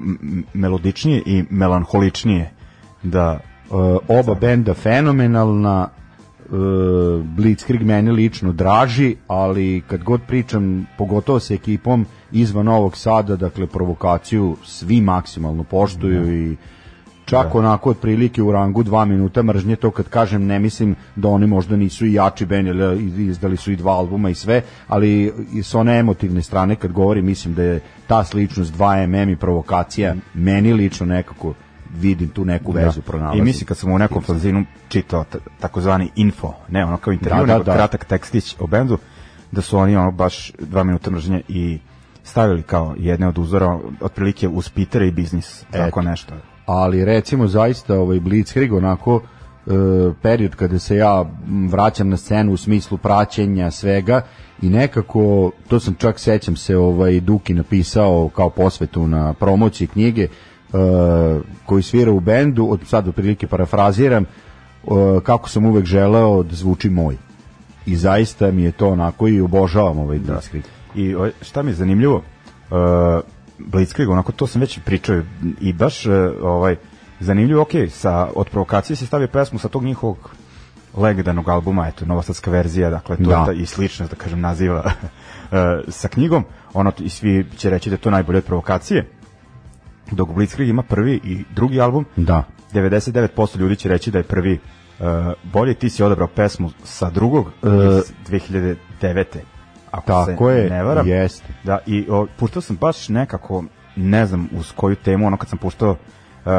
melodičnije 0.54 1.22
i 1.26 1.44
melanholičnije. 1.50 2.50
Da, 3.02 3.40
Uh, 3.70 3.78
oba 4.08 4.34
benda 4.34 4.74
fenomenalna 4.74 5.88
uh, 6.50 7.24
Blitzkrieg 7.24 7.82
meni 7.82 8.10
lično 8.10 8.52
draži 8.52 9.16
ali 9.28 9.82
kad 9.86 10.02
god 10.02 10.20
pričam 10.28 10.86
pogotovo 10.98 11.40
sa 11.40 11.54
ekipom 11.54 12.06
izvan 12.32 12.66
Novog 12.66 12.96
Sada 12.96 13.36
dakle 13.36 13.66
provokaciju 13.66 14.56
svi 14.64 15.00
maksimalno 15.00 15.64
poštuju 15.64 16.50
i 16.50 16.56
čak 17.32 17.54
onako 17.54 17.90
otprilike 17.90 18.42
u 18.42 18.52
rangu 18.52 18.82
dva 18.82 19.04
minuta 19.04 19.42
mržnje 19.42 19.76
to 19.76 19.90
kad 19.90 20.08
kažem 20.08 20.46
ne 20.46 20.58
mislim 20.58 20.94
da 21.16 21.28
oni 21.28 21.46
možda 21.46 21.76
nisu 21.76 22.06
i 22.06 22.12
jači 22.12 22.46
band 22.46 22.68
izdali 23.18 23.56
su 23.56 23.72
i 23.72 23.76
dva 23.76 23.92
albuma 23.92 24.30
i 24.30 24.34
sve 24.34 24.62
ali 24.88 25.32
i 25.52 25.62
s 25.62 25.74
one 25.74 25.98
emotivne 25.98 26.42
strane 26.42 26.76
kad 26.76 26.92
govorim 26.92 27.24
mislim 27.26 27.54
da 27.54 27.62
je 27.62 27.80
ta 28.06 28.24
sličnost 28.24 28.74
2MM 28.74 29.32
i 29.32 29.36
provokacija 29.36 30.14
meni 30.34 30.72
lično 30.72 31.06
nekako 31.06 31.54
vidim 31.98 32.28
tu 32.28 32.44
neku 32.44 32.72
vezu 32.72 33.00
da. 33.00 33.06
pronalazim. 33.06 33.42
I 33.42 33.44
mislim 33.44 33.66
kad 33.66 33.76
sam 33.76 33.92
u 33.92 33.98
nekom 33.98 34.22
fanzinu 34.22 34.64
čitao 34.88 35.24
takozvani 35.60 36.10
info, 36.16 36.54
ne 36.68 36.84
ono 36.84 36.96
kao 36.96 37.12
intervju, 37.12 37.40
Da, 37.40 37.46
da, 37.46 37.52
nego 37.52 37.64
da. 37.64 37.74
kratak 37.74 38.04
tekstić 38.04 38.56
o 38.58 38.66
bendu, 38.66 38.98
da 39.50 39.62
su 39.62 39.78
oni 39.78 39.96
ono 39.96 40.10
baš 40.10 40.52
dva 40.58 40.84
minuta 40.84 41.10
mržnje 41.10 41.42
i 41.48 41.78
stavili 42.24 42.62
kao 42.62 42.94
jedne 42.98 43.28
od 43.28 43.38
uzora 43.38 43.78
otprilike 44.00 44.48
uz 44.48 44.68
Pitera 44.68 45.04
i 45.04 45.10
biznis, 45.10 45.64
tako 45.70 46.00
Eto. 46.00 46.10
nešto. 46.10 46.34
Ali 46.66 47.04
recimo 47.04 47.46
zaista 47.46 47.98
ovaj 47.98 48.20
Blitzkrieg 48.20 48.72
onako 48.72 49.20
e, 49.20 49.70
period 50.22 50.54
kada 50.56 50.78
se 50.78 50.96
ja 50.96 51.24
vraćam 51.70 52.08
na 52.08 52.16
scenu 52.16 52.52
u 52.52 52.56
smislu 52.56 52.98
praćenja 52.98 53.70
svega 53.70 54.22
i 54.62 54.68
nekako 54.68 55.50
to 55.68 55.80
sam 55.80 55.94
čak 55.94 56.18
sećam 56.18 56.56
se 56.56 56.76
ovaj 56.76 57.20
Duki 57.20 57.54
napisao 57.54 58.30
kao 58.36 58.50
posvetu 58.50 59.06
na 59.06 59.32
promociji 59.32 59.86
knjige 59.86 60.22
e, 60.22 60.28
koji 61.66 61.82
svira 61.82 62.12
u 62.12 62.20
bendu 62.20 62.68
od 62.70 62.80
sad 62.86 63.08
otprilike 63.08 63.46
parafraziram 63.46 64.22
e, 64.22 64.26
kako 65.22 65.48
sam 65.48 65.66
uvek 65.66 65.84
želeo 65.84 66.42
da 66.42 66.54
zvuči 66.54 66.90
moj 66.90 67.16
i 67.86 67.96
zaista 67.96 68.50
mi 68.50 68.62
je 68.62 68.72
to 68.72 68.88
onako 68.88 69.28
i 69.28 69.40
obožavam 69.40 69.98
ovaj 69.98 70.18
Blitzkrieg. 70.18 70.64
I 70.94 71.14
šta 71.40 71.62
mi 71.62 71.70
je 71.70 71.74
zanimljivo, 71.74 72.16
uh, 72.16 72.76
Blitzkrieg, 73.58 74.10
onako 74.10 74.32
to 74.32 74.46
sam 74.46 74.60
već 74.60 74.78
pričao 74.84 75.22
i 75.60 75.72
baš 75.72 76.06
uh, 76.06 76.12
ovaj 76.42 76.76
zanimljivo, 77.20 77.62
ok, 77.62 77.70
sa, 77.90 78.28
od 78.34 78.48
provokacije 78.50 78.96
se 78.96 79.06
stavio 79.06 79.28
pesmu 79.28 79.58
sa 79.58 79.68
tog 79.68 79.84
njihovog 79.84 80.30
legendarnog 80.96 81.48
albuma, 81.48 81.88
eto, 81.88 82.04
novosadska 82.06 82.50
verzija, 82.50 82.90
dakle, 82.90 83.16
to 83.16 83.22
Da. 83.22 83.36
je 83.38 83.46
ta, 83.46 83.52
i 83.52 83.66
sličnost, 83.66 84.12
da 84.12 84.16
kažem, 84.16 84.40
naziva 84.40 84.82
e, 85.52 85.80
sa 85.88 86.08
knjigom. 86.08 86.44
Ono, 86.74 86.92
i 86.98 87.08
svi 87.08 87.46
će 87.56 87.70
reći 87.70 87.90
da 87.90 87.94
je 87.94 88.00
to 88.00 88.10
najbolje 88.10 88.38
od 88.38 88.44
provokacije. 88.44 89.08
Dok 90.10 90.32
Blitzkrieg 90.32 90.68
ima 90.68 90.82
prvi 90.82 91.20
i 91.24 91.44
drugi 91.54 91.80
album, 91.80 92.04
Da. 92.16 92.44
99% 92.72 93.58
ljudi 93.58 93.76
će 93.76 93.88
reći 93.88 94.10
da 94.10 94.18
je 94.18 94.24
prvi 94.24 94.58
uh, 94.98 95.06
bolji. 95.52 95.74
Ti 95.74 95.90
si 95.90 96.02
odabrao 96.02 96.28
pesmu 96.28 96.70
sa 96.84 97.10
drugog 97.10 97.46
E, 97.46 97.66
iz 97.68 98.12
2009. 98.30 99.24
Ako 99.92 100.06
Tako 100.06 100.48
se 100.48 100.54
je, 100.54 100.70
ne 100.70 100.82
varam. 100.82 101.08
jeste. 101.08 101.46
Da, 101.64 101.78
i 101.86 102.06
o, 102.10 102.26
puštao 102.36 102.62
sam 102.62 102.76
baš 102.76 103.08
nekako, 103.08 103.64
ne 103.96 104.26
znam 104.26 104.48
uz 104.52 104.72
koju 104.72 104.96
temu, 104.96 105.26
ono 105.26 105.36
kad 105.36 105.48
sam 105.48 105.58
puštao, 105.58 105.90
uh, 105.90 106.50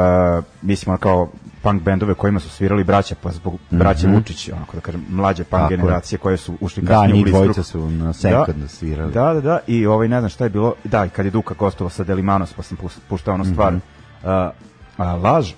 mislim 0.62 0.90
ono 0.90 0.98
kao 0.98 1.30
punk 1.62 1.84
bendove 1.84 2.14
kojima 2.14 2.40
su 2.40 2.50
svirali 2.50 2.84
braća, 2.84 3.16
pa 3.24 3.32
zbog 3.32 3.54
braće 3.72 4.08
Vučić, 4.08 4.50
onako 4.50 4.76
da 4.76 4.82
kažem, 4.82 5.06
mlađe 5.10 5.44
punk. 5.44 5.62
Tako 5.62 5.74
je. 5.74 5.78
generacije 5.78 6.20
koje 6.20 6.38
su 6.38 6.54
ušli 6.62 6.84
Da, 6.84 6.88
kasnije 6.90 7.14
u 7.14 7.16
njih 7.16 7.24
Blitzkrieg. 7.24 7.44
dvojica 7.44 7.64
su 7.64 7.80
na 7.82 8.14
sekund 8.14 8.70
svirali. 8.70 9.12
Da, 9.12 9.34
da, 9.34 9.42
da, 9.42 9.60
i 9.68 9.86
ovaj, 9.86 10.08
ne 10.08 10.20
znam 10.20 10.30
šta 10.30 10.44
je 10.44 10.50
bilo, 10.50 10.74
da, 10.84 11.06
i 11.06 11.10
kad 11.10 11.26
je 11.26 11.32
Duka 11.32 11.54
gostovao 11.54 11.90
sa 11.90 12.04
Delimanos, 12.04 12.54
pa 12.54 12.64
sam 12.64 12.78
puštao 13.10 13.34
onu 13.34 13.46
stvar, 13.46 13.74
Mhm. 13.74 13.82
uh, 14.24 14.30
a, 14.98 15.16
laž, 15.16 15.52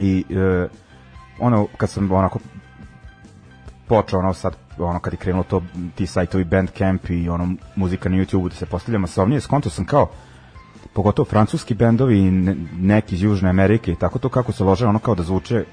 i 0.00 0.24
uh, 0.30 0.70
ono, 1.40 1.66
kad 1.76 1.90
sam 1.90 2.12
onako 2.12 2.38
počeo 3.88 4.18
ono 4.18 4.34
sad, 4.34 4.56
ono 4.80 4.98
kad 4.98 5.12
je 5.12 5.18
krenulo 5.18 5.44
to, 5.44 5.62
ti 5.94 6.06
sajtovi 6.06 6.44
Bandcamp 6.44 7.10
i 7.10 7.28
ono 7.28 7.48
muzika 7.76 8.08
na 8.08 8.16
YouTubeu 8.16 8.48
da 8.48 8.54
se 8.54 8.66
postavlja 8.66 8.98
masovnije, 8.98 9.40
skonto 9.40 9.70
sam 9.70 9.84
kao, 9.84 10.08
pogotovo 10.92 11.26
francuski 11.26 11.74
bendovi 11.74 12.18
i 12.18 12.30
ne- 12.30 12.56
neki 12.72 13.14
iz 13.14 13.22
Južne 13.22 13.50
Amerike 13.50 13.92
i 13.92 13.96
tako 13.96 14.18
to 14.18 14.28
kako 14.28 14.52
se 14.52 14.64
lože 14.64 14.86
ono 14.86 14.98
kao 14.98 15.14
da 15.14 15.22
zvuče 15.22 15.64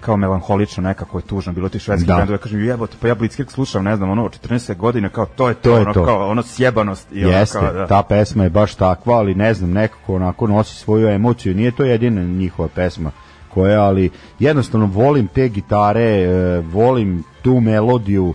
kao 0.00 0.16
melanholično 0.16 0.82
nekako 0.82 1.18
je 1.18 1.22
tužno 1.22 1.52
bilo 1.52 1.68
ti 1.68 1.78
švedski 1.78 2.06
Da. 2.06 2.16
bendovi 2.16 2.38
kažem 2.38 2.64
jebote 2.64 2.96
pa 3.00 3.08
ja 3.08 3.14
Blitzkrieg 3.14 3.50
slušam 3.50 3.84
ne 3.84 3.96
znam 3.96 4.10
ono 4.10 4.22
14 4.24 4.76
godina 4.76 5.08
kao 5.08 5.26
to 5.26 5.48
je 5.48 5.54
to, 5.54 5.60
To 5.62 5.70
je 5.70 5.82
ono 5.82 5.92
to. 5.92 6.04
kao 6.04 6.28
ono 6.28 6.42
sjebanost 6.42 7.12
i 7.12 7.24
ono 7.24 7.34
Jeste, 7.34 7.58
kao, 7.58 7.72
da. 7.72 7.86
ta 7.86 8.02
pesma 8.02 8.44
je 8.44 8.50
baš 8.50 8.74
takva, 8.74 9.14
ali 9.14 9.34
ne 9.34 9.54
znam, 9.54 9.70
nekako 9.70 10.14
onako 10.14 10.46
nosi 10.46 10.74
svoju 10.74 11.08
emociju. 11.08 11.54
Nije 11.54 11.70
to 11.70 11.84
jedina 11.84 12.22
njihova 12.22 12.68
pesma 12.68 13.10
koja, 13.48 13.82
ali 13.82 14.10
jednostavno 14.38 14.86
volim 14.86 15.26
te 15.26 15.48
gitare, 15.48 16.22
e, 16.22 16.28
volim 16.62 17.24
tu 17.42 17.60
melodiju, 17.60 18.34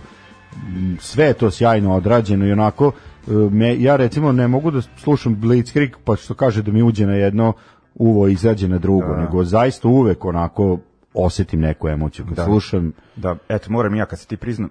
sve 1.00 1.24
je 1.24 1.34
to 1.34 1.50
sjajno 1.50 1.94
odrađeno 1.94 2.46
i 2.46 2.52
onako, 2.52 2.92
e, 3.28 3.30
me, 3.50 3.80
ja 3.80 3.96
recimo 3.96 4.32
ne 4.32 4.48
mogu 4.48 4.70
da 4.70 4.80
slušam 4.82 5.40
Blitzkrieg 5.40 5.96
pa 6.04 6.16
što 6.16 6.34
kaže 6.34 6.62
da 6.62 6.72
mi 6.72 6.82
uđe 6.82 7.06
na 7.06 7.14
jedno 7.14 7.52
uvo 7.94 8.28
i 8.28 8.32
izađe 8.32 8.68
na 8.68 8.78
drugo, 8.78 9.16
nego 9.16 9.44
zaista 9.44 9.88
uvek 9.88 10.24
onako 10.24 10.78
osetim 11.14 11.60
neku 11.60 11.88
emociju 11.88 12.24
kad 12.26 12.36
Da. 12.36 12.44
slušam 12.44 12.92
da 13.16 13.36
eto 13.48 13.70
moram 13.72 13.94
ja 13.94 14.06
kad 14.06 14.18
se 14.18 14.26
ti 14.26 14.36
priznam 14.36 14.70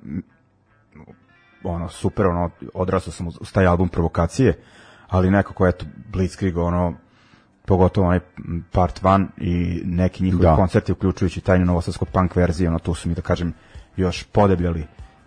ono 1.63 1.89
super 1.89 2.25
ono 2.25 2.49
odrastao 2.73 3.11
sam 3.11 3.27
uz, 3.27 3.51
taj 3.53 3.65
album 3.65 3.89
provokacije 3.89 4.53
ali 5.07 5.31
nekako 5.31 5.67
eto 5.67 5.85
Blitzkrieg 6.11 6.57
ono 6.57 6.93
pogotovo 7.65 8.07
onaj 8.07 8.19
part 8.71 9.01
1 9.01 9.27
i 9.37 9.81
neki 9.85 10.23
njihovi 10.23 10.43
Da. 10.43 10.55
koncerti 10.55 10.91
uključujući 10.91 11.41
tajnu 11.41 11.65
novosadsko 11.65 12.05
punk 12.05 12.35
verziju 12.35 12.69
ono 12.69 12.79
tu 12.79 12.93
su 12.93 13.09
mi 13.09 13.15
da 13.15 13.21
kažem 13.21 13.53
još 13.97 14.23
podebljali 14.23 14.83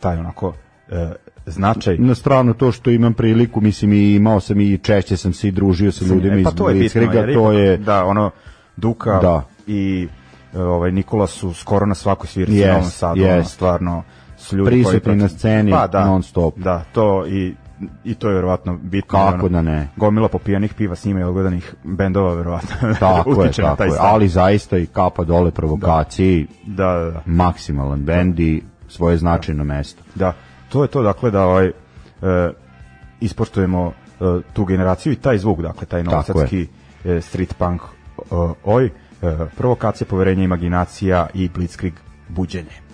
taj 0.06 0.18
onako 0.18 0.52
e, 0.88 1.12
značaj 1.46 1.98
na 1.98 2.14
stranu 2.14 2.54
to 2.54 2.72
što 2.72 2.90
imam 2.90 3.14
priliku, 3.14 3.60
mislim 3.60 3.92
i 3.92 4.14
imao 4.14 4.40
sam 4.40 4.60
i 4.60 4.78
češće 4.78 5.16
sam 5.16 5.32
se 5.32 5.48
i 5.48 5.50
družio 5.50 5.92
sa 5.92 6.04
ljudima 6.04 6.34
E, 6.36 6.40
iz 6.40 6.44
pa 6.44 6.50
to 6.50 6.68
je 6.68 6.74
bitno, 6.74 7.00
to 7.00 7.52
ipak, 7.52 7.54
je 7.54 7.76
da 7.76 8.04
ono 8.04 8.30
Duka 8.76 9.18
Da. 9.22 9.42
i 9.66 10.08
e, 10.54 10.60
ovaj 10.62 10.92
Nikola 10.92 11.26
su 11.26 11.54
skoro 11.54 11.86
na 11.86 11.94
svakoj 11.94 12.26
svirci 12.26 12.54
Jest, 12.56 12.68
u 12.70 12.72
Novom 12.72 12.90
Sadu, 12.90 13.22
ono, 13.22 13.32
jest. 13.34 13.50
stvarno 13.50 14.02
su 14.36 14.56
ljudi 14.56 14.70
Prisutni 14.70 15.00
koji 15.00 15.16
na 15.16 15.28
sceni 15.28 15.72
non 15.92 16.22
stop. 16.22 16.58
Da, 16.58 16.84
to 16.92 17.26
i 17.26 17.54
i 18.04 18.14
to 18.14 18.28
je 18.28 18.34
verovatno 18.34 18.78
bitno. 18.82 19.18
Kako 19.18 19.48
da 19.48 19.62
ne? 19.62 19.88
Gomila 19.96 20.28
popijanih 20.28 20.74
piva 20.74 20.96
s 20.96 21.04
njima 21.04 21.20
i 21.20 21.22
odgledanih 21.22 21.74
bendova 21.84 22.34
verovatno. 22.34 22.94
tako 23.00 23.42
je, 23.42 23.50
na 23.58 23.76
tako 23.76 23.84
je, 23.84 23.98
ali 24.00 24.28
zaista 24.28 24.78
i 24.78 24.86
kapa 24.86 25.24
dole 25.24 25.50
provokaciji, 25.50 26.46
Da, 26.66 26.94
da, 26.94 27.10
da. 27.10 27.22
maksimalan 27.26 28.04
bend 28.04 28.40
i 28.40 28.62
svoje 28.96 29.16
značajno 29.16 29.64
mesto. 29.64 30.02
Da, 30.14 30.32
to 30.68 30.82
je 30.82 30.88
to, 30.88 31.02
dakle, 31.02 31.30
da 31.30 31.44
ovaj, 31.44 31.66
e, 31.66 31.72
ispoštujemo 33.20 33.92
e, 33.92 33.92
tu 34.52 34.64
generaciju 34.64 35.12
i 35.12 35.16
taj 35.16 35.38
zvuk, 35.38 35.62
dakle, 35.62 35.86
taj 35.86 36.02
novosadski 36.02 36.66
e, 37.04 37.20
street 37.20 37.54
punk 37.58 37.82
e, 37.82 38.22
oj, 38.64 38.86
e, 38.86 38.90
provokacija, 39.56 40.06
poverenje, 40.10 40.44
imaginacija 40.44 41.26
i 41.34 41.48
blitzkrieg 41.48 41.94
buđenje. 42.28 42.85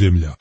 Podzemlja. 0.00 0.39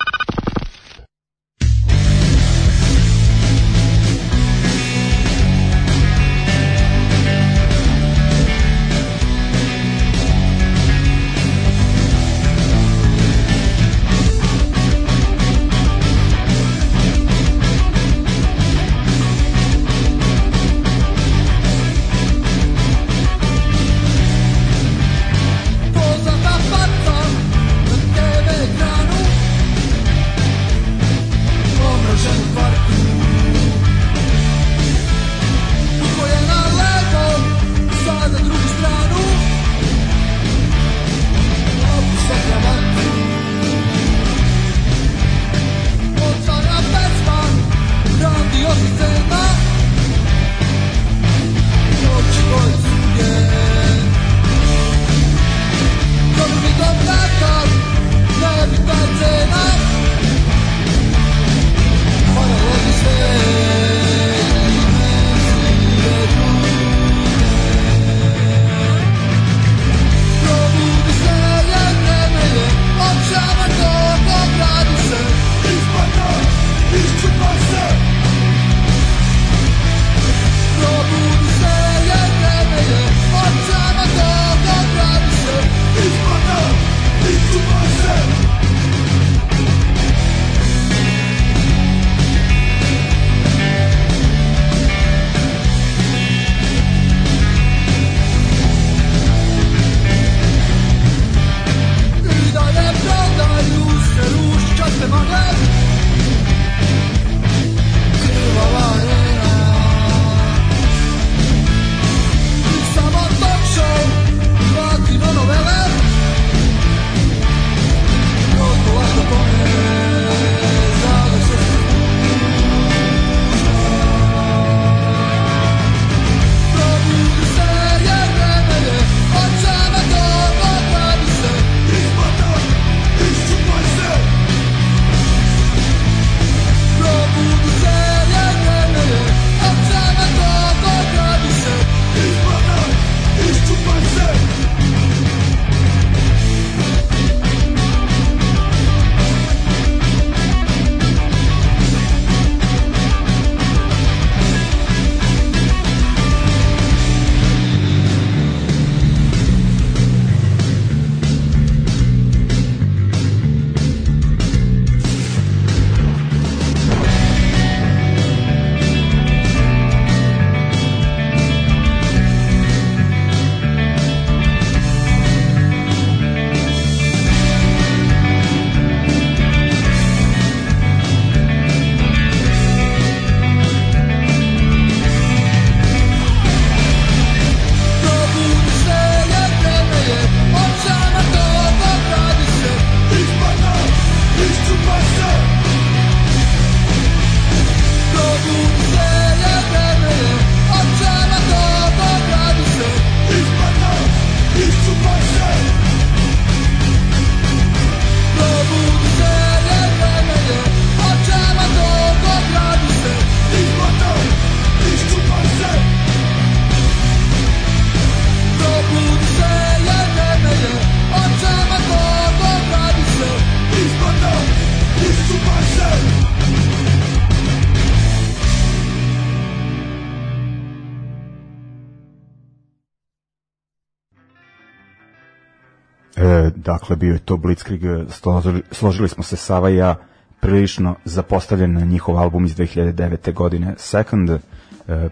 Bio 237.10 237.14
je 237.16 237.20
to 237.20 237.38
Blitzkrieg, 237.38 237.82
složili, 238.10 238.62
složili 238.72 239.10
smo 239.10 239.24
se 239.24 239.36
Sava 239.36 239.70
i 239.70 239.76
ja 239.76 239.95
prilično 240.39 240.95
zapostavljen 241.05 241.74
na 241.74 241.82
njihov 241.82 242.18
album 242.18 242.45
iz 242.45 242.55
2009. 242.55 243.34
godine 243.34 243.74
Second, 243.78 244.30
e, 244.30 244.39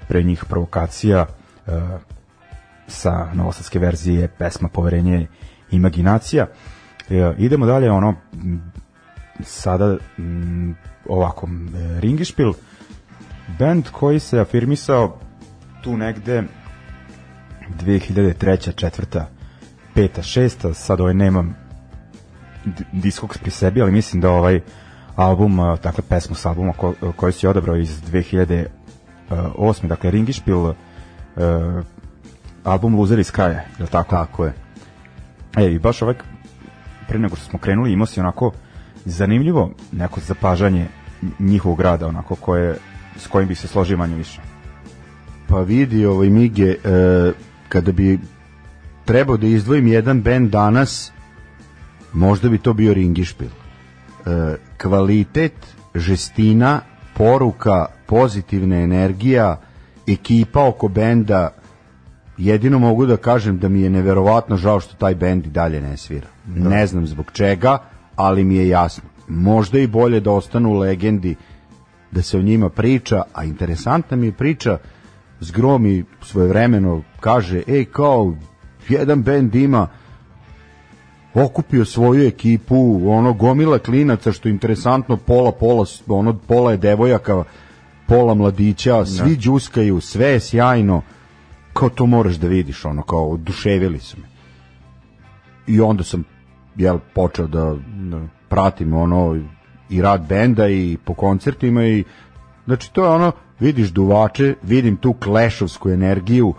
pre 0.07 0.23
njih 0.23 0.45
provokacija 0.45 1.25
e, 1.25 1.71
sa 2.87 3.27
novosadske 3.33 3.79
verzije 3.79 4.27
pesma 4.27 4.69
Poverenje 4.69 5.27
Imaginacija. 5.71 6.47
E, 7.09 7.33
idemo 7.37 7.65
dalje, 7.65 7.91
ono 7.91 8.15
sada 9.43 9.97
ovako 11.09 11.47
e, 11.47 11.99
Ringišpil 11.99 12.53
band 13.59 13.89
koji 13.91 14.19
se 14.19 14.39
afirmisao 14.39 15.19
tu 15.83 15.97
negde 15.97 16.43
2003. 17.79 18.75
četvrta 18.75 19.29
peta, 19.93 20.21
šesta, 20.21 20.73
sad 20.73 21.01
ovaj 21.01 21.13
nemam 21.13 21.66
diskoks 22.91 23.37
pri 23.37 23.51
sebi, 23.51 23.81
ali 23.81 23.91
mislim 23.91 24.21
da 24.21 24.31
ovaj 24.31 24.61
album, 25.15 25.57
dakle 25.83 26.03
pesmu 26.09 26.35
s 26.35 26.45
albuma 26.45 26.73
ko, 26.73 26.93
koji 27.15 27.33
si 27.33 27.47
odabrao 27.47 27.75
iz 27.75 28.01
2008. 28.11 28.67
Dakle, 29.87 30.11
Ringišpil, 30.11 30.59
uh, 30.59 30.73
album 32.63 32.95
Loser 32.95 33.19
iz 33.19 33.31
kraja, 33.31 33.61
je 33.77 33.83
li 33.83 33.87
tako? 33.87 34.09
Tako 34.09 34.45
je. 34.45 34.53
E, 35.57 35.71
i 35.71 35.79
baš 35.79 36.01
ovaj, 36.01 36.15
pre 37.07 37.19
nego 37.19 37.35
što 37.35 37.45
smo 37.45 37.59
krenuli, 37.59 37.91
imao 37.93 38.05
si 38.05 38.19
onako 38.19 38.51
zanimljivo 39.05 39.71
neko 39.91 40.19
zapažanje 40.19 40.87
njihovog 41.39 41.81
rada, 41.81 42.07
onako 42.07 42.35
koje, 42.35 42.77
s 43.17 43.27
kojim 43.27 43.47
bi 43.47 43.55
se 43.55 43.67
složio 43.67 43.97
manje 43.97 44.15
više. 44.15 44.41
Pa 45.47 45.61
vidi 45.61 46.05
ovaj 46.05 46.29
Mige, 46.29 46.69
e, 46.69 47.31
kada 47.69 47.91
bi 47.91 48.19
trebao 49.05 49.37
da 49.37 49.47
izdvojim 49.47 49.87
jedan 49.87 50.21
bend 50.21 50.51
danas, 50.51 51.11
možda 52.13 52.49
bi 52.49 52.57
to 52.57 52.73
bio 52.73 52.93
Ringišpil. 52.93 53.47
e, 53.47 54.55
kvalitet, 54.81 55.53
žestina, 55.95 56.81
poruka, 57.13 57.85
pozitivna 58.05 58.75
energija, 58.75 59.59
ekipa 60.07 60.67
oko 60.67 60.87
benda, 60.87 61.49
jedino 62.37 62.79
mogu 62.79 63.05
da 63.05 63.17
kažem 63.17 63.57
da 63.57 63.69
mi 63.69 63.81
je 63.81 63.89
neverovatno 63.89 64.57
žao 64.57 64.79
što 64.79 64.95
taj 64.95 65.15
bend 65.15 65.45
i 65.45 65.49
dalje 65.49 65.81
ne 65.81 65.97
svira. 65.97 66.27
Ne 66.55 66.87
znam 66.87 67.07
zbog 67.07 67.31
čega, 67.33 67.77
ali 68.15 68.43
mi 68.43 68.55
je 68.55 68.67
jasno. 68.67 69.03
Možda 69.27 69.79
i 69.79 69.87
bolje 69.87 70.19
da 70.19 70.31
ostanu 70.31 70.73
legendi, 70.73 71.35
da 72.11 72.21
se 72.21 72.37
o 72.37 72.41
njima 72.41 72.69
priča, 72.69 73.23
a 73.33 73.43
interesantna 73.43 74.17
mi 74.17 74.25
je 74.25 74.31
priča, 74.31 74.77
Zgro 75.39 75.77
mi 75.77 76.03
svojevremeno 76.21 77.03
kaže, 77.19 77.61
ej 77.67 77.85
kao, 77.85 78.35
jedan 78.89 79.23
bend 79.23 79.55
ima 79.55 79.87
okupio 81.33 81.85
svoju 81.85 82.27
ekipu, 82.27 83.01
ono 83.05 83.33
gomila 83.33 83.79
klinaca 83.79 84.31
što 84.31 84.47
je 84.47 84.51
interesantno, 84.51 85.17
pola 85.17 85.51
pola, 85.51 85.85
ono 86.07 86.33
pola 86.47 86.71
je 86.71 86.77
devojaka, 86.77 87.43
pola 88.07 88.33
mladića, 88.33 89.05
svi 89.05 89.35
đuskaju, 89.35 90.01
sve 90.01 90.27
je 90.27 90.39
sjajno. 90.39 91.01
Kao 91.73 91.89
to 91.89 92.05
moraš 92.05 92.35
da 92.35 92.47
vidiš, 92.47 92.85
ono 92.85 93.01
kao 93.01 93.29
oduševili 93.29 93.99
su 93.99 94.17
me. 94.17 94.27
I 95.67 95.81
onda 95.81 96.03
sam 96.03 96.23
jel 96.75 96.99
počeo 97.13 97.47
da, 97.47 97.75
da 98.09 98.21
pratim 98.49 98.93
ono 98.93 99.41
i 99.89 100.01
rad 100.01 100.25
benda 100.29 100.67
i 100.67 100.97
po 101.05 101.13
koncertima 101.13 101.85
i 101.85 102.03
znači 102.65 102.93
to 102.93 103.03
je 103.03 103.09
ono 103.09 103.31
vidiš 103.59 103.89
duvače, 103.89 104.55
vidim 104.63 104.97
tu 104.97 105.13
klešovsku 105.13 105.89
energiju, 105.89 106.53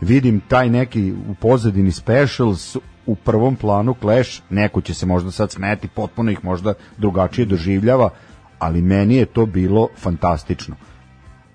vidim 0.00 0.40
taj 0.48 0.70
neki 0.70 1.12
u 1.12 1.34
pozadini 1.34 1.92
specials 1.92 2.76
u 3.06 3.14
prvom 3.14 3.56
planu 3.56 3.94
Clash, 4.00 4.42
neko 4.50 4.80
će 4.80 4.94
se 4.94 5.06
možda 5.06 5.30
sad 5.30 5.52
smeti, 5.52 5.88
potpuno 5.88 6.30
ih 6.30 6.44
možda 6.44 6.74
drugačije 6.98 7.44
doživljava, 7.44 8.10
ali 8.58 8.82
meni 8.82 9.16
je 9.16 9.26
to 9.26 9.46
bilo 9.46 9.88
fantastično. 9.96 10.76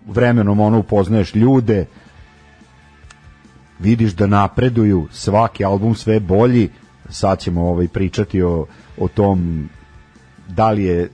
Vremenom 0.08 0.60
ono 0.60 0.80
upoznaješ 0.80 1.36
ljude, 1.36 1.86
vidiš 3.80 4.12
da 4.12 4.28
napreduju, 4.28 5.08
svaki 5.12 5.66
album 5.66 5.95
sve 5.95 6.20
bolji, 6.20 6.70
sad 7.10 7.39
ćemo 7.39 7.70
ovaj 7.70 7.88
pričati 7.88 8.41
o, 8.41 8.66
o 8.97 9.08
tom 9.08 9.70
da 10.47 10.72
li 10.72 10.84
je 10.84 11.10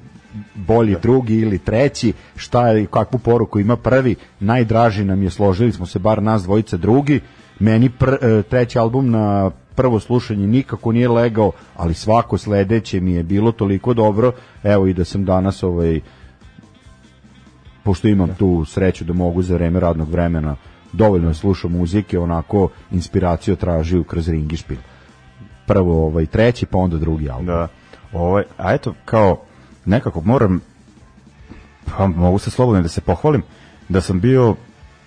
bolji 0.55 0.95
drugi 1.01 1.36
ili 1.36 1.57
treći, 1.57 2.13
šta 2.36 2.67
je, 2.67 2.86
kakvu 2.86 3.19
poruku 3.19 3.59
ima 3.59 3.75
prvi, 3.75 4.15
najdraži 4.39 5.03
nam 5.03 5.23
je, 5.23 5.29
složili 5.29 5.71
smo 5.71 5.86
se 5.86 5.99
bar 5.99 6.23
nas 6.23 6.43
dvojica 6.43 6.77
drugi, 6.77 7.21
meni 7.59 7.89
pr, 7.89 8.09
e, 8.21 8.41
treći 8.41 8.79
album 8.79 9.09
na 9.09 9.51
prvo 9.76 9.99
slušanje 9.99 10.47
nikako 10.47 10.91
nije 10.91 11.09
legao, 11.09 11.51
ali 11.76 11.93
svako 11.93 12.38
sledeće 12.38 12.99
mi 12.99 13.13
je 13.13 13.23
bilo 13.23 13.51
toliko 13.51 13.93
dobro, 13.93 14.32
evo 14.63 14.88
i 14.88 14.93
da 14.93 15.05
sam 15.05 15.26
danas 15.26 15.63
ovaj 15.63 15.99
pošto 17.84 18.07
imam 18.07 18.36
tu 18.39 18.65
sreću 18.65 19.03
da 19.03 19.13
mogu 19.13 19.41
za 19.41 19.53
vreme 19.53 19.80
radnog 19.80 20.09
vremena 20.09 20.55
dovoljno 20.93 21.28
da 21.28 21.34
slušam 21.34 21.71
muzike, 21.71 22.19
onako 22.19 22.69
inspiraciju 22.91 23.55
tražiju 23.55 24.03
kroz 24.03 24.30
ringišpil. 24.30 24.78
Prvo 25.65 26.05
ovaj 26.05 26.26
treći, 26.26 26.65
pa 26.65 26.78
onda 26.78 26.97
drugi 26.97 27.30
album. 27.30 27.45
Da. 27.45 27.67
Ovaj, 28.13 28.43
a 28.57 28.73
eto, 28.73 28.93
kao 29.05 29.41
nekako 29.86 30.21
moram 30.21 30.61
pa 31.97 32.07
mogu 32.07 32.39
se 32.39 32.51
slobodno 32.51 32.82
da 32.82 32.88
se 32.88 33.01
pohvalim 33.01 33.41
da 33.89 34.01
sam 34.01 34.19
bio 34.19 34.55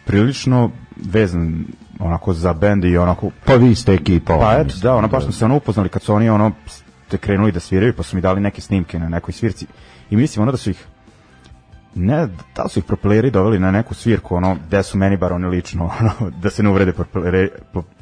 prilično 0.04 0.70
vezan 0.96 1.64
onako 2.00 2.32
za 2.32 2.52
bend 2.52 2.84
i 2.84 2.96
onako 2.98 3.30
Pa 3.44 3.54
vi 3.54 3.74
ste 3.74 3.94
ekipa. 3.94 4.38
pa 4.38 4.52
eto 4.54 4.74
da 4.82 4.94
ono 4.94 5.08
baš 5.08 5.22
smo 5.22 5.32
se 5.32 5.44
ono 5.44 5.56
upoznali 5.56 5.88
kad 5.88 6.02
su 6.02 6.14
oni 6.14 6.30
ono 6.30 6.52
ste 7.06 7.18
krenuli 7.18 7.52
da 7.52 7.60
sviraju 7.60 7.92
pa 7.92 8.02
su 8.02 8.16
mi 8.16 8.22
dali 8.22 8.40
neke 8.40 8.60
snimke 8.60 8.98
na 8.98 9.08
nekoj 9.08 9.32
svirci 9.32 9.66
i 10.10 10.16
mislim 10.16 10.42
ono 10.42 10.52
da 10.52 10.58
su 10.58 10.70
ih 10.70 10.86
ne, 11.94 12.28
da 12.56 12.68
su 12.68 12.78
ih 12.78 12.84
propleri 12.84 13.30
doveli 13.30 13.58
na 13.58 13.70
neku 13.70 13.94
svirku, 13.94 14.36
ono, 14.36 14.56
gde 14.66 14.82
su 14.82 14.98
meni 14.98 15.16
bar 15.16 15.32
oni 15.32 15.46
lično, 15.46 15.84
ono, 16.00 16.30
da 16.32 16.50
se 16.50 16.62
ne 16.62 16.70
uvrede 16.70 16.92
propleri, 16.92 17.48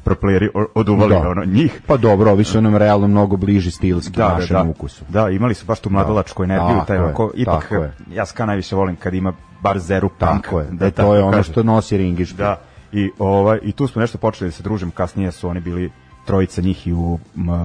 propleri 0.03 0.49
oduvali, 0.75 1.13
Da. 1.13 1.29
ono, 1.29 1.45
njih. 1.45 1.81
Pa 1.87 1.97
dobro, 1.97 2.31
ovi 2.31 2.43
su 2.43 2.61
nam 2.61 2.75
realno 2.75 3.07
mnogo 3.07 3.37
bliži 3.37 3.71
stilski 3.71 4.11
Da, 4.11 4.27
da, 4.27 4.33
našem 4.33 4.55
da. 4.55 4.63
ukusu. 4.63 5.05
Da, 5.09 5.29
imali 5.29 5.53
su 5.53 5.65
baš 5.65 5.79
tu 5.79 5.89
mladalačku 5.89 6.43
energiju, 6.43 6.67
Tako 6.69 6.85
taj 6.85 6.97
onako, 6.97 7.31
ipak, 7.35 7.71
je. 7.71 7.93
ja 8.11 8.25
ska 8.25 8.45
najviše 8.45 8.75
volim 8.75 8.95
kad 8.95 9.13
ima 9.13 9.33
bar 9.61 9.79
zeru 9.79 10.09
punk. 10.09 10.43
Tako 10.43 10.59
je, 10.59 10.67
da 10.71 10.91
tako 10.91 11.07
to 11.09 11.15
je 11.15 11.23
ono 11.23 11.43
što 11.43 11.63
nosi 11.63 11.97
ringiš. 11.97 12.29
Da, 12.29 12.59
i, 12.91 13.09
ovaj, 13.19 13.59
i 13.63 13.71
tu 13.71 13.87
smo 13.87 13.99
nešto 14.01 14.17
počeli 14.17 14.47
da 14.47 14.51
se 14.51 14.63
družimo, 14.63 14.91
kasnije 14.91 15.31
su 15.31 15.49
oni 15.49 15.59
bili 15.59 15.91
trojica 16.25 16.61
njih 16.61 16.87
i 16.87 16.93
u 16.93 17.19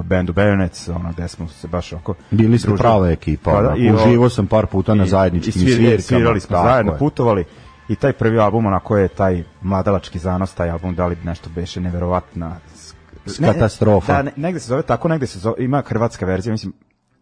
bendu 0.04 0.32
Bayonets, 0.32 0.90
ono 0.90 1.12
gde 1.12 1.28
smo 1.28 1.48
se 1.48 1.68
baš 1.68 1.92
oko 1.92 2.14
Bili 2.30 2.48
družili. 2.50 2.78
prava 2.78 3.10
ekipa. 3.10 3.50
Pa 3.52 3.62
da, 3.62 3.74
i 3.76 3.92
Uživo 3.92 4.28
sam 4.28 4.46
par 4.46 4.66
puta 4.66 4.94
na 4.94 5.04
i- 5.04 5.08
zajedničkim 5.08 5.52
i 5.56 5.64
svir- 5.64 5.76
svirkama. 5.76 6.00
Svirali 6.00 6.40
smo 6.40 6.56
tako 6.56 6.68
zajedno, 6.68 6.92
je. 6.92 6.98
putovali 6.98 7.44
i 7.88 7.96
taj 7.96 8.12
prvi 8.12 8.38
album 8.38 8.66
onako 8.66 8.96
je 8.96 9.08
taj 9.08 9.42
mladalački 9.62 10.18
zanos, 10.18 10.54
taj 10.54 10.70
album 10.70 10.94
da 10.94 11.06
li 11.06 11.16
nešto 11.24 11.50
beše 11.50 11.80
neverovatna 11.80 12.56
ne, 13.38 13.52
Katastrofa. 13.52 14.12
Da, 14.12 14.22
ne, 14.22 14.32
negde 14.36 14.60
se 14.60 14.66
zove 14.66 14.82
tako, 14.82 15.08
negde 15.08 15.26
se 15.26 15.38
zove, 15.38 15.54
ima 15.58 15.82
hrvatska 15.82 16.26
verzija, 16.26 16.52
mislim, 16.52 16.72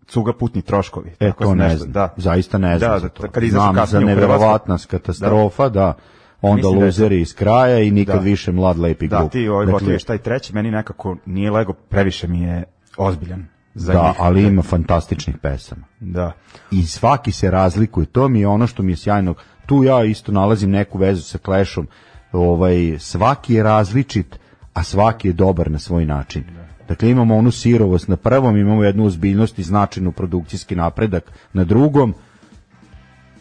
cuga 0.07 0.33
putni 0.33 0.63
troškovi. 0.63 1.11
E, 1.11 1.29
tako 1.29 1.45
to 1.45 1.55
ne 1.55 1.65
nešto- 1.65 1.79
znam. 1.79 1.93
Da. 1.93 2.09
Zaista 2.17 2.59
ne 2.59 2.79
znam 2.79 2.91
Da, 2.91 2.99
za 2.99 3.03
da, 3.03 3.09
to. 3.11 3.23
kad 3.23 3.45
za 3.45 3.73
kasnije 3.75 4.05
u 4.05 4.09
neverovatna 4.09 4.57
Hrvatsku. 4.67 4.91
katastrofa, 4.91 5.69
da. 5.69 5.95
Onda 6.43 6.63
da 6.63 6.69
luzeri 6.69 7.21
iz 7.21 7.35
kraja 7.35 7.79
i 7.79 7.91
nikad 7.91 8.15
Da. 8.15 8.21
više 8.21 8.53
mlad 8.53 8.79
lepi 8.79 9.09
Da, 9.09 9.19
glup. 9.19 9.33
ti 9.33 9.49
ovaj 9.49 9.67
Dakle, 9.67 9.81
gotoviš 9.81 10.05
taj 10.05 10.19
treći, 10.19 10.55
meni 10.55 10.71
nekako 10.71 11.17
nije 11.27 11.51
lego, 11.51 11.73
previše 11.73 12.29
mi 12.29 12.41
je 12.41 12.65
ozbiljan 12.97 13.47
za 13.75 13.93
Da, 13.93 14.03
njih. 14.03 14.17
ali 14.19 14.43
ima 14.43 14.63
fantastičnih 14.63 15.39
pesama. 15.39 15.83
Da. 16.01 16.33
i 16.71 16.83
svaki 16.83 17.33
se 17.33 17.51
razlikuje. 17.51 18.07
To 18.07 18.29
mi 18.29 18.41
je 18.41 18.47
ono 18.47 18.67
što 18.67 18.83
mi 18.83 18.93
je 18.93 18.97
sjajno. 18.97 19.35
Tu 19.67 19.85
ja 19.85 20.05
isto 20.05 20.33
nalazim 20.33 20.71
neku 20.71 20.99
vezu 20.99 21.23
sa 21.23 21.39
Clashom. 21.39 21.87
Ovaj, 22.33 22.97
svaki 22.99 23.55
je 23.55 23.63
različit, 23.63 24.39
a 24.75 24.83
svaki 24.83 25.29
je 25.29 25.33
dobar 25.33 25.71
na 25.71 25.79
svoj 25.79 26.07
način. 26.07 26.45
Dakle, 26.89 27.11
imamo 27.11 27.37
onu 27.37 27.51
sirovost 27.51 28.09
na 28.09 28.17
prvom, 28.17 28.57
imamo 28.57 28.85
jednu 28.85 29.05
ozbiljnost 29.07 29.59
i 29.59 29.63
značajnu 29.63 30.13
produkcijski 30.13 30.77
napredak 30.77 31.25
na 31.53 31.65
drugom, 31.65 32.15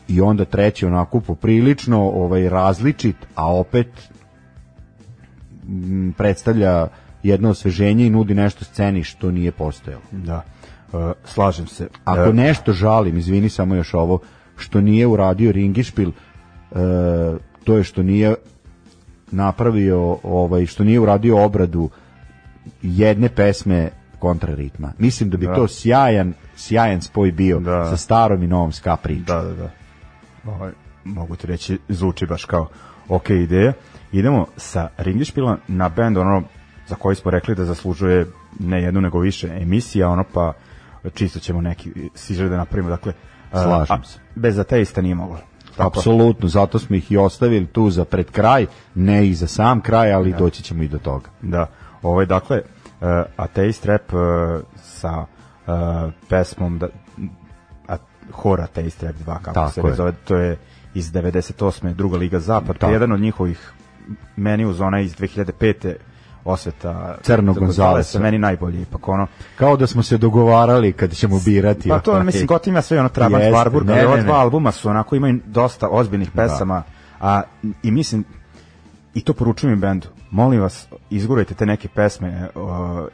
i 0.10 0.22
onda 0.22 0.46
treći 0.46 0.86
onako 0.86 1.20
poprilično 1.20 2.02
ovaj 2.02 2.50
različit, 2.50 3.16
a 3.36 3.56
opet 3.56 3.88
m, 5.68 6.14
predstavlja 6.18 6.88
jedno 7.24 7.50
osveženje 7.50 8.08
i 8.08 8.10
nudi 8.10 8.34
nešto 8.34 8.66
sceni 8.66 9.04
što 9.04 9.32
nije 9.32 9.52
postojalo. 9.52 10.04
Da. 10.12 10.44
Uh, 10.94 11.12
slažem 11.26 11.68
se. 11.68 11.88
Ako 12.06 12.30
Uh, 12.30 12.36
nešto 12.36 12.74
žalim, 12.74 13.18
izvini 13.18 13.50
samo 13.50 13.76
još 13.76 13.94
ovo, 13.94 14.20
što 14.58 14.82
nije 14.82 15.08
uradio 15.08 15.52
Ringišpil, 15.52 16.10
e, 16.10 16.14
to 17.64 17.78
je 17.78 17.84
što 17.84 18.04
nije 18.04 18.36
napravio, 19.32 20.18
ovaj, 20.24 20.66
što 20.66 20.84
nije 20.84 21.00
uradio 21.00 21.44
obradu 21.46 21.90
jedne 22.82 23.30
pesme 23.30 23.90
kontraritma. 24.20 24.94
Mislim 24.98 25.30
da 25.30 25.38
bi 25.38 25.46
Da. 25.46 25.56
to 25.56 25.68
sjajan, 25.68 26.34
sjajan 26.56 27.02
spoj 27.02 27.32
bio 27.32 27.60
Da. 27.60 27.90
sa 27.90 27.98
starom 27.98 28.44
i 28.44 28.48
novom 28.48 28.72
ska 28.72 28.96
pričom. 28.96 29.26
Da, 29.26 29.42
da, 29.42 29.54
da. 29.54 29.70
Ovaj, 30.46 30.72
mogu 31.04 31.36
ti 31.36 31.48
reći, 31.48 31.80
zvuči 31.90 32.26
baš 32.26 32.46
kao 32.46 32.68
ok 33.08 33.30
ideja. 33.30 33.74
Idemo 34.12 34.46
sa 34.58 34.90
Ringišpila 34.98 35.58
na 35.68 35.90
band 35.90 36.18
ono 36.18 36.44
za 36.88 36.96
koji 36.96 37.16
smo 37.16 37.32
rekli 37.32 37.56
da 37.56 37.66
zaslužuje 37.66 38.26
ne 38.60 38.82
jednu 38.82 39.02
nego 39.02 39.20
više 39.20 39.48
emisija, 39.62 40.10
ono 40.10 40.24
pa 40.34 40.54
čisto 41.14 41.40
ćemo 41.40 41.62
neki 41.62 41.92
sižer 42.16 42.50
da 42.50 42.58
napravimo, 42.58 42.90
dakle 42.90 43.14
a, 43.52 43.64
Slažem 43.64 44.02
a, 44.02 44.04
se. 44.04 44.20
Bez 44.36 44.60
ateista 44.60 45.02
nije 45.02 45.16
moglo. 45.16 45.40
Tako? 45.78 46.00
Apsolutno, 46.00 46.48
zato 46.48 46.80
smo 46.80 46.96
ih 46.96 47.12
i 47.12 47.18
ostavili 47.18 47.68
tu 47.68 47.90
za 47.90 48.06
pred 48.06 48.32
kraj, 48.32 48.66
ne 48.96 49.28
i 49.28 49.34
za 49.34 49.48
sam 49.48 49.82
kraj, 49.82 50.14
ali 50.14 50.34
doći 50.34 50.64
ćemo 50.64 50.84
i 50.84 50.88
do 50.88 50.98
toga. 50.98 51.30
Da, 51.42 51.68
ovaj 52.02 52.26
dakle 52.26 52.62
uh, 52.62 53.08
Ateist 53.38 53.86
Rap 53.86 54.14
uh, 54.14 54.20
sa 54.76 55.20
uh, 55.20 56.14
pesmom 56.30 56.80
da, 56.80 56.88
a, 58.30 58.34
Hor 58.34 58.62
Ateist 58.62 59.04
Rap 59.04 59.16
2 59.18 59.26
kako 59.34 59.54
Tako 59.54 59.72
se 59.72 59.82
je. 59.82 59.94
zove, 59.94 60.12
to 60.26 60.36
je 60.36 60.58
iz 60.94 61.12
98. 61.12 61.94
druga 61.94 62.18
liga 62.18 62.40
Zapad, 62.40 62.76
je 62.82 62.92
jedan 62.92 63.12
od 63.12 63.20
njihovih 63.20 63.72
meni 64.36 64.66
uz 64.66 64.82
onaj 64.82 65.04
iz 65.04 65.16
2005. 65.16 65.94
osveta 66.46 67.18
Crnog 67.22 67.60
Gonzalesa. 67.60 68.20
meni 68.20 68.38
najbolji 68.38 68.82
ipak 68.82 69.08
ono 69.08 69.28
Kao 69.56 69.78
da 69.78 69.88
smo 69.88 70.04
se 70.04 70.18
dogovarali 70.18 70.94
kad 70.94 71.14
ćemo 71.14 71.40
birati. 71.46 71.90
pa 71.90 72.00
to 72.00 72.24
mislim 72.24 72.48
gotim 72.48 72.74
ima 72.74 72.82
sve 72.82 73.00
ono 73.00 73.10
Trabant 73.10 73.44
Jeste, 73.44 73.58
Warburg 73.58 73.86
ne, 73.86 74.16
ne, 74.16 74.24
dva 74.24 74.36
albuma 74.36 74.72
su 74.72 74.90
onako 74.90 75.16
imaju 75.16 75.40
dosta 75.46 75.88
ozbiljnih 75.88 76.32
pesama 76.32 76.84
a 77.20 77.42
i 77.84 77.92
mislim 77.92 78.24
i 79.14 79.22
to 79.22 79.34
poručujem 79.34 79.80
bendu 79.80 80.08
molim 80.32 80.62
vas 80.62 80.88
izgurajte 81.10 81.54
te 81.54 81.66
neke 81.66 81.88
pesme 81.88 82.50
uh, 82.56 83.08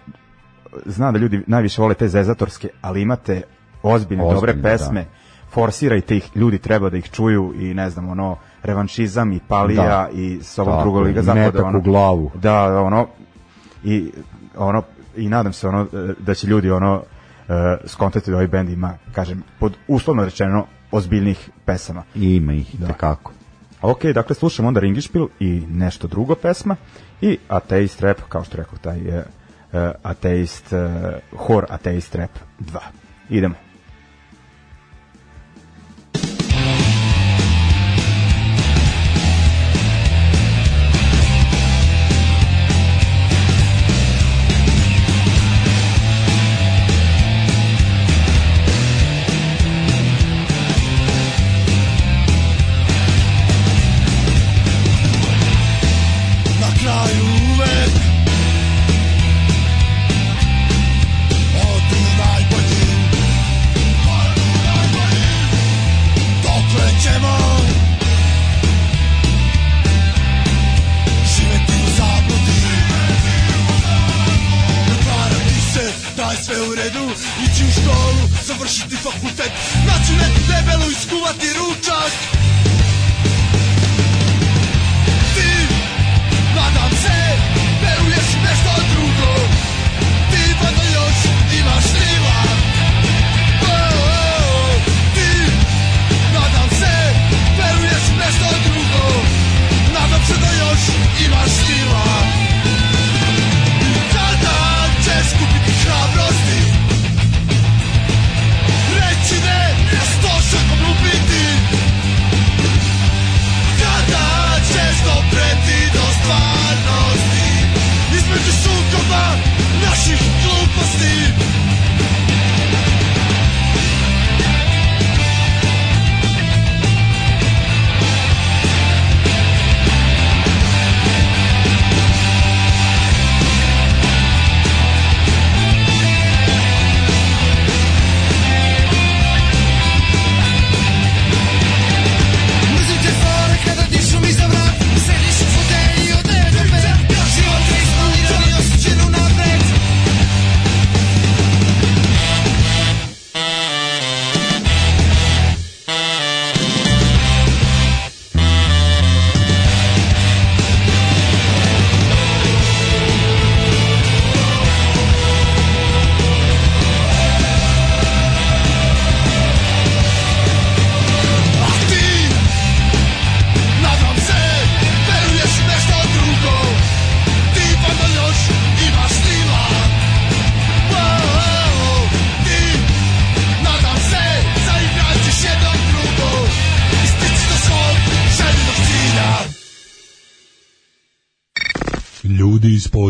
znam 0.85 1.13
da 1.13 1.19
ljudi 1.19 1.43
najviše 1.47 1.81
vole 1.81 1.93
te 1.93 2.07
zezatorske 2.07 2.69
ali 2.81 3.01
imate 3.01 3.41
ozbiljne, 3.86 4.24
ozbiljne 4.24 4.36
dobre 4.36 4.53
da. 4.53 4.62
pesme. 4.62 5.02
Da. 5.02 5.10
Forsirajte 5.49 6.18
ih, 6.18 6.30
ljudi 6.36 6.57
treba 6.57 6.90
da 6.90 6.98
ih 6.98 7.10
čuju 7.12 7.53
i 7.60 7.74
ne 7.74 7.90
znam, 7.90 8.10
ono, 8.10 8.38
revanšizam 8.64 9.32
i 9.32 9.40
palija 9.48 9.84
da. 9.84 10.10
i 10.14 10.40
s 10.41 10.60
ovom 10.60 10.82
drugom 10.82 11.03
liga 11.03 11.22
zapada. 11.22 11.66
Ono, 11.66 11.78
u 11.78 11.82
glavu. 11.82 12.32
Da, 12.36 12.82
ono, 12.82 13.07
i 13.84 14.12
ono, 14.57 14.84
i 15.16 15.30
nadam 15.30 15.53
se 15.53 15.68
ono 15.68 15.88
da 16.20 16.34
će 16.34 16.48
ljudi 16.48 16.72
ono 16.72 16.95
uh, 16.95 17.56
skontati 17.86 18.32
da 18.32 18.38
ovaj 18.38 18.48
bend 18.48 18.70
ima, 18.70 18.94
kažem, 19.12 19.44
pod 19.60 19.78
uslovno 19.88 20.26
rečeno 20.26 20.66
ozbiljnih 20.91 21.49
pesama. 21.66 22.03
I 22.16 22.36
ima 22.36 22.53
ih, 22.53 22.76
da. 22.80 22.88
tekako. 22.88 23.32
Ok, 23.82 24.03
dakle, 24.03 24.36
slušamo 24.36 24.68
onda 24.68 24.80
Ringišpil 24.80 25.28
i 25.40 25.64
nešto 25.70 26.07
drugo 26.07 26.36
pesma 26.36 26.76
i 27.22 27.38
Ateist 27.48 28.02
Rap, 28.02 28.18
kao 28.30 28.44
što 28.44 28.57
rekao, 28.57 28.78
taj 28.78 28.98
e, 28.98 29.03
je 29.03 29.20
uh, 29.20 29.80
Ateist, 30.03 30.74
uh, 30.74 30.80
e, 30.80 31.20
Hor 31.38 31.66
Ateist 31.70 32.16
Rap 32.16 32.32
2. 32.60 32.78
Idemo. 33.30 33.64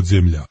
земля. 0.06 0.45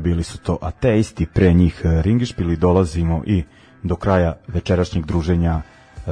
Bili 0.00 0.22
su 0.22 0.38
to 0.38 0.58
ateisti, 0.62 1.26
pre 1.26 1.52
njih 1.52 1.82
e, 1.84 2.02
ringišpili, 2.02 2.56
dolazimo 2.56 3.22
i 3.26 3.44
do 3.82 3.96
kraja 3.96 4.36
večerašnjeg 4.48 5.06
druženja 5.06 5.60
e, 6.06 6.10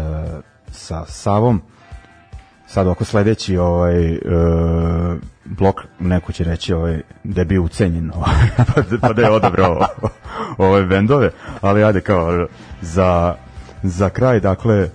sa 0.71 1.05
Savom. 1.07 1.63
Sad 2.67 2.87
oko 2.87 3.05
sledeći 3.05 3.57
ovaj 3.57 4.13
e, 4.13 4.19
blok 5.45 5.81
neko 5.99 6.33
će 6.33 6.45
reći 6.45 6.73
ovaj 6.75 7.01
da 7.25 7.41
je 7.41 7.45
bio 7.45 7.63
ucenjen 7.63 8.11
ovaj, 8.17 8.35
pa, 8.57 8.81
da- 8.83 8.99
pa 8.99 9.13
da 9.13 9.23
je 9.23 9.31
odabrao 9.31 9.87
ove 10.59 10.87
bendove, 10.87 11.31
ali 11.61 11.85
ajde 11.85 12.01
kao 12.01 12.47
za 12.81 13.35
za 13.83 14.09
kraj 14.11 14.41
dakle 14.41 14.89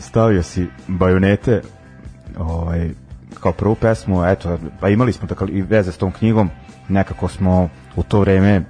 stavio 0.00 0.42
si 0.42 0.66
bajonete 0.88 1.62
ovaj 2.38 2.90
kao 3.40 3.52
prvu 3.52 3.74
pesmu, 3.74 4.24
eto, 4.24 4.58
pa 4.80 4.88
imali 4.88 5.12
smo 5.12 5.26
dakle 5.28 5.48
i 5.48 5.62
veze 5.62 5.92
s 5.92 5.96
tom 5.96 6.12
knjigom, 6.12 6.50
nekako 6.88 7.28
smo 7.28 7.68
u 7.96 8.02
to 8.02 8.20
vreme 8.20 8.62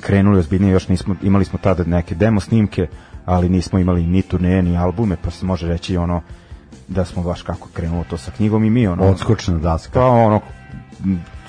krenuli 0.00 0.38
ozbiljnije, 0.38 0.72
još 0.72 0.88
nismo, 0.88 1.14
imali 1.22 1.44
smo 1.44 1.58
tada 1.58 1.84
neke 1.84 2.14
demo 2.14 2.40
snimke, 2.40 2.86
ali 3.24 3.48
nismo 3.48 3.78
imali 3.78 4.06
ni 4.06 4.22
turneje, 4.22 4.62
ni 4.62 4.76
albume, 4.76 5.16
pa 5.22 5.30
se 5.30 5.46
može 5.46 5.68
reći 5.68 5.96
ono 5.96 6.20
da 6.88 7.04
smo 7.04 7.22
baš 7.22 7.42
kako 7.42 7.68
krenulo 7.74 8.04
to 8.10 8.16
sa 8.18 8.30
knjigom 8.30 8.64
i 8.64 8.70
mi 8.70 8.86
ono 8.86 9.02
Odskočna 9.02 9.58
daska. 9.58 9.92
pa 9.92 10.06
ono 10.06 10.40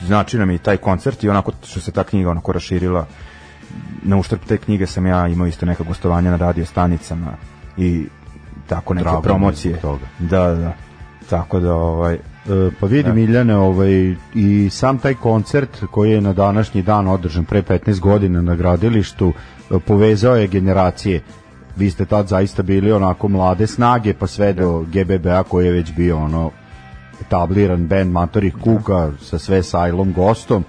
znači 0.02 0.38
nam 0.38 0.52
i 0.52 0.58
taj 0.58 0.78
koncert 0.78 1.24
i 1.24 1.30
onako 1.30 1.52
što 1.64 1.80
se 1.80 1.92
ta 1.92 2.04
knjiga 2.04 2.32
onako 2.32 2.52
raširila 2.52 3.06
na 4.04 4.18
uštrb 4.18 4.40
te 4.48 4.58
knjige 4.58 4.88
sam 4.88 5.06
ja 5.06 5.28
imao 5.28 5.48
isto 5.48 5.66
neka 5.66 5.84
gostovanja 5.84 6.32
na 6.32 6.38
radio 6.38 6.66
stanicama 6.66 7.32
i 7.78 8.06
tako 8.68 8.94
neke 8.94 9.04
Drago 9.04 9.22
promocije 9.22 9.78
toga. 9.78 10.06
da 10.20 10.48
da 10.56 10.74
tako 11.30 11.60
da 11.60 11.74
ovaj 11.76 12.18
pa 12.80 12.86
vidi 12.86 13.12
Miljane, 13.12 13.56
ovaj, 13.56 14.16
i 14.36 14.70
sam 14.72 14.98
taj 14.98 15.14
koncert 15.14 15.84
koji 15.92 16.12
je 16.12 16.22
na 16.22 16.34
današnji 16.34 16.82
dan 16.82 17.08
održan 17.08 17.46
pre 17.46 17.62
15 17.62 18.00
godina 18.00 18.42
na 18.42 18.56
gradilištu, 18.56 19.34
e, 19.72 19.80
povezao 19.80 20.36
je 20.36 20.48
generacije. 20.48 21.22
Vi 21.76 21.90
ste 21.90 22.06
tad 22.06 22.28
zaista 22.28 22.64
bili 22.64 22.92
onako 22.92 23.28
mlade 23.28 23.68
snage, 23.68 24.14
pa 24.14 24.28
sve 24.28 24.54
do 24.54 24.86
GBB-a 24.94 25.44
koji 25.44 25.66
je 25.66 25.72
već 25.72 25.94
bio 25.94 26.18
ono 26.18 26.52
etabliran 27.22 27.88
band 27.88 28.12
Matorih 28.12 28.56
Kuka 28.64 29.12
sa 29.22 29.40
sve 29.40 29.64
sajlom 29.64 30.14
gostom, 30.14 30.64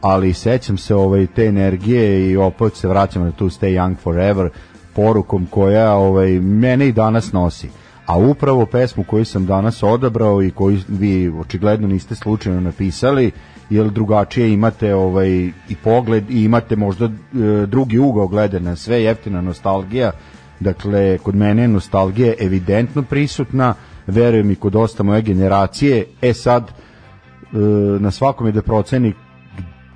ali 0.00 0.32
sećam 0.32 0.78
se 0.78 0.94
ovaj 0.94 1.26
te 1.26 1.44
energije 1.44 2.30
i 2.30 2.36
opet 2.36 2.76
se 2.76 2.88
vraćamo 2.88 3.24
na 3.24 3.32
tu 3.32 3.46
Stay 3.50 3.80
Young 3.80 3.96
Forever 4.02 4.50
porukom 4.94 5.46
koja 5.50 5.94
ovaj 5.94 6.30
mene 6.40 6.88
i 6.88 6.92
danas 6.92 7.32
nosi. 7.32 7.68
A 8.06 8.18
upravo 8.18 8.66
pesmu 8.66 9.04
koju 9.04 9.24
sam 9.24 9.46
danas 9.46 9.82
odabrao 9.82 10.42
i 10.42 10.50
koju 10.50 10.78
vi 10.88 11.28
očigledno 11.28 11.88
niste 11.88 12.14
slučajno 12.14 12.60
napisali, 12.60 13.30
jer 13.70 13.90
drugačije 13.90 14.52
imate 14.52 14.94
ovaj 14.94 15.28
i 15.68 15.76
pogled 15.84 16.30
i 16.30 16.44
imate 16.44 16.76
možda 16.76 17.04
e, 17.04 17.10
drugi 17.66 17.98
ugao 17.98 18.26
glede 18.26 18.60
na 18.60 18.76
sve 18.76 19.02
jeftina 19.02 19.40
nostalgija. 19.40 20.12
Dakle, 20.60 21.18
kod 21.18 21.34
mene 21.34 21.62
je 21.62 21.68
nostalgija 21.68 22.34
evidentno 22.40 23.02
prisutna, 23.02 23.74
verujem 24.06 24.50
i 24.50 24.56
kod 24.56 24.72
dosta 24.72 25.02
moje 25.02 25.22
generacije. 25.22 26.06
E 26.22 26.34
sad, 26.34 26.70
e, 26.72 27.56
na 28.00 28.10
svakom 28.10 28.46
je 28.46 28.52
da 28.52 28.62
proceni 28.62 29.12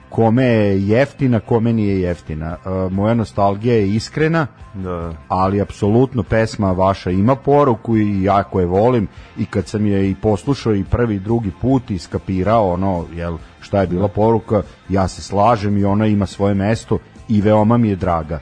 kome 0.08 0.44
je 0.44 0.88
jeftina, 0.88 1.40
kome 1.40 1.72
nije 1.72 2.00
jeftina. 2.00 2.46
E, 2.46 2.90
moja 2.90 3.14
nostalgija 3.14 3.74
je 3.74 3.94
iskrena, 3.94 4.46
da 4.74 5.12
ali 5.28 5.60
apsolutno 5.60 6.22
pesma 6.22 6.72
vaša 6.72 7.10
ima 7.10 7.36
poruku 7.36 7.96
i 7.96 8.22
jako 8.22 8.60
je 8.60 8.66
volim 8.66 9.08
i 9.38 9.46
kad 9.46 9.66
sam 9.66 9.86
je 9.86 10.10
i 10.10 10.14
poslušao 10.14 10.74
i 10.74 10.84
prvi 10.84 11.14
i 11.14 11.20
drugi 11.20 11.52
put 11.60 11.90
i 11.90 11.98
skapirao 11.98 12.72
ono 12.72 13.04
jel, 13.14 13.38
šta 13.60 13.80
je 13.80 13.86
bila 13.86 14.08
poruka, 14.08 14.62
ja 14.88 15.08
se 15.08 15.22
slažem 15.22 15.78
i 15.78 15.84
ona 15.84 16.06
ima 16.06 16.26
svoje 16.26 16.54
mesto 16.54 16.98
i 17.28 17.40
veoma 17.40 17.76
mi 17.76 17.88
je 17.88 17.96
draga. 17.96 18.38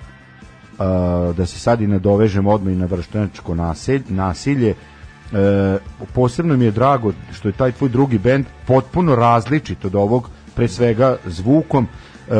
Uh, 0.78 1.36
da 1.36 1.47
se 1.47 1.59
sad 1.59 1.80
i 1.80 1.86
nadovežem 1.86 2.47
odmah 2.47 2.72
i 2.72 2.76
na 2.76 2.86
vrštenačko 2.86 3.55
nasilje, 3.55 4.05
nasilje 4.09 4.74
e, 5.32 5.78
posebno 6.14 6.56
mi 6.56 6.64
je 6.64 6.70
drago 6.70 7.12
što 7.32 7.48
je 7.48 7.52
taj 7.52 7.72
tvoj 7.72 7.90
drugi 7.90 8.18
bend 8.18 8.47
potpuno 8.66 9.14
različit 9.14 9.84
od 9.84 9.94
ovog 9.94 10.30
pre 10.57 10.69
svega 10.69 11.16
zvukom 11.27 11.87
e, 11.87 12.33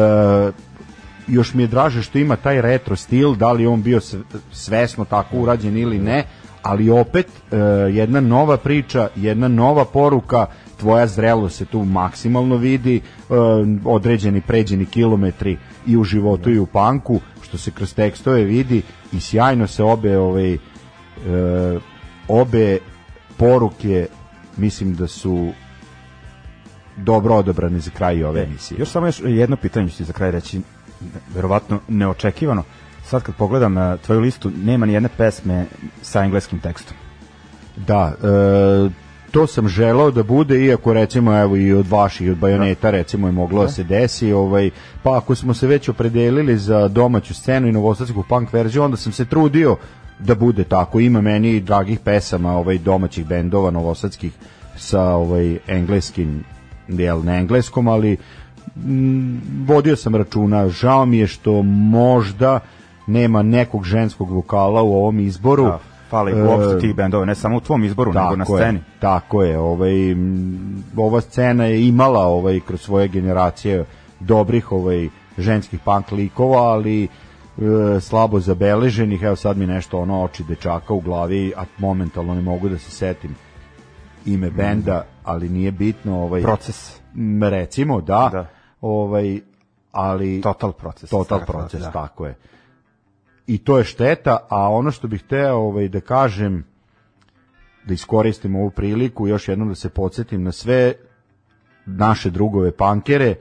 još 1.29 1.55
mi 1.55 1.63
je 1.63 1.67
draže 1.67 2.03
što 2.03 2.19
ima 2.19 2.37
taj 2.37 2.63
retro 2.63 2.97
stil, 2.97 3.35
da 3.35 3.53
li 3.53 3.67
on 3.67 3.83
bio 3.83 4.01
sve- 4.01 4.21
svesno 4.53 5.05
tako 5.05 5.37
urađen 5.37 5.77
ili 5.77 5.99
ne, 5.99 6.25
ali 6.63 6.91
opet 6.91 7.27
e, 7.27 7.57
jedna 7.93 8.21
nova 8.21 8.57
priča, 8.57 9.09
jedna 9.17 9.49
nova 9.49 9.85
poruka, 9.85 10.47
tvoja 10.77 11.07
zrelost 11.07 11.57
se 11.57 11.65
tu 11.65 11.85
maksimalno 11.85 12.57
vidi, 12.57 12.97
e, 12.97 13.03
određeni 13.85 14.41
pređeni 14.41 14.87
kilometri 14.87 15.59
i 15.87 15.97
u 15.97 16.05
životu 16.05 16.51
i 16.51 16.59
u 16.59 16.67
panku, 16.67 17.21
što 17.43 17.59
se 17.59 17.71
kroz 17.71 17.95
tekstove 17.95 18.45
vidi 18.45 18.83
i 19.13 19.21
sjajno 19.21 19.67
se 19.67 19.83
obe 19.83 20.19
ovaj, 20.19 20.55
e, 20.55 20.59
obe 22.29 22.79
poruke 23.37 24.07
mislim 24.57 24.95
da 24.95 25.07
su 25.07 25.53
dobro 26.97 27.35
odabrane 27.35 27.79
za 27.79 27.91
kraj 27.91 28.25
ove 28.25 28.43
emisije. 28.43 28.79
Još 28.79 28.89
samo 28.89 29.07
još 29.07 29.21
jedno 29.25 29.57
pitanje 29.57 29.89
ću 29.89 29.97
ti 29.97 30.05
za 30.05 30.13
kraj 30.13 30.31
reći, 30.31 30.61
verovatno 31.35 31.81
neočekivano. 31.89 32.63
Sad 33.05 33.23
kad 33.23 33.35
pogledam 33.35 33.77
uh, 33.77 34.01
tvoju 34.01 34.21
listu, 34.21 34.51
nema 34.65 34.87
ni 34.87 34.93
jedne 34.93 35.09
pesme 35.17 35.67
sa 36.03 36.23
engleskim 36.23 36.61
tekstom. 36.61 36.97
Da, 37.77 38.13
e, 38.23 38.91
to 39.31 39.47
sam 39.47 39.69
želeo 39.69 40.11
da 40.11 40.23
bude, 40.23 40.65
iako 40.65 40.93
recimo 40.93 41.39
evo 41.39 41.57
i 41.57 41.73
od 41.73 41.89
vaših, 41.89 42.31
od 42.31 42.39
bajoneta 42.39 42.91
recimo 42.91 43.29
je 43.29 43.33
moglo 43.33 43.63
da 43.63 43.69
se 43.69 43.85
desi, 43.85 44.33
ovaj, 44.33 44.71
pa 45.03 45.17
ako 45.17 45.35
smo 45.35 45.55
se 45.55 45.67
već 45.67 45.89
opredelili 45.89 46.59
za 46.59 46.89
domaću 46.89 47.35
scenu 47.35 47.69
i 47.69 47.73
novosadsku 47.73 48.25
punk 48.29 48.53
verziju, 48.53 48.83
onda 48.83 48.97
sam 48.97 49.13
se 49.13 49.25
trudio 49.25 49.77
da 50.19 50.35
bude 50.35 50.65
tako. 50.65 51.01
Ima 51.01 51.21
meni 51.21 51.61
dragih 51.61 51.99
pesama 52.01 52.57
ovaj, 52.57 52.79
domaćih 52.79 53.27
bendova 53.27 53.71
novosadskih 53.71 54.33
sa 54.77 55.03
ovaj, 55.03 55.59
engleskim, 55.67 56.45
jel 56.89 57.25
na 57.25 57.39
engleskom, 57.39 57.89
ali 57.89 58.17
mm, 58.77 59.39
vodio 59.67 59.97
sam 59.97 60.17
računa. 60.17 60.69
Žao 60.69 61.07
mi 61.07 61.19
je 61.19 61.27
što 61.27 61.63
možda 61.63 62.61
nema 63.07 63.43
nekog 63.43 63.85
ženskog 63.85 64.31
vokala 64.31 64.83
u 64.83 64.95
ovom 64.95 65.21
izboru. 65.21 65.65
Da, 65.65 65.79
fali 66.11 66.43
uopšte 66.43 66.79
tih 66.79 66.95
bendova, 66.95 67.25
ne 67.25 67.35
samo 67.35 67.57
u 67.57 67.61
tvom 67.61 67.85
izboru, 67.85 68.13
nego 68.13 68.37
na 68.37 68.45
sceni. 68.45 68.79
Je, 68.79 68.85
tako 69.01 69.43
je, 69.43 69.59
ovaj 69.59 70.11
m, 70.11 70.85
ova 70.97 71.21
scena 71.21 71.65
je 71.65 71.89
imala 71.89 72.27
ovaj 72.27 72.61
kroz 72.61 72.81
svoje 72.81 73.09
generacije 73.09 73.85
dobrih 74.21 74.73
ovaj 74.73 75.09
ženskih 75.39 75.81
punk 75.85 76.13
likova, 76.13 76.63
ali 76.63 77.05
e, 77.05 77.09
slabo 78.01 78.41
zabeleženih. 78.41 79.23
Evo 79.23 79.37
sad 79.37 79.57
mi 79.57 79.67
nešto 79.67 79.99
ono 79.99 80.25
oči 80.25 80.45
dečaka 80.45 80.95
u 80.95 81.01
glavi, 81.01 81.53
a 81.57 81.65
momentalno 81.79 82.35
ne 82.35 82.43
mogu 82.43 82.69
da 82.69 82.79
se 82.79 82.91
setim 82.91 83.35
ime 84.27 84.51
benda, 84.51 85.05
ali 85.25 85.49
nije 85.49 85.73
bitno, 85.73 86.23
ovaj 86.23 86.43
Proces. 86.43 87.01
m, 87.15 87.43
recimo 87.43 88.01
da, 88.01 88.29
Da. 88.33 88.47
ovaj 88.81 89.41
ali 89.93 90.41
Total 90.41 90.73
proces. 90.73 91.11
total 91.11 91.39
Tako, 91.39 91.53
proces, 91.53 91.81
da. 91.81 91.91
tako 91.91 92.27
je. 92.27 92.35
I 93.47 93.59
to 93.59 93.79
je 93.79 93.85
šteta, 93.85 94.39
a 94.49 94.69
ono 94.71 94.91
što 94.91 95.09
bih 95.09 95.23
hteo 95.25 95.57
ovaj, 95.57 95.89
da 95.89 96.01
kažem, 96.01 96.65
da 97.85 97.95
iskoristim 97.95 98.57
ovu 98.57 98.71
priliku, 98.71 99.29
još 99.29 99.49
jednom 99.49 99.69
da 99.69 99.75
se 99.75 99.89
podsjetim 99.89 100.43
na 100.43 100.53
sve 100.53 100.93
naše 101.87 102.31
drugove 102.31 102.73
pankere, 102.73 103.27
e, 103.29 103.37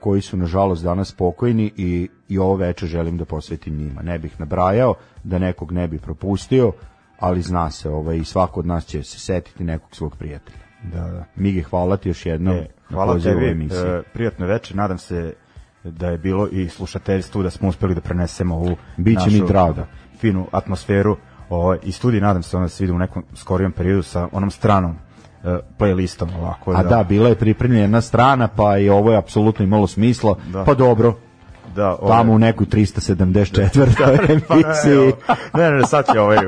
koji 0.00 0.20
su 0.20 0.36
nažalost 0.36 0.84
danas 0.84 1.08
spokojni 1.08 1.72
i, 1.76 2.08
i 2.28 2.38
ovo 2.38 2.56
veče 2.56 2.86
želim 2.86 3.18
da 3.18 3.24
posvetim 3.24 3.76
njima. 3.76 4.02
Ne 4.02 4.18
bih 4.18 4.40
nabrajao, 4.40 4.94
da 5.24 5.38
nekog 5.38 5.72
ne 5.72 5.88
bi 5.88 5.98
propustio, 5.98 6.72
ali 7.24 7.42
zna 7.42 7.70
se, 7.70 7.90
ovaj, 7.90 8.16
i 8.16 8.24
svako 8.24 8.60
od 8.60 8.66
nas 8.66 8.86
će 8.86 9.02
se 9.02 9.18
setiti 9.18 9.64
nekog 9.64 9.88
svog 9.96 10.16
prijatelja. 10.16 10.58
Da, 10.82 11.00
da. 11.00 11.24
Mige, 11.36 11.62
hvala 11.62 11.96
ti 11.96 12.08
još 12.08 12.26
jednom. 12.26 12.54
E, 12.54 12.66
hvala 12.88 13.18
tebi, 13.18 13.68
e, 13.72 14.02
prijatno 14.12 14.46
veče, 14.46 14.76
nadam 14.76 14.98
se 14.98 15.34
da 15.84 16.08
je 16.08 16.18
bilo 16.18 16.48
i 16.48 16.68
slušateljstvu 16.68 17.42
da 17.42 17.50
smo 17.50 17.68
uspeli 17.68 17.94
da 17.94 18.00
prenesemo 18.00 18.54
ovu 18.54 18.76
Biće 18.96 19.26
mi 19.26 19.38
našu, 19.38 19.46
drago. 19.46 19.74
da, 19.74 19.86
finu 20.18 20.46
atmosferu 20.52 21.16
ovaj, 21.48 21.78
i 21.82 21.92
studij, 21.92 22.20
nadam 22.20 22.42
se 22.42 22.56
onda 22.56 22.64
da 22.64 22.68
se 22.68 22.84
vidi 22.84 22.92
u 22.92 22.98
nekom 22.98 23.24
skorijem 23.34 23.72
periodu 23.72 24.02
sa 24.02 24.28
onom 24.32 24.50
stranom 24.50 24.96
e, 25.44 25.58
playlistom 25.78 26.38
ovako. 26.38 26.72
A 26.72 26.82
da, 26.82 27.04
bila 27.08 27.28
je 27.28 27.34
pripremljena 27.34 27.82
jedna 27.82 28.00
strana, 28.00 28.48
pa 28.48 28.78
i 28.78 28.88
ovo 28.88 29.10
je 29.10 29.18
apsolutno 29.18 29.64
imalo 29.64 29.86
smisla. 29.86 30.36
Da. 30.52 30.64
Pa 30.64 30.74
dobro, 30.74 31.14
da, 31.76 31.88
ovaj- 31.92 32.08
tamo 32.10 32.32
u 32.32 32.38
nekoj 32.38 32.66
374. 32.66 33.68
Pa 33.98 34.06
ne, 34.06 34.18
emisiji, 34.50 34.92
evo, 34.94 35.12
ne, 35.54 35.70
ne, 35.72 35.86
sad 35.86 36.06
će 36.06 36.20
ovaj, 36.20 36.38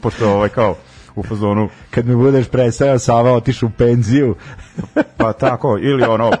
pošto 0.00 0.30
ovaj 0.30 0.48
kao 0.48 0.74
u 1.16 1.22
fazonu, 1.22 1.68
kad 1.90 2.06
me 2.06 2.16
budeš 2.16 2.48
predstavio, 2.48 2.98
Sava 2.98 3.32
otišu 3.32 3.66
u 3.66 3.70
penziju. 3.70 4.34
pa 5.16 5.32
tako, 5.32 5.78
ili 5.78 6.02
ono, 6.04 6.30
e, 6.32 6.36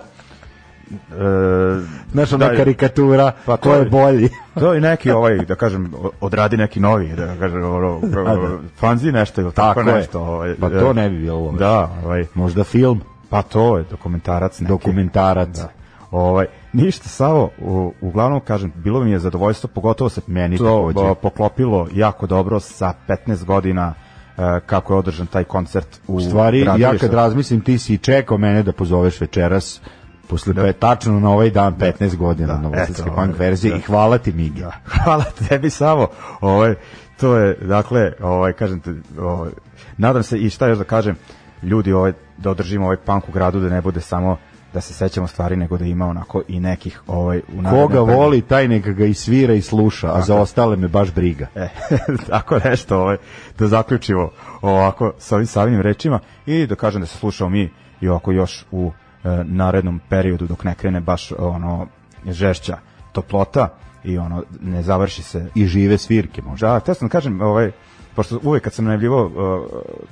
Znaš, 2.12 2.32
ona 2.32 2.48
da, 2.48 2.56
karikatura, 2.56 3.32
Pa 3.46 3.56
ko 3.56 3.68
to 3.68 3.74
je 3.74 3.84
bolji. 3.84 4.28
To 4.54 4.74
je 4.74 4.80
neki 4.80 5.10
ovaj 5.10 5.36
da 5.38 5.54
kažem 5.54 5.90
odradi 6.20 6.56
neki 6.56 6.80
novi 6.80 7.08
da 7.08 7.36
kažem 7.36 7.64
ono 7.66 8.00
da. 8.24 8.58
fanzi 8.76 9.12
nešto 9.12 9.40
ili 9.40 9.52
tako, 9.52 9.74
Tako 9.74 9.90
je. 9.90 9.96
nešto 9.96 10.20
ovaj 10.20 10.54
Pa 10.54 10.70
to 10.70 10.92
ne 10.92 11.08
bi 11.10 11.18
bilo 11.18 11.38
loše. 11.40 11.58
da 11.58 11.90
ovaj 12.04 12.24
Možda 12.34 12.64
film, 12.64 13.00
pa 13.30 13.42
to 13.42 13.78
je 13.78 13.84
dokumentarac 13.84 14.60
neki 14.60 14.68
dokumentarac. 14.68 15.48
da 15.50 15.68
ovaj 16.10 16.46
Ništa, 16.72 17.08
Savo, 17.08 17.50
u, 17.58 17.92
uglavnom 18.00 18.40
kažem, 18.40 18.72
bilo 18.76 19.04
mi 19.04 19.10
je 19.10 19.18
zadovoljstvo, 19.18 19.70
pogotovo 19.74 20.10
se 20.10 20.20
Meni 20.26 20.58
to 20.58 20.92
takođe. 20.92 21.14
poklopilo 21.14 21.88
jako 21.92 22.26
dobro 22.26 22.60
sa 22.60 22.92
15 23.08 23.44
godina 23.44 23.94
e, 24.38 24.60
kako 24.66 24.92
je 24.92 24.98
održan 24.98 25.26
taj 25.26 25.44
koncert 25.44 26.00
u 26.06 26.14
U 26.16 26.20
stvari, 26.20 26.58
ja 26.58 26.64
gradilištu. 26.64 27.06
kad 27.06 27.14
razmislim, 27.14 27.60
ti 27.60 27.78
si 27.78 27.98
čekao 27.98 28.38
mene 28.38 28.62
da 28.62 28.72
pozoveš 28.72 29.20
večeras, 29.20 29.80
posle 30.28 30.52
da. 30.52 30.72
tačno 30.72 31.20
na 31.20 31.30
ovaj 31.30 31.50
dan 31.50 31.74
15 31.78 32.16
godina 32.16 32.46
Da, 32.46 32.52
da, 32.52 32.60
Novosadske 32.60 33.02
eto, 33.02 33.14
punk 33.14 33.18
ovaj, 33.34 33.38
verzije 33.38 33.70
da. 33.70 33.76
i 33.78 33.80
hvala 33.80 34.18
ti 34.18 34.32
Migi. 34.32 34.60
Da. 34.60 34.72
Hvala 35.04 35.24
tebi 35.48 35.70
Savo. 35.70 36.08
Ovaj 36.40 36.74
to 37.20 37.36
je 37.36 37.54
dakle, 37.54 38.12
ovaj 38.20 38.52
kažem 38.52 38.80
ti, 38.80 38.90
ovaj 39.18 39.50
nadam 39.96 40.22
se 40.22 40.38
i 40.38 40.50
šta 40.50 40.66
još 40.66 40.78
da 40.78 40.84
kažem, 40.84 41.16
ljudi 41.62 41.92
ovaj 41.92 42.12
da 42.36 42.50
održimo 42.50 42.84
ovaj 42.84 42.96
punk 42.96 43.28
u 43.28 43.32
gradu 43.32 43.60
da 43.60 43.68
ne 43.68 43.80
bude 43.80 44.00
samo 44.00 44.36
da 44.72 44.80
se 44.80 44.94
sećamo 44.94 45.26
stvari 45.26 45.56
nego 45.56 45.78
da 45.78 45.84
ima 45.84 46.06
onako 46.06 46.42
i 46.48 46.60
nekih 46.60 47.02
ovaj 47.06 47.38
u 47.38 47.70
Koga 47.70 48.00
voli, 48.00 48.42
taj 48.42 48.68
neka 48.68 48.92
ga 48.92 49.04
i 49.04 49.14
svira 49.14 49.54
i 49.54 49.62
sluša, 49.62 50.12
a 50.14 50.22
za 50.22 50.34
ostale 50.34 50.76
me 50.76 50.88
baš 50.88 51.14
briga. 51.14 51.46
E, 51.54 51.68
tako 52.30 52.58
nešto, 52.64 52.98
ovaj, 52.98 53.16
da 53.58 53.66
zaključimo 53.66 54.30
ovako 54.62 55.12
sa 55.18 55.34
ovim 55.34 55.46
savim 55.46 55.80
rečima 55.80 56.20
i 56.46 56.66
da 56.66 56.74
kažem 56.74 57.00
da 57.00 57.06
se 57.06 57.16
slušamo 57.18 57.50
mi 57.50 57.70
i 58.00 58.08
ovako 58.08 58.32
još 58.32 58.64
u 58.70 58.92
e, 59.24 59.28
narednom 59.44 60.00
periodu 60.08 60.46
dok 60.46 60.64
ne 60.64 60.74
krene 60.74 61.00
baš 61.00 61.32
ono 61.38 61.86
žešća 62.26 62.78
toplota 63.12 63.68
i 64.04 64.18
ono 64.18 64.42
ne 64.60 64.82
završi 64.82 65.22
se 65.22 65.46
I 65.54 65.66
žive 65.66 65.98
svirke 65.98 66.42
možda. 66.42 66.68
Da, 66.68 66.80
te 66.80 66.94
sam 66.94 67.08
da 67.08 67.12
kažem, 67.12 67.40
ovaj, 67.40 67.70
pošto 68.14 68.40
uvek 68.42 68.62
kad 68.62 68.72
sam 68.72 68.84
najavljivao 68.84 69.26
uh, 69.26 69.32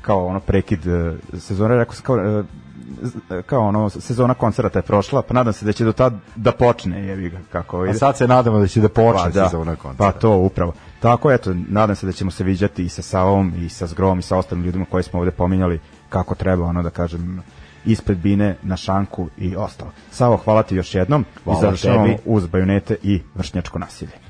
kao 0.02 0.26
ono 0.26 0.40
prekid 0.40 0.86
uh, 0.86 1.14
sezone, 1.38 1.76
rekao 1.76 1.94
sam 1.94 2.04
kao, 2.04 2.16
uh, 2.16 2.44
z- 2.65 2.65
kao 3.46 3.60
ono 3.68 3.90
sezona 3.90 4.34
koncerata 4.34 4.78
je 4.78 4.82
prošla, 4.82 5.22
pa 5.22 5.34
nadam 5.34 5.52
se 5.52 5.64
da 5.64 5.72
će 5.72 5.84
do 5.84 5.92
tad 5.92 6.14
da 6.36 6.52
počne, 6.52 7.06
jebi 7.06 7.28
ga 7.30 7.38
kako 7.52 7.80
A 7.80 7.84
ide. 7.84 7.98
sad 7.98 8.16
se 8.16 8.28
nadamo 8.28 8.58
da 8.58 8.66
će 8.66 8.80
da 8.80 8.88
počne 8.88 9.22
Pa, 9.22 9.28
da. 9.28 9.48
sezona 9.48 9.76
koncerta. 9.76 10.12
Pa 10.12 10.18
to 10.20 10.36
upravo. 10.36 10.72
Tako 11.00 11.30
eto, 11.32 11.54
nadam 11.68 11.96
se 11.96 12.06
da 12.06 12.12
ćemo 12.12 12.30
se 12.30 12.44
viđati 12.44 12.84
i 12.84 12.88
sa 12.88 13.02
Savom 13.02 13.52
i 13.56 13.68
sa 13.68 13.86
Zgrom 13.86 14.18
i 14.18 14.22
sa 14.22 14.36
ostalim 14.36 14.64
ljudima 14.64 14.84
koje 14.90 15.02
smo 15.02 15.18
ovde 15.18 15.30
pominjali 15.30 15.80
kako 16.08 16.34
treba 16.34 16.64
ono 16.64 16.82
da 16.82 16.90
kažem 16.90 17.42
ispred 17.84 18.18
bine 18.18 18.56
na 18.62 18.76
šanku 18.76 19.28
i 19.38 19.56
ostalo. 19.56 19.90
Savo, 20.10 20.36
hvala 20.36 20.62
ti 20.62 20.76
još 20.76 20.94
jednom 20.94 21.24
Hvala 21.44 21.58
i 21.58 21.62
završavamo 21.62 22.16
uz 22.24 22.46
bajunete 22.46 22.96
i 23.02 23.22
vršnjačko 23.34 23.78
nasilje. 23.78 24.25